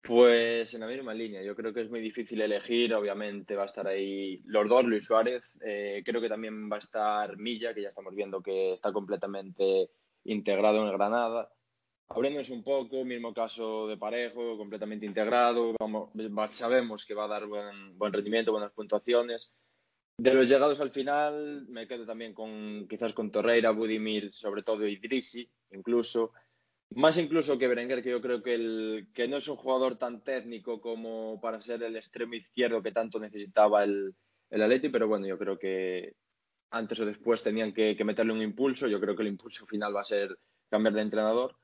Pues 0.02 0.74
en 0.74 0.80
la 0.80 0.88
misma 0.88 1.14
línea, 1.14 1.42
yo 1.42 1.54
creo 1.54 1.72
que 1.72 1.82
es 1.82 1.90
muy 1.90 2.00
difícil 2.00 2.40
elegir, 2.40 2.92
obviamente 2.92 3.54
va 3.54 3.62
a 3.62 3.66
estar 3.66 3.86
ahí 3.86 4.42
los 4.46 4.68
dos, 4.68 4.84
Luis 4.84 5.04
Suárez, 5.04 5.56
eh, 5.64 6.02
creo 6.04 6.20
que 6.20 6.28
también 6.28 6.70
va 6.70 6.76
a 6.76 6.80
estar 6.80 7.36
Milla, 7.36 7.72
que 7.72 7.82
ya 7.82 7.88
estamos 7.88 8.12
viendo 8.12 8.42
que 8.42 8.72
está 8.72 8.92
completamente 8.92 9.90
integrado 10.24 10.84
en 10.84 10.92
Granada, 10.92 11.48
Abriéndonos 12.14 12.50
un 12.50 12.62
poco, 12.62 13.06
mismo 13.06 13.32
caso 13.32 13.86
de 13.86 13.96
Parejo, 13.96 14.58
completamente 14.58 15.06
integrado, 15.06 15.74
vamos, 15.80 16.10
sabemos 16.50 17.06
que 17.06 17.14
va 17.14 17.24
a 17.24 17.28
dar 17.28 17.46
buen, 17.46 17.96
buen 17.96 18.12
rendimiento, 18.12 18.52
buenas 18.52 18.72
puntuaciones. 18.72 19.54
De 20.18 20.34
los 20.34 20.46
llegados 20.46 20.78
al 20.80 20.90
final, 20.90 21.66
me 21.68 21.88
quedo 21.88 22.04
también 22.04 22.34
con 22.34 22.86
quizás 22.86 23.14
con 23.14 23.30
Torreira, 23.30 23.70
Budimir, 23.70 24.34
sobre 24.34 24.62
todo 24.62 24.86
Idrisi, 24.86 25.48
incluso. 25.70 26.32
Más 26.94 27.16
incluso 27.18 27.58
que 27.58 27.68
Berenguer, 27.68 28.02
que 28.02 28.10
yo 28.10 28.20
creo 28.20 28.42
que, 28.42 28.54
el, 28.54 29.08
que 29.14 29.28
no 29.28 29.36
es 29.36 29.48
un 29.48 29.56
jugador 29.56 29.96
tan 29.96 30.22
técnico 30.22 30.80
como 30.80 31.40
para 31.40 31.62
ser 31.62 31.82
el 31.82 31.96
extremo 31.96 32.34
izquierdo 32.34 32.82
que 32.82 32.92
tanto 32.92 33.18
necesitaba 33.18 33.84
el, 33.84 34.14
el 34.50 34.62
Atleti, 34.62 34.88
pero 34.88 35.08
bueno, 35.08 35.26
yo 35.26 35.38
creo 35.38 35.58
que 35.58 36.14
antes 36.70 37.00
o 37.00 37.06
después 37.06 37.42
tenían 37.42 37.72
que, 37.72 37.96
que 37.96 38.04
meterle 38.04 38.32
un 38.32 38.42
impulso. 38.42 38.88
Yo 38.88 39.00
creo 39.00 39.14
que 39.14 39.22
el 39.22 39.28
impulso 39.28 39.66
final 39.66 39.94
va 39.94 40.00
a 40.00 40.04
ser 40.04 40.36
cambiar 40.68 40.94
de 40.94 41.02
entrenador. 41.02 41.56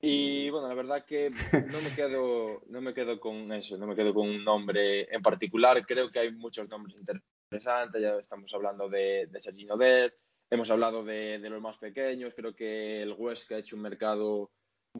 Y 0.00 0.50
bueno, 0.50 0.66
la 0.66 0.74
verdad 0.74 1.04
que 1.04 1.30
no 1.30 1.80
me 1.80 1.94
quedo, 1.94 2.62
no 2.68 2.80
me 2.80 2.92
quedo 2.92 3.20
con 3.20 3.52
eso, 3.52 3.76
no 3.76 3.86
me 3.86 3.94
quedo 3.94 4.12
con 4.12 4.28
un 4.28 4.44
nombre 4.44 5.02
en 5.14 5.22
particular. 5.22 5.86
Creo 5.86 6.10
que 6.10 6.18
hay 6.18 6.32
muchos 6.32 6.68
nombres 6.68 6.96
interesantes. 6.98 8.02
Ya 8.02 8.16
estamos 8.16 8.52
hablando 8.54 8.88
de, 8.88 9.28
de 9.30 9.40
Sergino 9.40 9.76
Dest, 9.76 10.16
hemos 10.54 10.70
hablado 10.70 11.04
de, 11.04 11.38
de, 11.38 11.50
los 11.50 11.60
más 11.60 11.78
pequeños. 11.78 12.34
Creo 12.34 12.54
que 12.54 13.02
el 13.02 13.14
Huesca 13.16 13.56
ha 13.56 13.58
hecho 13.58 13.76
un 13.76 13.82
mercado 13.82 14.50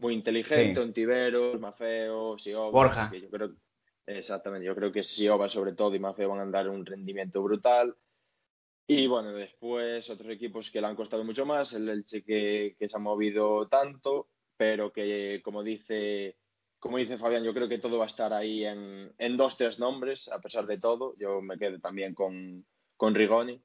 muy 0.00 0.14
inteligente, 0.14 0.80
sí. 0.80 0.80
Ontiveros, 0.80 1.60
Mafeo, 1.60 2.38
Sioba. 2.38 2.70
Borja. 2.70 3.10
Que 3.10 3.20
yo 3.20 3.30
creo, 3.30 3.54
exactamente, 4.06 4.66
yo 4.66 4.74
creo 4.74 4.90
que 4.90 5.04
Sioba 5.04 5.48
sobre 5.48 5.74
todo 5.74 5.94
y 5.94 6.00
Mafeo 6.00 6.30
van 6.30 6.48
a 6.48 6.50
dar 6.50 6.68
un 6.68 6.84
rendimiento 6.84 7.42
brutal. 7.42 7.94
Y 8.86 9.06
bueno, 9.06 9.32
después 9.32 10.10
otros 10.10 10.30
equipos 10.30 10.70
que 10.70 10.80
le 10.80 10.86
han 10.88 10.96
costado 10.96 11.24
mucho 11.24 11.46
más, 11.46 11.72
el 11.72 11.88
Elche 11.88 12.22
que, 12.24 12.74
que 12.78 12.88
se 12.88 12.96
ha 12.96 13.00
movido 13.00 13.68
tanto 13.68 14.28
pero 14.62 14.92
que 14.92 15.40
como 15.42 15.64
dice, 15.64 16.36
como 16.78 16.98
dice 16.98 17.18
Fabián, 17.18 17.42
yo 17.42 17.52
creo 17.52 17.68
que 17.68 17.78
todo 17.80 17.98
va 17.98 18.04
a 18.04 18.06
estar 18.06 18.32
ahí 18.32 18.64
en, 18.64 19.12
en 19.18 19.36
dos, 19.36 19.56
tres 19.56 19.80
nombres, 19.80 20.28
a 20.28 20.40
pesar 20.40 20.66
de 20.66 20.78
todo. 20.78 21.16
Yo 21.18 21.42
me 21.42 21.58
quedo 21.58 21.80
también 21.80 22.14
con, 22.14 22.64
con 22.96 23.12
Rigoni. 23.12 23.60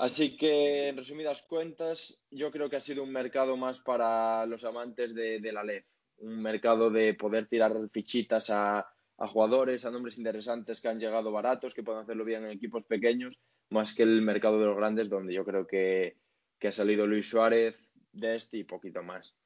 Así 0.00 0.34
que, 0.34 0.88
en 0.88 0.96
resumidas 0.96 1.42
cuentas, 1.42 2.24
yo 2.30 2.50
creo 2.50 2.70
que 2.70 2.76
ha 2.76 2.80
sido 2.80 3.02
un 3.02 3.12
mercado 3.12 3.58
más 3.58 3.80
para 3.80 4.46
los 4.46 4.64
amantes 4.64 5.14
de, 5.14 5.52
la 5.52 5.62
LED. 5.62 5.84
Un 6.16 6.40
mercado 6.40 6.88
de 6.88 7.12
poder 7.12 7.48
tirar 7.48 7.74
fichitas 7.92 8.48
a, 8.48 8.86
jugadores, 9.18 9.84
a 9.84 9.90
nombres 9.90 10.16
interesantes 10.16 10.80
que 10.80 10.88
han 10.88 10.98
llegado 10.98 11.30
baratos, 11.30 11.74
que 11.74 11.82
pueden 11.82 12.00
hacerlo 12.00 12.24
bien 12.24 12.44
en 12.44 12.50
equipos 12.50 12.82
pequeños, 12.84 13.38
más 13.68 13.92
que 13.92 14.02
el 14.02 14.22
mercado 14.22 14.58
de 14.58 14.64
los 14.64 14.76
grandes, 14.78 15.10
donde 15.10 15.34
yo 15.34 15.44
creo 15.44 15.66
que, 15.66 16.16
ha 16.66 16.72
salido 16.72 17.06
Luis 17.06 17.28
Suárez 17.28 17.92
de 18.12 18.36
este 18.36 18.56
y 18.56 18.64
poquito 18.64 19.02
más. 19.02 19.36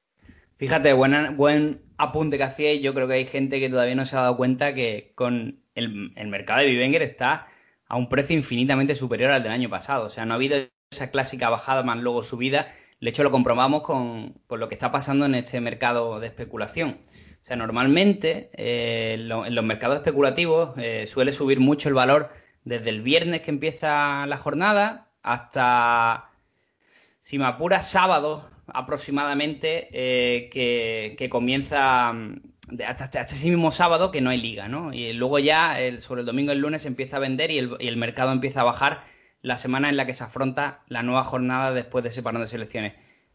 Fíjate, 0.56 0.92
buena, 0.92 1.32
buen 1.32 1.82
apunte 1.98 2.36
que 2.36 2.44
hacía 2.44 2.72
y 2.72 2.80
yo 2.80 2.94
creo 2.94 3.08
que 3.08 3.14
hay 3.14 3.24
gente 3.24 3.58
que 3.58 3.70
todavía 3.70 3.96
no 3.96 4.04
se 4.04 4.14
ha 4.14 4.20
dado 4.20 4.36
cuenta 4.36 4.72
que 4.72 5.14
con 5.16 5.64
el, 5.74 6.12
el 6.14 6.28
mercado 6.28 6.60
de 6.60 6.66
Vivenger 6.66 7.02
está 7.02 7.48
a 7.88 7.96
un 7.96 8.08
precio 8.08 8.36
infinitamente 8.36 8.94
superior 8.94 9.30
al 9.30 9.42
del 9.42 9.52
año 9.52 9.70
pasado. 9.70 10.06
O 10.06 10.10
sea, 10.10 10.24
no 10.26 10.34
ha 10.34 10.36
habido 10.36 10.56
esa 10.90 11.10
clásica 11.10 11.50
bajada 11.50 11.82
más 11.82 11.98
luego 11.98 12.22
subida. 12.22 12.68
De 13.00 13.10
hecho, 13.10 13.22
lo 13.22 13.30
comprobamos 13.30 13.82
con, 13.82 14.34
con 14.46 14.60
lo 14.60 14.68
que 14.68 14.74
está 14.74 14.90
pasando 14.90 15.26
en 15.26 15.34
este 15.34 15.60
mercado 15.60 16.20
de 16.20 16.28
especulación. 16.28 16.98
O 17.44 17.46
sea, 17.46 17.56
normalmente 17.56 18.48
eh, 18.54 19.16
en 19.18 19.54
los 19.54 19.64
mercados 19.64 19.98
especulativos 19.98 20.70
eh, 20.78 21.06
suele 21.06 21.30
subir 21.30 21.60
mucho 21.60 21.90
el 21.90 21.94
valor 21.94 22.30
desde 22.64 22.88
el 22.88 23.02
viernes 23.02 23.42
que 23.42 23.50
empieza 23.50 24.24
la 24.26 24.38
jornada 24.38 25.10
hasta, 25.22 26.30
si 27.20 27.38
me 27.38 27.44
apura, 27.44 27.82
sábado 27.82 28.48
aproximadamente 28.66 29.88
eh, 29.92 30.48
que, 30.48 31.16
que, 31.18 31.28
comienza 31.28 32.14
hasta, 32.86 33.04
hasta, 33.04 33.20
ese 33.20 33.48
mismo 33.48 33.70
sábado 33.70 34.10
que 34.10 34.20
no 34.20 34.30
hay 34.30 34.40
liga, 34.40 34.68
¿no? 34.68 34.92
Y 34.92 35.12
luego 35.12 35.38
ya 35.38 35.80
el, 35.80 36.00
sobre 36.00 36.20
el 36.20 36.26
domingo 36.26 36.52
y 36.52 36.54
el 36.54 36.60
lunes 36.60 36.82
se 36.82 36.88
empieza 36.88 37.16
a 37.16 37.20
vender 37.20 37.50
y 37.50 37.58
el, 37.58 37.96
mercado 37.96 38.32
empieza 38.32 38.62
a 38.62 38.64
bajar 38.64 39.02
la 39.42 39.58
semana 39.58 39.88
en 39.88 39.96
la 39.96 40.06
que 40.06 40.14
se 40.14 40.24
afronta 40.24 40.82
la 40.88 41.02
nueva 41.02 41.24
jornada 41.24 41.72
después 41.72 42.02
de 42.02 42.10
ese 42.10 42.22
parón 42.22 42.42
de 42.42 42.48
selecciones. 42.48 42.94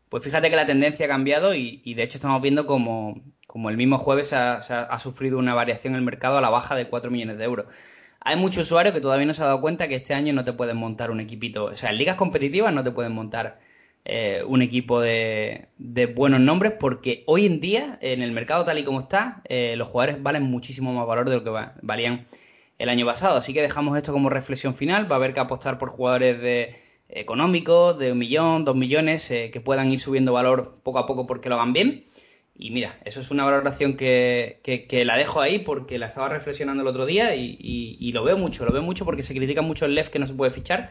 Pues 0.09 0.23
fíjate 0.23 0.49
que 0.49 0.55
la 0.55 0.65
tendencia 0.65 1.05
ha 1.05 1.09
cambiado 1.09 1.53
y, 1.53 1.93
de 1.93 2.03
hecho 2.03 2.17
estamos 2.17 2.41
viendo 2.41 2.65
como, 2.65 3.21
como 3.45 3.69
el 3.69 3.77
mismo 3.77 3.99
jueves 3.99 4.33
ha, 4.33 4.55
ha, 4.55 4.83
ha, 4.83 4.99
sufrido 4.99 5.37
una 5.37 5.53
variación 5.53 5.93
en 5.93 5.99
el 5.99 6.05
mercado 6.05 6.37
a 6.37 6.41
la 6.41 6.49
baja 6.49 6.75
de 6.75 6.87
4 6.87 7.11
millones 7.11 7.37
de 7.37 7.43
euros. 7.43 7.67
Hay 8.21 8.35
muchos 8.35 8.63
usuarios 8.65 8.93
que 8.93 9.01
todavía 9.01 9.27
no 9.27 9.33
se 9.33 9.41
han 9.43 9.49
dado 9.49 9.61
cuenta 9.61 9.87
que 9.87 9.95
este 9.95 10.13
año 10.13 10.33
no 10.33 10.43
te 10.43 10.53
pueden 10.53 10.77
montar 10.77 11.11
un 11.11 11.19
equipito, 11.19 11.65
o 11.65 11.75
sea, 11.75 11.91
en 11.91 11.97
ligas 11.97 12.15
competitivas 12.15 12.73
no 12.73 12.83
te 12.83 12.91
pueden 12.91 13.13
montar 13.13 13.59
eh, 14.11 14.43
un 14.43 14.63
equipo 14.63 14.99
de, 14.99 15.67
de, 15.77 16.07
buenos 16.07 16.39
nombres 16.39 16.73
porque 16.79 17.23
hoy 17.27 17.45
en 17.45 17.61
día, 17.61 17.99
en 18.01 18.23
el 18.23 18.31
mercado 18.31 18.65
tal 18.65 18.79
y 18.79 18.83
como 18.83 19.01
está, 19.01 19.43
eh, 19.47 19.75
los 19.77 19.87
jugadores 19.89 20.23
valen 20.23 20.41
muchísimo 20.41 20.91
más 20.93 21.05
valor 21.05 21.29
de 21.29 21.35
lo 21.35 21.43
que 21.43 21.51
va, 21.51 21.75
valían 21.83 22.25
el 22.79 22.89
año 22.89 23.05
pasado. 23.05 23.37
Así 23.37 23.53
que 23.53 23.61
dejamos 23.61 23.95
esto 23.95 24.11
como 24.11 24.31
reflexión 24.31 24.73
final. 24.73 25.11
Va 25.11 25.17
a 25.17 25.19
haber 25.19 25.35
que 25.35 25.41
apostar 25.41 25.77
por 25.77 25.89
jugadores 25.89 26.41
de 26.41 26.75
económicos, 27.07 27.99
de 27.99 28.11
un 28.11 28.17
millón, 28.17 28.65
dos 28.65 28.75
millones, 28.75 29.29
eh, 29.29 29.51
que 29.51 29.61
puedan 29.61 29.91
ir 29.91 29.99
subiendo 29.99 30.33
valor 30.33 30.79
poco 30.81 30.97
a 30.97 31.05
poco 31.05 31.27
porque 31.27 31.49
lo 31.49 31.55
hagan 31.55 31.73
bien. 31.73 32.05
Y 32.55 32.71
mira, 32.71 32.99
eso 33.05 33.21
es 33.21 33.29
una 33.29 33.45
valoración 33.45 33.95
que, 33.95 34.59
la 35.05 35.17
dejo 35.17 35.39
ahí 35.39 35.59
porque 35.59 35.99
la 35.99 36.07
estaba 36.07 36.29
reflexionando 36.29 36.81
el 36.81 36.89
otro 36.89 37.05
día 37.05 37.35
y, 37.35 37.57
y, 37.61 38.11
lo 38.11 38.23
veo 38.23 38.37
mucho, 38.37 38.65
lo 38.65 38.73
veo 38.73 38.81
mucho 38.81 39.05
porque 39.05 39.23
se 39.23 39.33
critica 39.33 39.61
mucho 39.61 39.85
el 39.85 39.95
LEF 39.95 40.09
que 40.09 40.19
no 40.19 40.27
se 40.27 40.33
puede 40.33 40.51
fichar, 40.51 40.89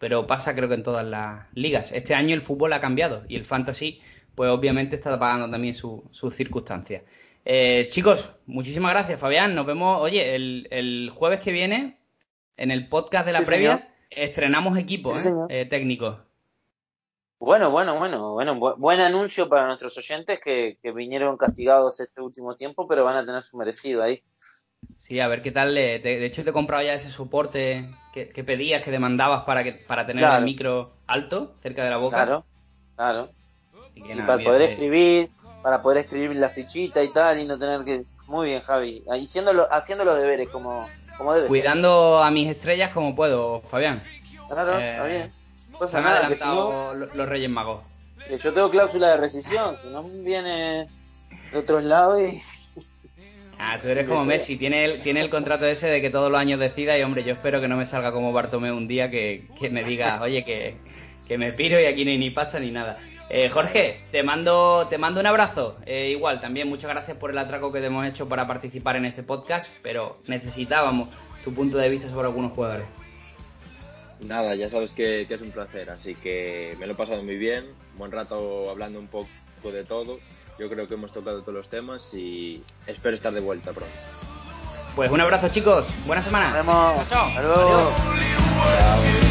pero 0.00 0.26
pasa 0.26 0.54
creo 0.56 0.68
que 0.68 0.74
en 0.74 0.82
todas 0.82 1.06
las 1.06 1.46
ligas. 1.54 1.92
Este 1.92 2.14
año 2.14 2.34
el 2.34 2.42
fútbol 2.42 2.72
ha 2.72 2.80
cambiado 2.80 3.22
y 3.28 3.36
el 3.36 3.44
fantasy 3.44 4.00
pues 4.34 4.50
obviamente 4.50 4.96
está 4.96 5.16
pagando 5.18 5.48
también 5.48 5.74
sus 5.74 6.00
su 6.10 6.30
circunstancias. 6.30 7.02
Eh, 7.44 7.86
chicos, 7.90 8.34
muchísimas 8.46 8.92
gracias 8.92 9.20
Fabián, 9.20 9.54
nos 9.54 9.66
vemos, 9.66 10.00
oye, 10.00 10.34
el, 10.34 10.66
el, 10.70 11.10
jueves 11.14 11.40
que 11.40 11.52
viene 11.52 11.98
en 12.56 12.70
el 12.70 12.88
podcast 12.88 13.26
de 13.26 13.32
la 13.32 13.40
sí, 13.40 13.44
previa 13.44 13.76
señor. 13.76 13.92
estrenamos 14.10 14.78
equipo 14.78 15.18
sí, 15.20 15.28
¿eh? 15.28 15.60
Eh, 15.60 15.66
técnico. 15.66 16.18
Bueno, 17.38 17.70
bueno, 17.70 17.98
bueno, 17.98 18.32
bueno, 18.32 18.54
bu 18.56 18.76
buen 18.76 19.00
anuncio 19.00 19.48
para 19.48 19.66
nuestros 19.66 19.96
oyentes 19.96 20.40
que, 20.42 20.78
que, 20.82 20.92
vinieron 20.92 21.38
castigados 21.38 21.98
este 22.00 22.20
último 22.20 22.54
tiempo, 22.54 22.86
pero 22.86 23.04
van 23.04 23.16
a 23.16 23.24
tener 23.24 23.42
su 23.42 23.56
merecido 23.56 24.02
ahí. 24.02 24.22
Sí, 24.98 25.20
a 25.20 25.28
ver 25.28 25.42
qué 25.42 25.50
tal. 25.50 25.74
Le, 25.74 25.98
te, 25.98 26.18
de 26.18 26.26
hecho, 26.26 26.44
te 26.44 26.50
he 26.50 26.52
comprado 26.52 26.82
ya 26.84 26.94
ese 26.94 27.10
soporte 27.10 27.88
que, 28.12 28.28
que, 28.28 28.44
pedías, 28.44 28.82
que 28.82 28.90
demandabas 28.90 29.44
para 29.44 29.64
que 29.64 29.72
para 29.72 30.06
tener 30.06 30.22
claro. 30.22 30.38
el 30.38 30.44
micro 30.44 30.92
alto, 31.06 31.54
cerca 31.60 31.84
de 31.84 31.90
la 31.90 31.96
boca. 31.96 32.16
Claro, 32.16 32.44
claro. 32.96 33.30
Y, 33.94 34.00
y 34.00 34.14
nada, 34.14 34.26
para 34.26 34.44
poder 34.44 34.66
que... 34.66 34.72
escribir, 34.72 35.30
para 35.62 35.82
poder 35.82 35.98
escribir 36.04 36.36
la 36.36 36.48
fichita 36.48 37.02
y 37.02 37.08
tal, 37.08 37.40
y 37.40 37.46
no 37.46 37.58
tener 37.58 37.84
que. 37.84 38.04
Muy 38.26 38.48
bien, 38.48 38.62
Javi. 38.62 39.02
Haciendo, 39.10 39.72
haciendo 39.72 40.04
los 40.04 40.16
deberes 40.16 40.48
como, 40.50 40.86
como 41.18 41.34
debe 41.34 41.48
Cuidando 41.48 42.18
ser. 42.18 42.28
a 42.28 42.30
mis 42.30 42.48
estrellas 42.48 42.92
como 42.92 43.16
puedo, 43.16 43.60
Fabián. 43.62 44.02
Claro, 44.48 44.78
eh, 44.78 44.90
está 44.90 45.04
bien 45.04 45.40
pues 45.80 45.92
se 45.92 45.96
han 45.96 46.06
adelantado 46.06 46.92
si 46.92 46.98
no, 46.98 47.06
los 47.14 47.28
Reyes 47.28 47.48
Magos. 47.48 47.80
Yo 48.42 48.52
tengo 48.52 48.70
cláusula 48.70 49.08
de 49.08 49.16
rescisión, 49.16 49.78
si 49.78 49.88
no 49.88 50.02
viene 50.02 50.86
de 51.52 51.58
otros 51.58 51.82
lados 51.84 52.20
y... 52.20 52.42
Ah, 53.62 53.78
tú 53.80 53.88
eres 53.88 54.08
como 54.08 54.24
Messi, 54.24 54.56
tiene 54.56 54.86
el, 54.86 55.02
tiene 55.02 55.20
el 55.20 55.28
contrato 55.28 55.66
ese 55.66 55.86
de 55.86 56.00
que 56.00 56.08
todos 56.08 56.30
los 56.30 56.40
años 56.40 56.58
decida 56.58 56.96
y 56.96 57.02
hombre, 57.02 57.24
yo 57.24 57.34
espero 57.34 57.60
que 57.60 57.68
no 57.68 57.76
me 57.76 57.84
salga 57.84 58.10
como 58.10 58.32
Bartomeu 58.32 58.74
un 58.74 58.88
día 58.88 59.10
que, 59.10 59.48
que 59.60 59.68
me 59.68 59.84
diga, 59.84 60.18
oye, 60.22 60.46
que, 60.46 60.76
que, 61.28 61.36
me 61.36 61.52
piro 61.52 61.78
y 61.78 61.84
aquí 61.84 62.06
no 62.06 62.10
hay 62.10 62.16
ni 62.16 62.30
pasta 62.30 62.58
ni 62.58 62.70
nada. 62.70 62.98
Eh, 63.28 63.50
Jorge, 63.50 64.00
te 64.10 64.22
mando, 64.22 64.86
te 64.88 64.96
mando 64.96 65.20
un 65.20 65.26
abrazo. 65.26 65.76
Eh, 65.84 66.08
igual, 66.08 66.40
también 66.40 66.70
muchas 66.70 66.90
gracias 66.90 67.18
por 67.18 67.32
el 67.32 67.38
atraco 67.38 67.70
que 67.70 67.80
te 67.80 67.86
hemos 67.86 68.06
hecho 68.06 68.26
para 68.26 68.46
participar 68.46 68.96
en 68.96 69.04
este 69.04 69.22
podcast, 69.22 69.70
pero 69.82 70.22
necesitábamos 70.26 71.10
tu 71.44 71.52
punto 71.52 71.76
de 71.76 71.90
vista 71.90 72.08
sobre 72.08 72.28
algunos 72.28 72.52
jugadores. 72.52 72.86
Nada, 74.20 74.54
ya 74.54 74.70
sabes 74.70 74.94
que, 74.94 75.26
que, 75.28 75.34
es 75.34 75.42
un 75.42 75.50
placer, 75.50 75.90
así 75.90 76.14
que 76.14 76.76
me 76.80 76.86
lo 76.86 76.94
he 76.94 76.96
pasado 76.96 77.22
muy 77.22 77.36
bien, 77.36 77.66
buen 77.98 78.10
rato 78.10 78.70
hablando 78.70 78.98
un 78.98 79.08
poco 79.08 79.28
de 79.64 79.84
todo. 79.84 80.18
Yo 80.60 80.68
creo 80.68 80.86
que 80.86 80.92
hemos 80.92 81.10
tocado 81.10 81.40
todos 81.40 81.54
los 81.54 81.68
temas 81.70 82.12
y 82.12 82.62
espero 82.86 83.14
estar 83.14 83.32
de 83.32 83.40
vuelta 83.40 83.72
pronto. 83.72 83.94
Pues 84.94 85.10
un 85.10 85.22
abrazo 85.22 85.48
chicos, 85.48 85.88
buena 86.06 86.20
semana. 86.20 86.48
Nos 86.48 86.54
vemos. 86.56 87.08
Chao. 87.08 87.30
Adiós. 87.34 89.29